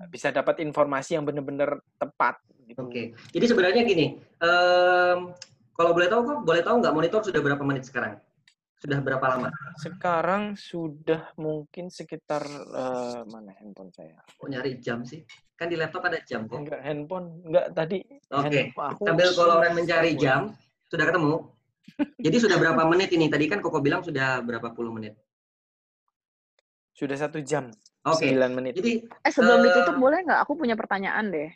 [0.10, 2.40] Bisa dapat informasi yang benar-benar tepat.
[2.64, 2.80] Gitu.
[2.80, 3.04] Oke.
[3.36, 5.36] Jadi sebenarnya gini, um,
[5.76, 8.18] kalau boleh tahu kok, boleh tahu nggak monitor sudah berapa menit sekarang?
[8.80, 9.48] Sudah berapa lama?
[9.80, 12.44] Sekarang sudah mungkin sekitar
[12.76, 14.20] uh, mana handphone saya?
[14.44, 15.24] Oh, nyari jam sih.
[15.56, 16.60] Kan di laptop ada jam kok.
[16.60, 17.40] Enggak, handphone.
[17.48, 18.04] Enggak, tadi.
[18.36, 18.76] Oke.
[18.76, 19.00] Okay.
[19.00, 20.52] Sambil kalau orang mencari jam,
[20.92, 21.48] sudah ketemu?
[22.20, 23.32] Jadi sudah berapa menit ini?
[23.32, 25.16] Tadi kan Koko bilang sudah berapa puluh menit?
[26.94, 27.74] Sudah satu jam.
[28.06, 28.30] Oke.
[28.30, 28.38] Okay.
[28.38, 28.74] 9 menit.
[28.78, 30.40] Jadi, eh sebelum uh, ditutup boleh nggak?
[30.45, 31.49] Aku punya pertanyaan deh.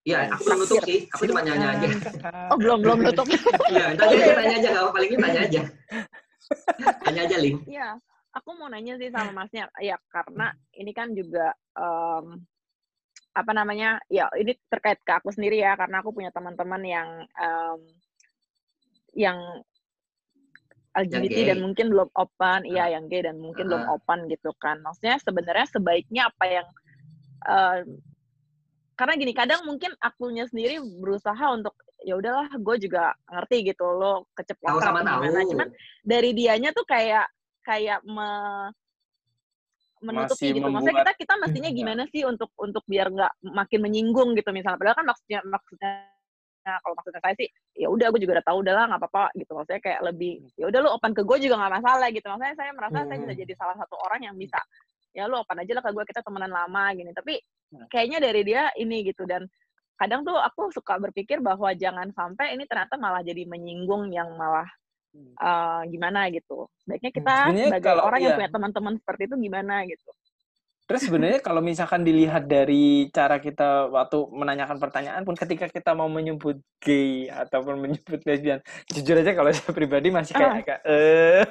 [0.00, 1.00] Iya, aku belum tutup sih.
[1.12, 1.88] Aku cuma nanya aja.
[2.48, 3.26] Oh, belum belum tutup.
[3.68, 4.68] Iya, tanya aja, tanya aja.
[4.72, 5.62] Kalau paling ini tanya aja.
[7.04, 7.58] Tanya aja, Ling.
[7.68, 7.88] Iya,
[8.32, 9.68] aku mau nanya sih sama Masnya.
[9.76, 12.40] Ya, karena ini kan juga um,
[13.36, 14.00] apa namanya?
[14.08, 17.80] Ya, ini terkait ke aku sendiri ya, karena aku punya teman-teman yang um,
[19.12, 19.36] yang
[20.90, 24.18] LGBT yang dan mungkin belum open, iya uh, yang gay dan mungkin uh, belum open
[24.26, 24.82] gitu kan.
[24.82, 26.68] Maksudnya sebenarnya sebaiknya apa yang
[27.46, 27.80] uh,
[28.98, 31.72] karena gini kadang mungkin akunya sendiri berusaha untuk
[32.04, 35.40] ya udahlah gue juga ngerti gitu lo keceplosan gimana.
[35.44, 35.68] cuman
[36.04, 37.28] dari dianya tuh kayak
[37.64, 38.28] kayak me,
[40.00, 40.68] menutupi Masih gitu.
[40.68, 44.80] Maksudnya kita kita mestinya gimana sih untuk untuk biar nggak makin menyinggung gitu misalnya.
[44.80, 45.92] Padahal kan maksudnya maksudnya
[46.60, 49.24] nah kalau maksudnya saya sih ya udah gue juga udah tahu udah lah nggak apa-apa
[49.36, 52.56] gitu maksudnya kayak lebih ya udah lo open ke gue juga nggak masalah gitu maksudnya
[52.56, 53.08] saya merasa hmm.
[53.08, 54.60] saya bisa jadi salah satu orang yang bisa
[55.16, 57.40] ya lo open aja lah ke gue kita temenan lama gini tapi
[57.72, 57.88] nah.
[57.88, 59.48] kayaknya dari dia ini gitu dan
[60.00, 64.64] kadang tuh aku suka berpikir bahwa jangan sampai ini ternyata malah jadi menyinggung yang malah
[65.36, 66.64] uh, gimana gitu.
[66.80, 68.26] Sebaiknya kita Sebenarnya sebagai kalau, orang iya.
[68.26, 70.10] yang punya teman-teman seperti itu gimana gitu.
[70.90, 76.10] Terus sebenarnya kalau misalkan dilihat dari cara kita waktu menanyakan pertanyaan pun ketika kita mau
[76.10, 78.58] menyebut gay ataupun menyebut lesbian,
[78.90, 80.58] jujur aja kalau saya pribadi masih kayak ah.
[80.66, 81.42] kayak eh.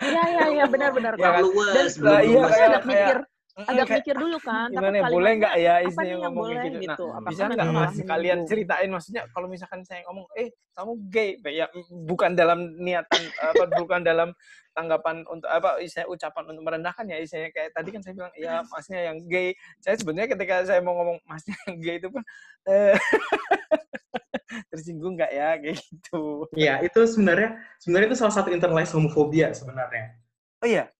[0.00, 1.12] Ya ya ya benar-benar.
[1.20, 1.44] Ya, kan?
[1.44, 1.86] Dan,
[2.24, 3.18] iya, kayak, mikir
[3.52, 4.68] agak kayak, mikir dulu kan.
[4.72, 6.78] Gimana ya, boleh nggak ya isinya ngomong boleh, gitu?
[6.88, 7.06] gitu.
[7.12, 11.68] Nah, bisa nggak mas kalian ceritain maksudnya kalau misalkan saya ngomong, eh kamu gay, ya
[11.92, 14.32] bukan dalam niatan apa, bukan dalam
[14.74, 18.60] tanggapan untuk apa saya ucapan untuk merendahkan ya saya kayak tadi kan saya bilang ya
[18.66, 19.54] masnya yang gay.
[19.80, 22.22] Saya sebenarnya ketika saya mau ngomong masnya yang gay itu pun
[22.68, 22.94] eh,
[24.74, 26.50] tersinggung nggak ya kayak gitu.
[26.58, 30.18] Iya itu sebenarnya sebenarnya itu salah satu internalized homofobia sebenarnya.
[30.60, 30.90] Oh iya?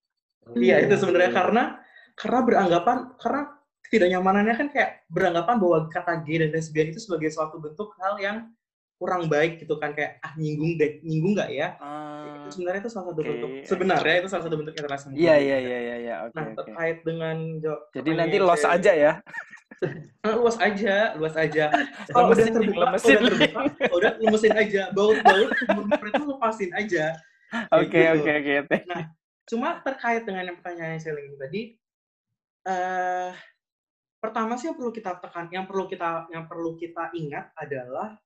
[0.54, 1.62] Iya itu sebenarnya karena
[2.14, 3.42] karena beranggapan karena
[3.90, 8.18] tidak nyamanannya kan kayak beranggapan bahwa kata gay dan lesbian itu sebagai suatu bentuk hal
[8.18, 8.36] yang
[9.04, 11.76] kurang baik gitu kan kayak ah nyinggung deh nyinggung nggak ya?
[11.76, 13.28] Uh, itu sebenarnya itu salah satu okay.
[13.28, 16.98] bentuk sebenarnya itu salah satu bentuk interaksi iya iya iya iya iya oke nah terkait
[17.04, 17.36] dengan
[17.92, 19.14] jadi nanti los aja ya.
[20.24, 21.68] Nah, luas aja luas aja.
[22.14, 23.60] Kalau udah terbuka lemesin, udah terbuka.
[23.92, 25.50] Udah lemesin aja baut baut
[26.08, 27.12] itu lepasin aja
[27.70, 28.22] oke gitu.
[28.22, 28.32] oke
[28.64, 29.02] oke nah
[29.44, 31.60] cuma terkait dengan yang pertanyaan yang saya tadi
[32.64, 33.30] uh,
[34.18, 38.16] pertama sih yang perlu kita tekan, yang perlu kita yang perlu kita ingat adalah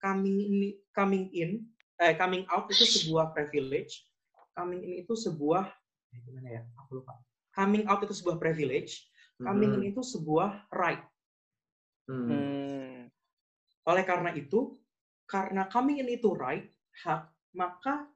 [0.00, 0.54] coming in,
[0.96, 1.50] coming in,
[2.00, 4.08] eh, coming out itu sebuah privilege,
[4.56, 5.68] coming in itu sebuah
[6.10, 6.62] eh, gimana ya?
[6.84, 7.14] Aku lupa.
[7.54, 9.06] Coming out itu sebuah privilege,
[9.38, 9.78] coming hmm.
[9.80, 11.04] in itu sebuah right.
[12.08, 13.06] Hmm.
[13.86, 14.80] Oleh karena itu,
[15.28, 16.66] karena coming in itu right,
[17.04, 18.08] hak, maka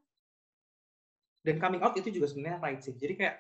[1.44, 2.96] dan coming out itu juga sebenarnya right sih.
[2.96, 3.36] Jadi kayak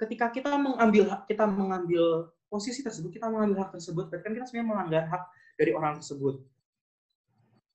[0.00, 4.46] ketika kita mengambil hak, kita mengambil posisi tersebut, kita mengambil hak tersebut, berarti kan kita
[4.48, 5.22] sebenarnya melanggar hak
[5.60, 6.40] dari orang tersebut.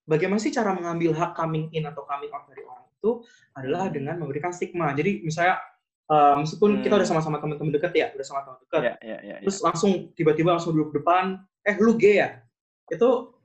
[0.09, 3.11] Bagaimana sih cara mengambil hak coming in atau coming out dari orang itu
[3.53, 3.93] adalah hmm.
[3.93, 4.89] dengan memberikan stigma.
[4.97, 5.61] Jadi misalnya
[6.09, 6.83] uh, meskipun hmm.
[6.83, 7.13] kita udah hmm.
[7.13, 10.73] sama-sama teman-teman dekat ya, udah sama teman dekat, yeah, yeah, yeah, terus langsung tiba-tiba langsung
[10.73, 12.41] duduk depan, eh lu gay ya?
[12.89, 13.37] Itu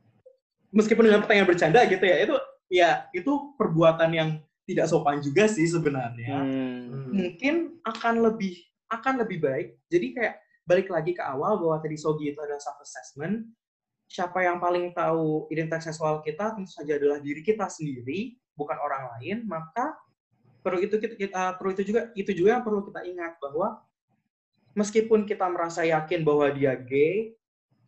[0.73, 2.35] meskipun dengan pertanyaan bercanda gitu ya, itu
[2.73, 4.29] ya itu perbuatan yang
[4.65, 6.41] tidak sopan juga sih sebenarnya.
[6.41, 7.13] Hmm.
[7.13, 8.57] Mungkin akan lebih
[8.89, 9.69] akan lebih baik.
[9.93, 10.35] Jadi kayak
[10.65, 13.53] balik lagi ke awal bahwa tadi Sogi itu adalah self assessment.
[14.15, 19.11] Siapa yang paling tahu identitas seksual kita tentu saja adalah diri kita sendiri, bukan orang
[19.19, 19.43] lain.
[19.43, 19.99] Maka
[20.63, 23.83] perlu itu kita, kita perlu itu juga itu juga yang perlu kita ingat bahwa
[24.79, 27.35] meskipun kita merasa yakin bahwa dia gay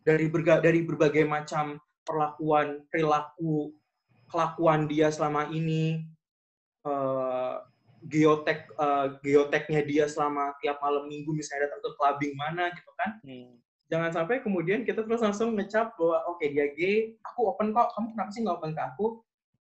[0.03, 3.71] dari berga, dari berbagai macam perlakuan perilaku
[4.27, 6.11] kelakuan dia selama ini
[6.83, 7.63] uh,
[8.03, 13.11] geotek uh, geoteknya dia selama tiap malam minggu misalnya datang ke clubbing mana gitu kan
[13.23, 13.55] hmm.
[13.87, 17.95] Jangan sampai kemudian kita terus langsung ngecap bahwa oke okay, dia gay aku open kok.
[17.95, 19.05] Kamu kenapa sih nggak open ke aku?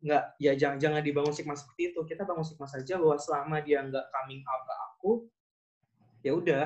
[0.04, 2.00] Nggak ya jangan jangan dibangun stigma seperti itu.
[2.08, 5.12] Kita bangun stigma saja bahwa selama dia nggak coming out ke aku
[6.24, 6.64] ya udah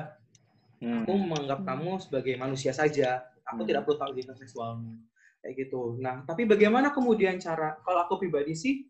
[0.79, 1.03] hmm.
[1.03, 3.27] aku menganggap kamu sebagai manusia saja.
[3.49, 3.69] Aku Hmm.
[3.69, 4.95] tidak perlu tahu identitas seksualmu.
[5.43, 5.99] Kayak gitu.
[5.99, 8.87] Nah tapi bagaimana kemudian cara kalau aku pribadi sih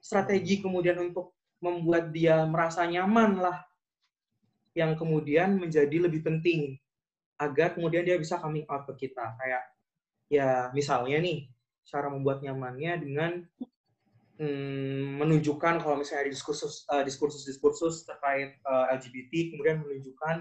[0.00, 3.64] strategi kemudian untuk membuat dia merasa nyaman lah
[4.76, 6.76] yang kemudian menjadi lebih penting
[7.36, 9.36] agar kemudian dia bisa coming out ke kita.
[9.36, 9.64] Kayak
[10.26, 11.48] ya misalnya nih
[11.86, 13.32] cara membuat nyamannya dengan
[14.42, 20.36] mm, menunjukkan kalau misalnya ada diskursus eh, diskursus diskursus terkait eh, LGBT kemudian menunjukkan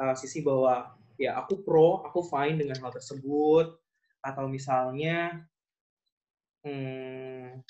[0.00, 3.76] eh, sisi bahwa ya aku pro aku fine dengan hal tersebut.
[4.26, 5.46] Atau misalnya
[6.66, 7.62] mm,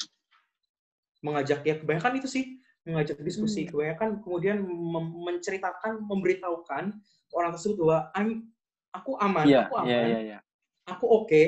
[1.25, 2.45] mengajak ya kebanyakan itu sih
[2.87, 3.67] mengajak diskusi.
[3.67, 3.71] Hmm.
[3.75, 4.63] kebanyakan kemudian
[5.27, 6.95] menceritakan memberitahukan
[7.35, 8.47] orang tersebut bahwa "I'm-
[8.97, 10.39] aku aman Iya, aku iya, aman iya, iya.
[10.87, 11.43] aku oke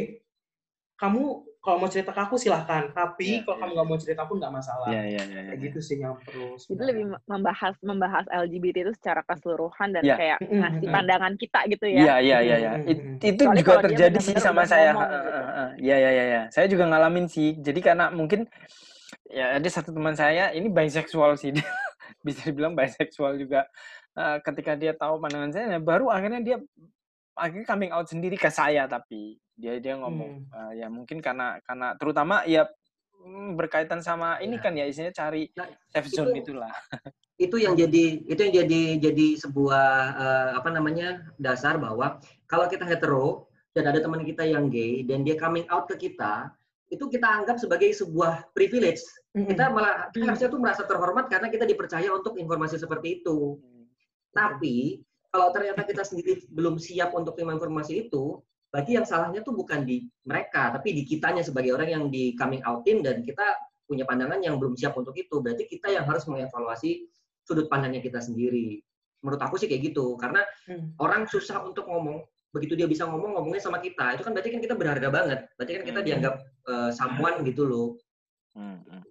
[0.95, 1.23] kamu
[1.59, 4.37] kalau mau cerita ke aku silahkan tapi Iya, kalau iya, kamu nggak mau cerita pun
[4.39, 5.65] nggak masalah Iya, iya, iya, kayak iya.
[5.69, 6.87] gitu sih yang perlu Itu sebenarnya.
[6.89, 10.17] lebih membahas membahas LGBT itu secara keseluruhan dan Iya.
[10.17, 10.95] kayak ngasih mm-mm.
[10.95, 12.17] pandangan kita gitu Iya, ya.
[12.19, 12.71] iya, iya, iya.
[12.79, 13.19] Mm.
[13.21, 14.91] Itu Kecuali juga terjadi sih sama saya.
[14.91, 15.07] gitu.
[15.79, 16.43] Iya, iya, iya, iya.
[16.49, 17.55] Saya juga ngalamin sih.
[17.55, 18.47] Jadi karena mungkin
[19.29, 21.69] ya ada satu teman saya ini bisexual sih dia
[22.23, 23.67] bisa dibilang bisexual juga.
[24.43, 26.57] Ketika dia tahu pandangan saya, baru akhirnya dia
[27.39, 30.59] akhirnya coming out sendiri ke saya tapi dia dia ngomong Hmm.
[30.75, 32.67] eh, ya mungkin karena karena terutama ya
[33.19, 34.63] mm, berkaitan sama ini Ya.
[34.63, 36.71] kan ya isinya cari Nah, safe zone itu- itulah.
[37.37, 42.83] itu yang jadi itu yang jadi jadi sebuah eh, apa namanya dasar bahwa kalau kita
[42.83, 46.51] hetero dan ada teman kita yang gay dan dia coming out ke kita
[46.89, 51.63] itu kita anggap sebagai sebuah privilege kita malah kita harusnya tuh merasa terhormat karena kita
[51.63, 53.61] dipercaya untuk informasi seperti itu
[54.31, 59.57] tapi kalau ternyata kita sendiri belum siap untuk terima informasi itu berarti yang salahnya tuh
[59.57, 63.45] bukan di mereka tapi di kitanya sebagai orang yang di coming outin dan kita
[63.89, 67.09] punya pandangan yang belum siap untuk itu berarti kita yang harus mengevaluasi
[67.49, 68.85] sudut pandangnya kita sendiri.
[69.25, 70.93] Menurut aku sih kayak gitu, karena Hmm.
[71.01, 72.21] orang susah untuk ngomong.
[72.53, 74.21] Begitu dia bisa ngomong, ngomongnya sama kita.
[74.21, 75.41] Itu kan berarti kan kita berharga banget.
[75.57, 76.07] Berarti kan kita Hmm.
[76.07, 76.35] dianggap
[76.69, 77.97] uh, someone gitu loh.
[78.53, 79.03] Hmm, hmm.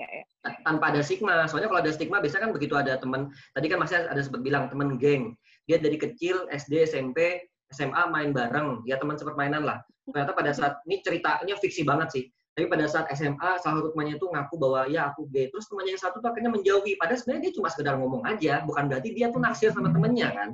[0.00, 0.24] Ya, ya.
[0.42, 1.46] Tanpa ada stigma.
[1.46, 3.30] Soalnya kalau ada stigma, biasanya kan begitu ada teman.
[3.54, 5.38] Tadi kan masih ada sempat bilang teman geng.
[5.70, 8.82] Dia dari kecil SD, SMP, SMA main bareng.
[8.82, 9.78] Ya teman sepermainan lah.
[10.10, 12.24] Ternyata pada saat ini ceritanya fiksi banget sih.
[12.52, 15.48] Tapi pada saat SMA, salah satu temannya itu ngaku bahwa ya aku gay.
[15.48, 16.98] Terus temannya yang satu tuh akhirnya menjauhi.
[16.98, 18.60] Padahal sebenarnya dia cuma sekedar ngomong aja.
[18.66, 20.48] Bukan berarti dia tuh naksir sama temennya kan.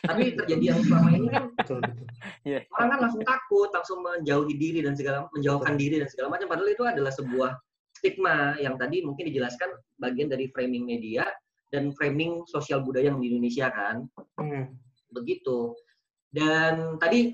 [0.00, 2.08] Tapi terjadi yang selama ini kan betul betul
[2.48, 6.48] orang kan langsung takut, langsung menjauhi diri dan segala menjauhkan diri dan segala macam.
[6.48, 7.50] Padahal itu adalah sebuah
[8.02, 11.22] stigma yang tadi mungkin dijelaskan bagian dari framing media
[11.70, 14.74] dan framing sosial budaya yang di Indonesia kan Hmm.
[15.14, 15.78] begitu.
[16.34, 17.30] Dan tadi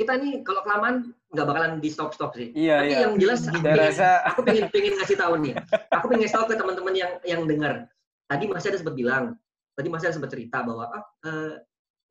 [0.00, 2.54] kita nih kalau kelamaan nggak bakalan di stop stop sih.
[2.56, 2.98] Iya, Tapi iya.
[3.04, 5.52] yang jelas aku Saya pengen, rasa aku pengen pengen ngasih tahu nih.
[5.92, 7.74] Aku pengen ngasih tahu ke teman-teman yang yang dengar.
[8.24, 9.24] Tadi masih ada sempat bilang,
[9.76, 11.52] tadi masih ada sempat cerita bahwa ah, eh,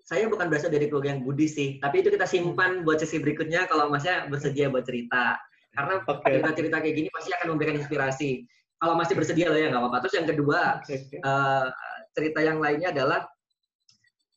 [0.05, 3.65] saya bukan berasal dari keluarga yang Buddhis sih, tapi itu kita simpan buat sesi berikutnya
[3.65, 5.39] kalau masnya bersedia buat cerita.
[5.73, 8.43] Karena cerita-cerita kayak gini pasti akan memberikan inspirasi.
[8.77, 9.97] Kalau masih bersedia loh ya nggak apa-apa.
[10.05, 11.65] Terus yang kedua, eh,
[12.13, 13.25] cerita yang lainnya adalah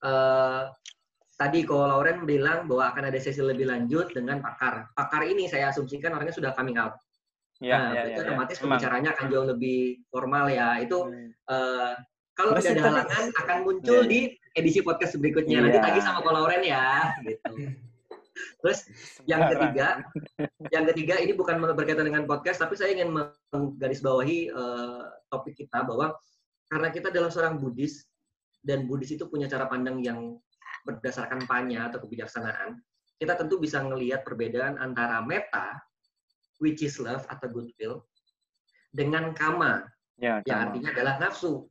[0.01, 0.63] eh,
[1.37, 4.89] tadi kalau Lauren bilang bahwa akan ada sesi lebih lanjut dengan pakar.
[4.93, 6.97] Pakar ini saya asumsikan orangnya sudah coming out.
[7.61, 8.25] ya, nah, ya, itu ya, ya.
[8.25, 8.65] otomatis Emang.
[8.81, 10.81] pembicaranya akan jauh lebih formal ya.
[10.81, 11.29] Itu Hmm.
[11.29, 11.93] eh,
[12.33, 14.09] kalau Masih tidak ada halangan akan muncul Iya.
[14.09, 14.21] di
[14.57, 15.61] edisi podcast berikutnya.
[15.61, 15.85] Nanti Iya.
[15.85, 17.53] tagih sama Ko Lauren ya, gitu.
[18.61, 18.79] Terus
[19.25, 20.05] yang ketiga,
[20.75, 23.13] yang ketiga ini bukan berkaitan dengan podcast, tapi saya ingin
[23.53, 25.03] menggarisbawahi eh,
[25.33, 26.13] topik kita bahwa
[26.71, 28.07] karena kita adalah seorang Buddhis
[28.63, 30.37] dan Buddhis itu punya cara pandang yang
[30.85, 32.81] berdasarkan panya atau kebijaksanaan,
[33.21, 35.77] kita tentu bisa melihat perbedaan antara meta,
[36.61, 38.05] which is love atau goodwill,
[38.93, 39.85] dengan kama,
[40.21, 40.65] Ya, yang sama.
[40.69, 41.65] artinya adalah nafsu.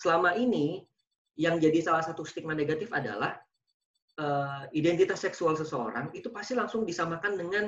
[0.00, 0.88] Selama ini
[1.36, 3.43] yang jadi salah satu stigma negatif adalah
[4.18, 7.64] eh, identitas seksual seseorang itu pasti langsung disamakan dengan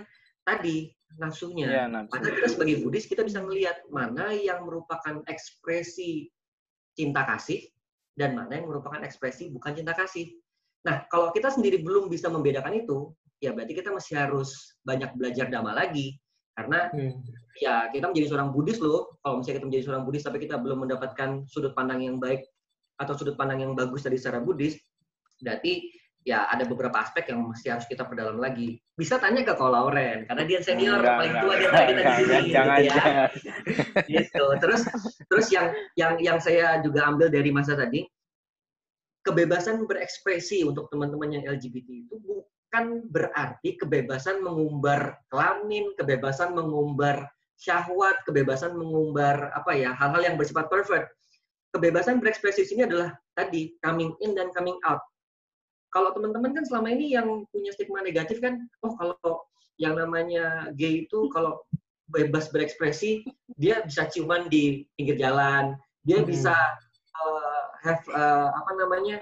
[0.47, 1.67] tadi nafsunya.
[1.67, 2.11] Iya, nafsu.
[2.15, 6.31] Padahal kita sebagai Buddhis kita bisa melihat mana yang merupakan ekspresi
[6.95, 7.67] cinta kasih
[8.17, 10.33] dan mana yang merupakan ekspresi bukan cinta kasih.
[10.87, 13.11] Nah, kalau kita sendiri belum bisa membedakan itu,
[13.43, 16.17] ya berarti kita masih harus banyak belajar dhamma lagi.
[16.57, 17.21] Karena Hmm.
[17.61, 19.21] ya kita menjadi seorang Buddhis loh.
[19.21, 22.49] Kalau misalnya kita menjadi seorang Buddhis tapi kita belum mendapatkan sudut pandang yang baik
[22.97, 24.81] atau sudut pandang yang bagus dari secara Buddhis,
[25.45, 25.93] berarti
[26.27, 28.83] ya ada beberapa aspek yang masih harus kita perdalam lagi.
[28.99, 31.95] Bisa tanya ke Ko Lauren karena dia senior Enggak, paling enggak, tua dia enggak, kita
[31.95, 32.83] di enggak, sini gitu ya.
[32.83, 33.31] jangan.
[34.11, 34.45] Gitu.
[34.59, 34.83] Terus
[35.31, 38.03] terus yang yang yang saya juga ambil dari masa tadi
[39.23, 48.19] kebebasan berekspresi untuk teman-teman yang LGBT itu bukan berarti kebebasan mengumbar kelamin, kebebasan mengumbar syahwat,
[48.27, 51.07] kebebasan mengumbar apa ya hal-hal yang bersifat pervert.
[51.71, 55.03] Kebebasan berekspresi di sini adalah tadi coming in dan coming out.
[55.91, 59.47] Kalau teman-teman kan selama ini yang punya stigma negatif kan, oh kalau
[59.77, 61.61] yang namanya gay itu kalau
[62.09, 63.27] bebas berekspresi,
[63.59, 65.75] dia bisa ciuman di pinggir jalan,
[66.07, 66.29] dia hmm.
[66.29, 66.55] bisa
[67.17, 69.17] uh, have uh, apa namanya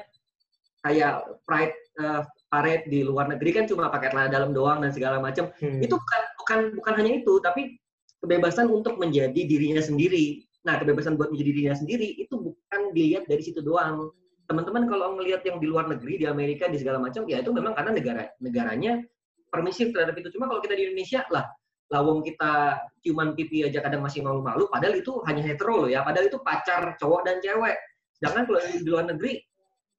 [0.85, 2.23] kayak pride uh,
[2.53, 5.49] parade di luar negeri kan cuma pakai celana dalam doang dan segala macam.
[5.59, 5.81] Hmm.
[5.81, 7.81] Itu bukan bukan bukan hanya itu, tapi
[8.21, 10.45] kebebasan untuk menjadi dirinya sendiri.
[10.65, 14.13] Nah, kebebasan buat menjadi dirinya sendiri itu bukan dilihat dari situ doang
[14.45, 17.73] teman-teman kalau ngelihat yang di luar negeri di Amerika di segala macam ya itu memang
[17.73, 19.01] karena negara negaranya
[19.49, 20.29] permisif terhadap itu.
[20.37, 21.47] Cuma kalau kita di Indonesia lah
[21.93, 26.05] lawang kita cuman pipi aja kadang masih malu-malu padahal itu hanya hetero loh ya.
[26.05, 27.77] Padahal itu pacar cowok dan cewek.
[28.19, 29.33] Sedangkan kalau di luar negeri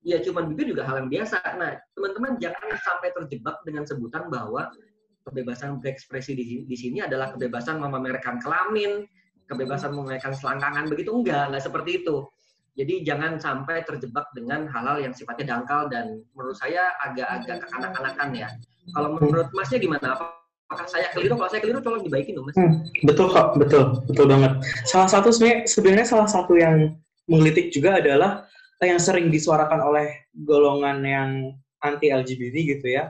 [0.05, 1.37] ya cuman bibir juga hal yang biasa.
[1.57, 4.69] Nah teman-teman jangan sampai terjebak dengan sebutan bahwa
[5.25, 9.09] kebebasan berekspresi di, di sini adalah kebebasan memamerkan kelamin
[9.49, 11.09] kebebasan memamerkan selangkangan begitu.
[11.13, 12.25] Enggak enggak seperti itu
[12.75, 18.51] jadi jangan sampai terjebak dengan hal-hal yang sifatnya dangkal dan menurut saya agak-agak kekanak-kanakan ya.
[18.91, 20.19] Kalau menurut Masnya gimana?
[20.67, 21.39] Apakah saya keliru?
[21.39, 22.57] Kalau saya keliru, tolong dibaikin dong, Mas.
[22.59, 24.59] Hmm, betul kok, betul, betul banget.
[24.83, 26.99] Salah satu sebenarnya, sebenarnya salah satu yang
[27.31, 28.43] menggelitik juga adalah
[28.83, 31.29] yang sering disuarakan oleh golongan yang
[31.79, 33.07] anti LGBT gitu ya,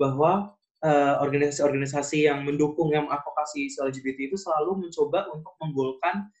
[0.00, 6.32] bahwa uh, organisasi-organisasi yang mendukung yang mengadvokasi LGBT itu selalu mencoba untuk menggolkan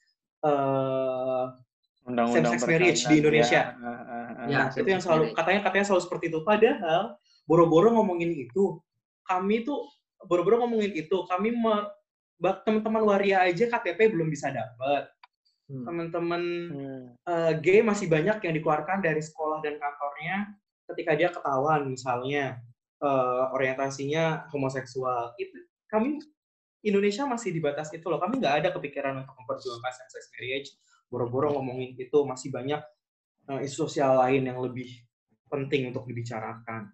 [0.46, 1.52] uh,
[2.02, 3.62] undang-undang same sex marriage di Indonesia.
[3.72, 6.38] Ya, uh, uh, uh, ya itu yang selalu katanya katanya selalu seperti itu.
[6.42, 7.02] Padahal
[7.46, 8.78] boro-boro ngomongin itu,
[9.26, 9.86] kami tuh
[10.26, 11.54] boro-boro ngomongin itu, kami
[12.66, 15.10] teman-teman waria aja KTP belum bisa dapat.
[15.70, 15.86] Hmm.
[15.86, 16.42] Teman-teman
[16.74, 17.02] hmm.
[17.22, 20.58] uh, gay masih banyak yang dikeluarkan dari sekolah dan kantornya
[20.90, 22.58] ketika dia ketahuan misalnya
[22.98, 25.38] uh, orientasinya homoseksual.
[25.38, 25.54] Itu
[25.86, 26.18] kami
[26.82, 28.18] Indonesia masih di batas itu loh.
[28.18, 30.68] Kami nggak ada kepikiran untuk memperjuangkan same sex marriage
[31.12, 32.80] boro-boro ngomongin itu masih banyak
[33.52, 34.88] uh, isu sosial lain yang lebih
[35.52, 36.88] penting untuk dibicarakan.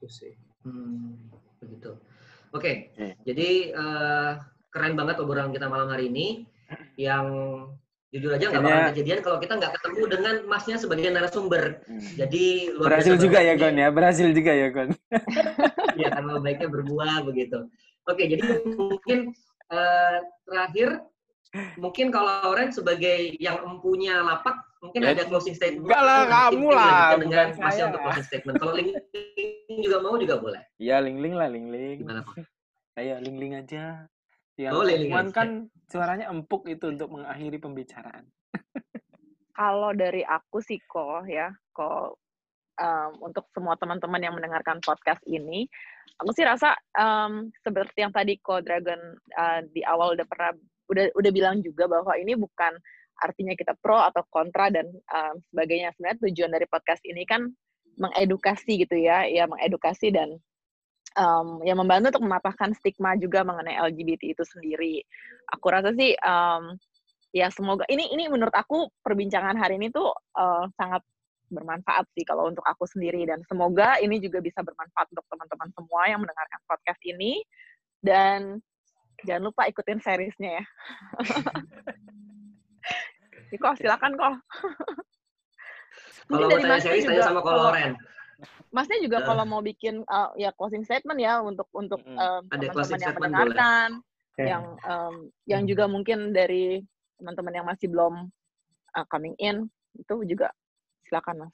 [0.00, 0.32] Itu sih.
[0.64, 1.28] Hmm,
[1.60, 1.92] begitu.
[2.52, 2.74] Oke okay.
[2.96, 3.12] okay.
[3.28, 4.32] jadi uh,
[4.72, 6.48] keren banget obrolan kita malam hari ini.
[6.96, 7.28] Yang
[8.12, 11.80] jujur aja nggak bakal kejadian kalau kita nggak ketemu dengan masnya sebagai narasumber.
[11.88, 12.00] Hmm.
[12.16, 12.44] jadi
[12.76, 13.88] luar berhasil juga ya Gon ya?
[13.92, 14.90] Berhasil juga ya Gon?
[15.92, 17.68] Ya karena baiknya berbuah begitu.
[18.08, 19.36] Oke jadi mungkin
[19.68, 20.18] uh,
[20.48, 21.04] terakhir
[21.76, 25.12] mungkin kalau Oren sebagai yang empunya lapak mungkin ya.
[25.12, 25.86] ada closing statement.
[25.86, 26.98] Enggak lah, kamu lah.
[27.20, 28.56] Dengan Masya untuk closing statement.
[28.58, 28.90] Kalau Ling
[29.80, 30.62] juga mau juga boleh.
[30.80, 32.02] Iya, Ling Ling lah, Ling Ling.
[32.02, 32.42] Gimana Pak?
[32.98, 34.08] Ayo, Ling Ling aja.
[34.56, 35.48] Yang oh, Ling -ling kan
[35.88, 38.24] suaranya empuk itu untuk mengakhiri pembicaraan.
[39.58, 42.16] Kalau dari aku sih kok ya, kok
[42.80, 45.68] um, untuk semua teman-teman yang mendengarkan podcast ini,
[46.16, 49.00] aku sih rasa um, seperti yang tadi kok Dragon
[49.36, 50.52] uh, di awal udah pernah
[50.92, 52.76] udah udah bilang juga bahwa ini bukan
[53.22, 55.94] artinya kita pro atau kontra dan um, sebagainya.
[55.96, 57.48] Sebenarnya tujuan dari podcast ini kan
[57.96, 60.36] mengedukasi gitu ya, ya mengedukasi dan
[61.16, 65.04] um, yang membantu untuk mematahkan stigma juga mengenai LGBT itu sendiri.
[65.52, 66.76] Aku rasa sih um,
[67.32, 71.00] ya semoga ini ini menurut aku perbincangan hari ini tuh uh, sangat
[71.52, 76.02] bermanfaat sih kalau untuk aku sendiri dan semoga ini juga bisa bermanfaat untuk teman-teman semua
[76.08, 77.44] yang mendengarkan podcast ini
[78.00, 78.56] dan
[79.22, 80.64] Jangan lupa ikutin seriesnya ya.
[83.54, 84.34] Iko, silakan kok.
[86.26, 87.92] Kalau mau tanya series, tanya sama Koloren.
[88.72, 89.24] Masnya juga uh.
[89.28, 94.48] kalau mau bikin uh, ya closing statement ya untuk untuk um, teman-teman yang mendengarkan, boleh.
[94.48, 96.80] yang um, yang juga mungkin dari
[97.20, 98.32] teman-teman yang masih belum
[98.96, 100.48] uh, coming in itu juga
[101.04, 101.52] silakan mas.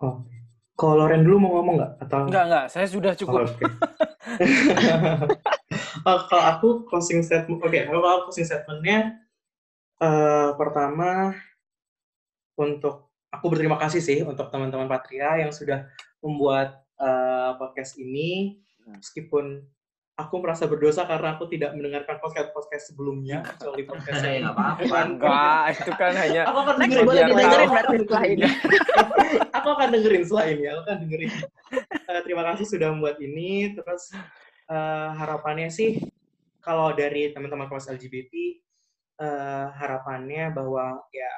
[0.00, 0.24] Oh,
[0.74, 2.20] kalau Loren dulu mau ngomong nggak atau?
[2.26, 3.44] Enggak enggak, saya sudah cukup.
[3.44, 3.68] Oh, okay.
[6.06, 9.18] uh, kalau aku closing statement, oke, okay, kalau aku closing statementnya
[10.02, 11.36] uh, pertama
[12.58, 15.88] untuk aku berterima kasih sih untuk teman-teman Patria yang sudah
[16.20, 19.64] membuat uh, podcast ini, meskipun
[20.12, 24.98] aku merasa berdosa karena aku tidak mendengarkan podcast podcast sebelumnya kecuali podcast saya nggak apa-apa.
[25.08, 27.22] enggak itu kan hanya aku akan dengerin boleh
[28.04, 28.44] setelah ini.
[29.56, 31.30] Aku akan dengerin setelah ini aku akan dengerin.
[32.04, 34.12] Uh, terima kasih sudah membuat ini terus
[34.72, 36.00] uh, harapannya sih
[36.64, 38.32] kalau dari teman-teman kelas LGBT
[39.18, 41.32] uh, eh, harapannya bahwa ya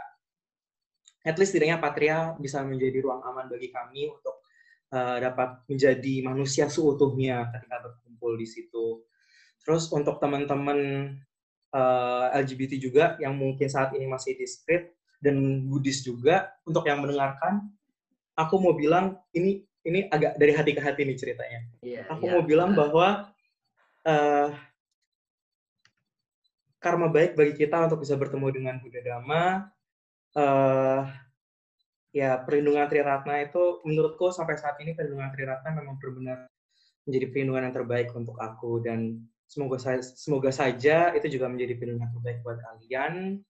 [1.24, 4.44] at least tidaknya Patria bisa menjadi ruang aman bagi kami untuk
[4.92, 9.00] uh, dapat menjadi manusia seutuhnya ketika berkumpul di situ.
[9.64, 11.08] Terus untuk teman-teman
[11.72, 14.92] uh, LGBT juga yang mungkin saat ini masih diskrit
[15.24, 17.64] dan Buddhis juga untuk yang mendengarkan,
[18.36, 21.60] aku mau bilang ini ini agak dari hati ke hati nih ceritanya.
[21.84, 22.32] Yeah, Aku yeah.
[22.32, 23.28] mau bilang bahwa
[24.08, 24.48] uh,
[26.80, 29.44] karma baik bagi kita untuk bisa bertemu dengan Buddha Dhamma.
[30.34, 31.06] Uh,
[32.10, 36.50] ya perlindungan Triratna itu menurutku sampai saat ini perlindungan Triratna memang benar-benar
[37.04, 42.38] menjadi perlindungan yang terbaik untuk aku dan semoga semoga saja itu juga menjadi perlindungan terbaik
[42.40, 43.44] buat kalian.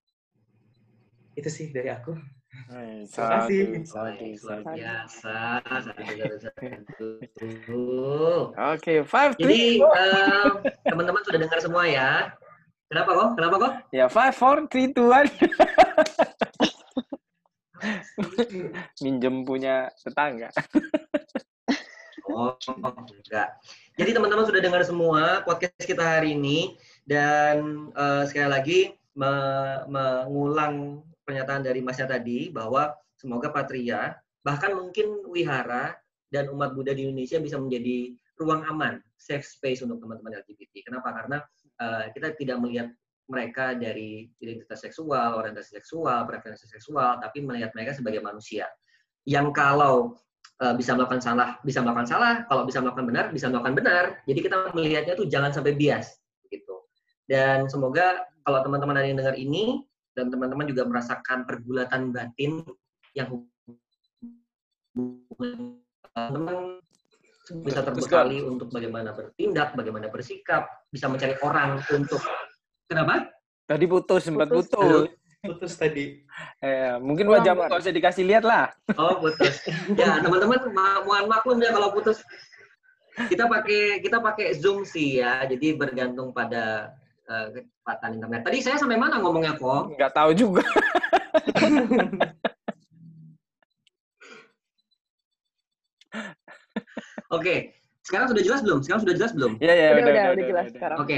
[1.34, 2.14] Itu sih dari aku.
[2.64, 3.84] Terima kasih.
[4.40, 5.60] Luar biasa.
[8.74, 9.32] Oke, five.
[9.36, 12.32] Jadi uh, teman-teman sudah dengar semua ya.
[12.88, 13.28] Kenapa kok?
[13.36, 13.72] Kenapa kok?
[13.92, 15.28] Ya five, four, three, two, one.
[19.04, 20.48] Minjem punya tetangga.
[22.32, 23.60] oh, enggak.
[23.94, 28.80] Jadi teman-teman sudah dengar semua podcast kita hari ini dan uh, sekali lagi
[29.14, 29.30] me
[29.86, 34.12] mengulang pernyataan dari Masnya tadi bahwa semoga Patria
[34.44, 35.96] bahkan mungkin wihara
[36.28, 40.90] dan umat Buddha di Indonesia bisa menjadi ruang aman, safe space untuk teman-teman LGBT.
[40.90, 41.14] Kenapa?
[41.14, 41.38] Karena
[41.80, 42.90] uh, kita tidak melihat
[43.24, 48.68] mereka dari identitas seksual, orientasi seksual, preferensi seksual, tapi melihat mereka sebagai manusia.
[49.24, 50.20] Yang kalau
[50.60, 54.04] uh, bisa melakukan salah, bisa melakukan salah, kalau bisa melakukan benar, bisa melakukan benar.
[54.28, 56.20] Jadi kita melihatnya tuh jangan sampai bias
[56.52, 56.84] gitu.
[57.24, 59.80] Dan semoga kalau teman-teman ada yang dengar ini,
[60.14, 62.62] dan teman-teman juga merasakan pergulatan batin
[63.14, 63.42] yang
[66.14, 66.78] teman
[67.44, 72.22] bisa terbekali untuk bagaimana bertindak, bagaimana bersikap, bisa mencari orang untuk
[72.88, 73.28] kenapa?
[73.68, 75.10] Tadi putus, sempat putus.
[75.10, 75.12] Putus,
[75.44, 76.24] putus tadi.
[76.64, 78.72] Eh, mungkin wajahmu nggak usah dikasih lihat lah.
[78.96, 79.60] Oh, putus.
[80.00, 80.72] Ya, teman-teman
[81.04, 82.24] mohon maklum ya kalau putus.
[83.14, 86.96] Kita pakai kita pakai Zoom sih ya, jadi bergantung pada
[87.28, 88.40] uh, kecepatan internet.
[88.44, 89.94] Tadi saya sampai mana ngomongnya kok?
[89.96, 90.62] Nggak tahu juga.
[97.34, 97.74] Oke,
[98.06, 98.78] sekarang sudah jelas belum?
[98.86, 99.58] Sekarang sudah jelas belum?
[99.58, 100.74] Iya, iya, udah, udah, udah, udah jelas udah.
[100.78, 100.98] sekarang.
[101.02, 101.16] Oke,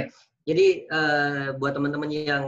[0.49, 2.45] jadi uh, buat teman-teman yang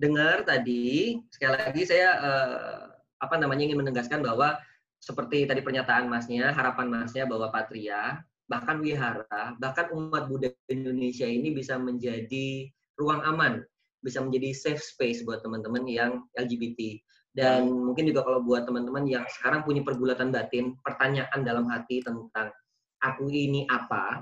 [0.00, 2.88] dengar tadi, sekali lagi saya uh,
[3.20, 4.56] apa namanya ingin menegaskan bahwa
[5.02, 11.50] seperti tadi pernyataan masnya, harapan masnya bahwa Patria bahkan wihara, bahkan umat Buddha Indonesia ini
[11.50, 13.62] bisa menjadi ruang aman,
[14.02, 16.98] bisa menjadi safe space buat teman-teman yang LGBT.
[17.32, 17.92] Dan hmm.
[17.92, 22.52] mungkin juga kalau buat teman-teman yang sekarang punya pergulatan batin, pertanyaan dalam hati tentang
[23.00, 24.20] aku ini apa,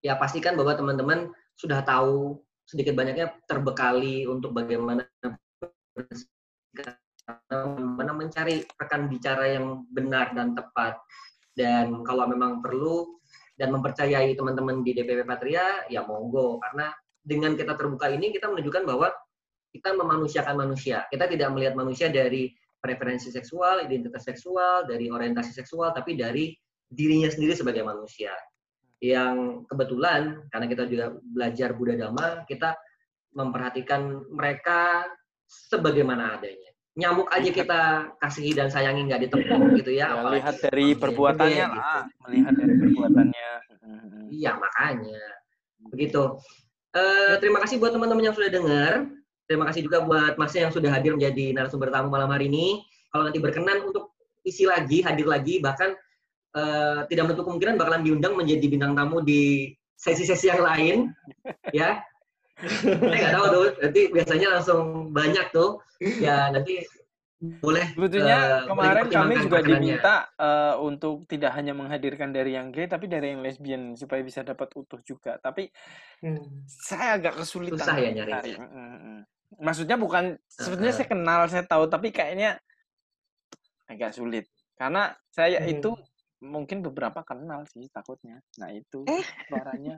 [0.00, 5.06] ya pastikan bahwa teman-teman sudah tahu sedikit banyaknya terbekali untuk bagaimana
[7.26, 10.98] bagaimana mencari rekan bicara yang benar dan tepat.
[11.56, 13.18] Dan kalau memang perlu
[13.56, 16.60] dan mempercayai teman-teman di DPP Patria, ya monggo.
[16.60, 16.92] Karena
[17.26, 19.10] dengan kita terbuka ini, kita menunjukkan bahwa
[19.74, 21.02] kita memanusiakan manusia.
[21.10, 26.54] Kita tidak melihat manusia dari preferensi seksual, identitas seksual, dari orientasi seksual, tapi dari
[26.86, 28.30] dirinya sendiri sebagai manusia.
[29.02, 32.78] Yang kebetulan, karena kita juga belajar Buddha Dhamma, kita
[33.34, 35.10] memperhatikan mereka
[35.44, 37.80] sebagaimana adanya nyamuk aja kita
[38.24, 40.16] kasih dan sayangi nggak ditepuk gitu ya.
[40.16, 42.20] ya lihat dari perbuatannya gede, lah, gitu.
[42.24, 43.50] melihat dari perbuatannya.
[44.32, 45.24] Iya makanya
[45.92, 46.22] begitu.
[46.96, 49.04] Uh, terima kasih buat teman-teman yang sudah dengar.
[49.44, 52.80] Terima kasih juga buat Mas yang sudah hadir menjadi narasumber tamu malam hari ini.
[53.12, 54.16] Kalau nanti berkenan untuk
[54.48, 55.92] isi lagi, hadir lagi, bahkan
[56.56, 60.96] uh, tidak menutup kemungkinan bakalan diundang menjadi bintang tamu di sesi-sesi yang lain,
[61.72, 62.00] ya
[62.80, 66.80] saya nggak tahu tuh nanti biasanya langsung banyak tuh ya nanti
[67.36, 72.88] boleh sebetulnya uh, kemarin kami juga diminta uh, untuk tidak hanya menghadirkan dari yang gay
[72.88, 75.68] tapi dari yang lesbian supaya bisa dapat utuh juga tapi
[76.24, 76.64] hmm.
[76.64, 78.56] saya agak kesulitan susah ya nyari
[79.60, 82.56] maksudnya bukan sebetulnya uh, saya kenal saya tahu tapi kayaknya
[83.84, 84.48] agak sulit
[84.80, 85.72] karena saya hmm.
[85.76, 85.90] itu
[86.44, 88.44] mungkin beberapa kenal sih takutnya.
[88.60, 89.24] Nah itu eh.
[89.48, 89.96] suaranya.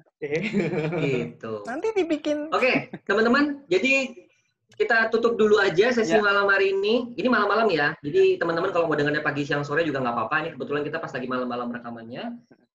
[1.02, 1.66] gitu.
[1.66, 2.48] Nanti dibikin.
[2.54, 3.66] Oke, okay, teman-teman.
[3.66, 4.14] Jadi
[4.76, 6.20] kita tutup dulu aja sesi ya.
[6.20, 7.16] malam hari ini.
[7.16, 7.96] Ini malam-malam ya.
[8.04, 10.36] Jadi teman-teman kalau mau dengarnya pagi, siang, sore juga nggak apa-apa.
[10.44, 12.24] Ini kebetulan kita pas lagi malam-malam rekamannya.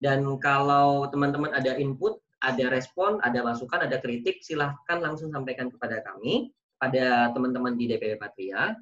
[0.02, 6.04] Dan kalau teman-teman ada input, ada respon, ada masukan, ada kritik, silahkan langsung sampaikan kepada
[6.04, 6.52] kami,
[6.82, 8.76] pada teman-teman di DPP Patria.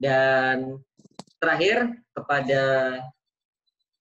[0.00, 0.78] Dan
[1.42, 2.62] terakhir kepada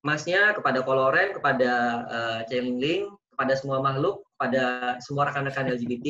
[0.01, 1.71] Masnya, kepada Koloren, kepada
[2.09, 6.07] uh, Celingling, kepada semua makhluk, kepada semua rekan-rekan LGBT,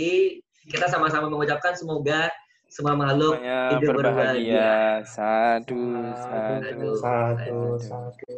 [0.70, 2.30] kita sama-sama mengucapkan semoga
[2.72, 5.04] semua makhluk hidup berbahagia.
[5.04, 8.36] Satu, satu, satu, satu.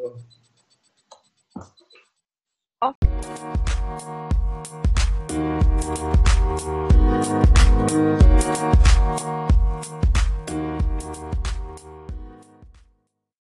[2.81, 2.93] Oh.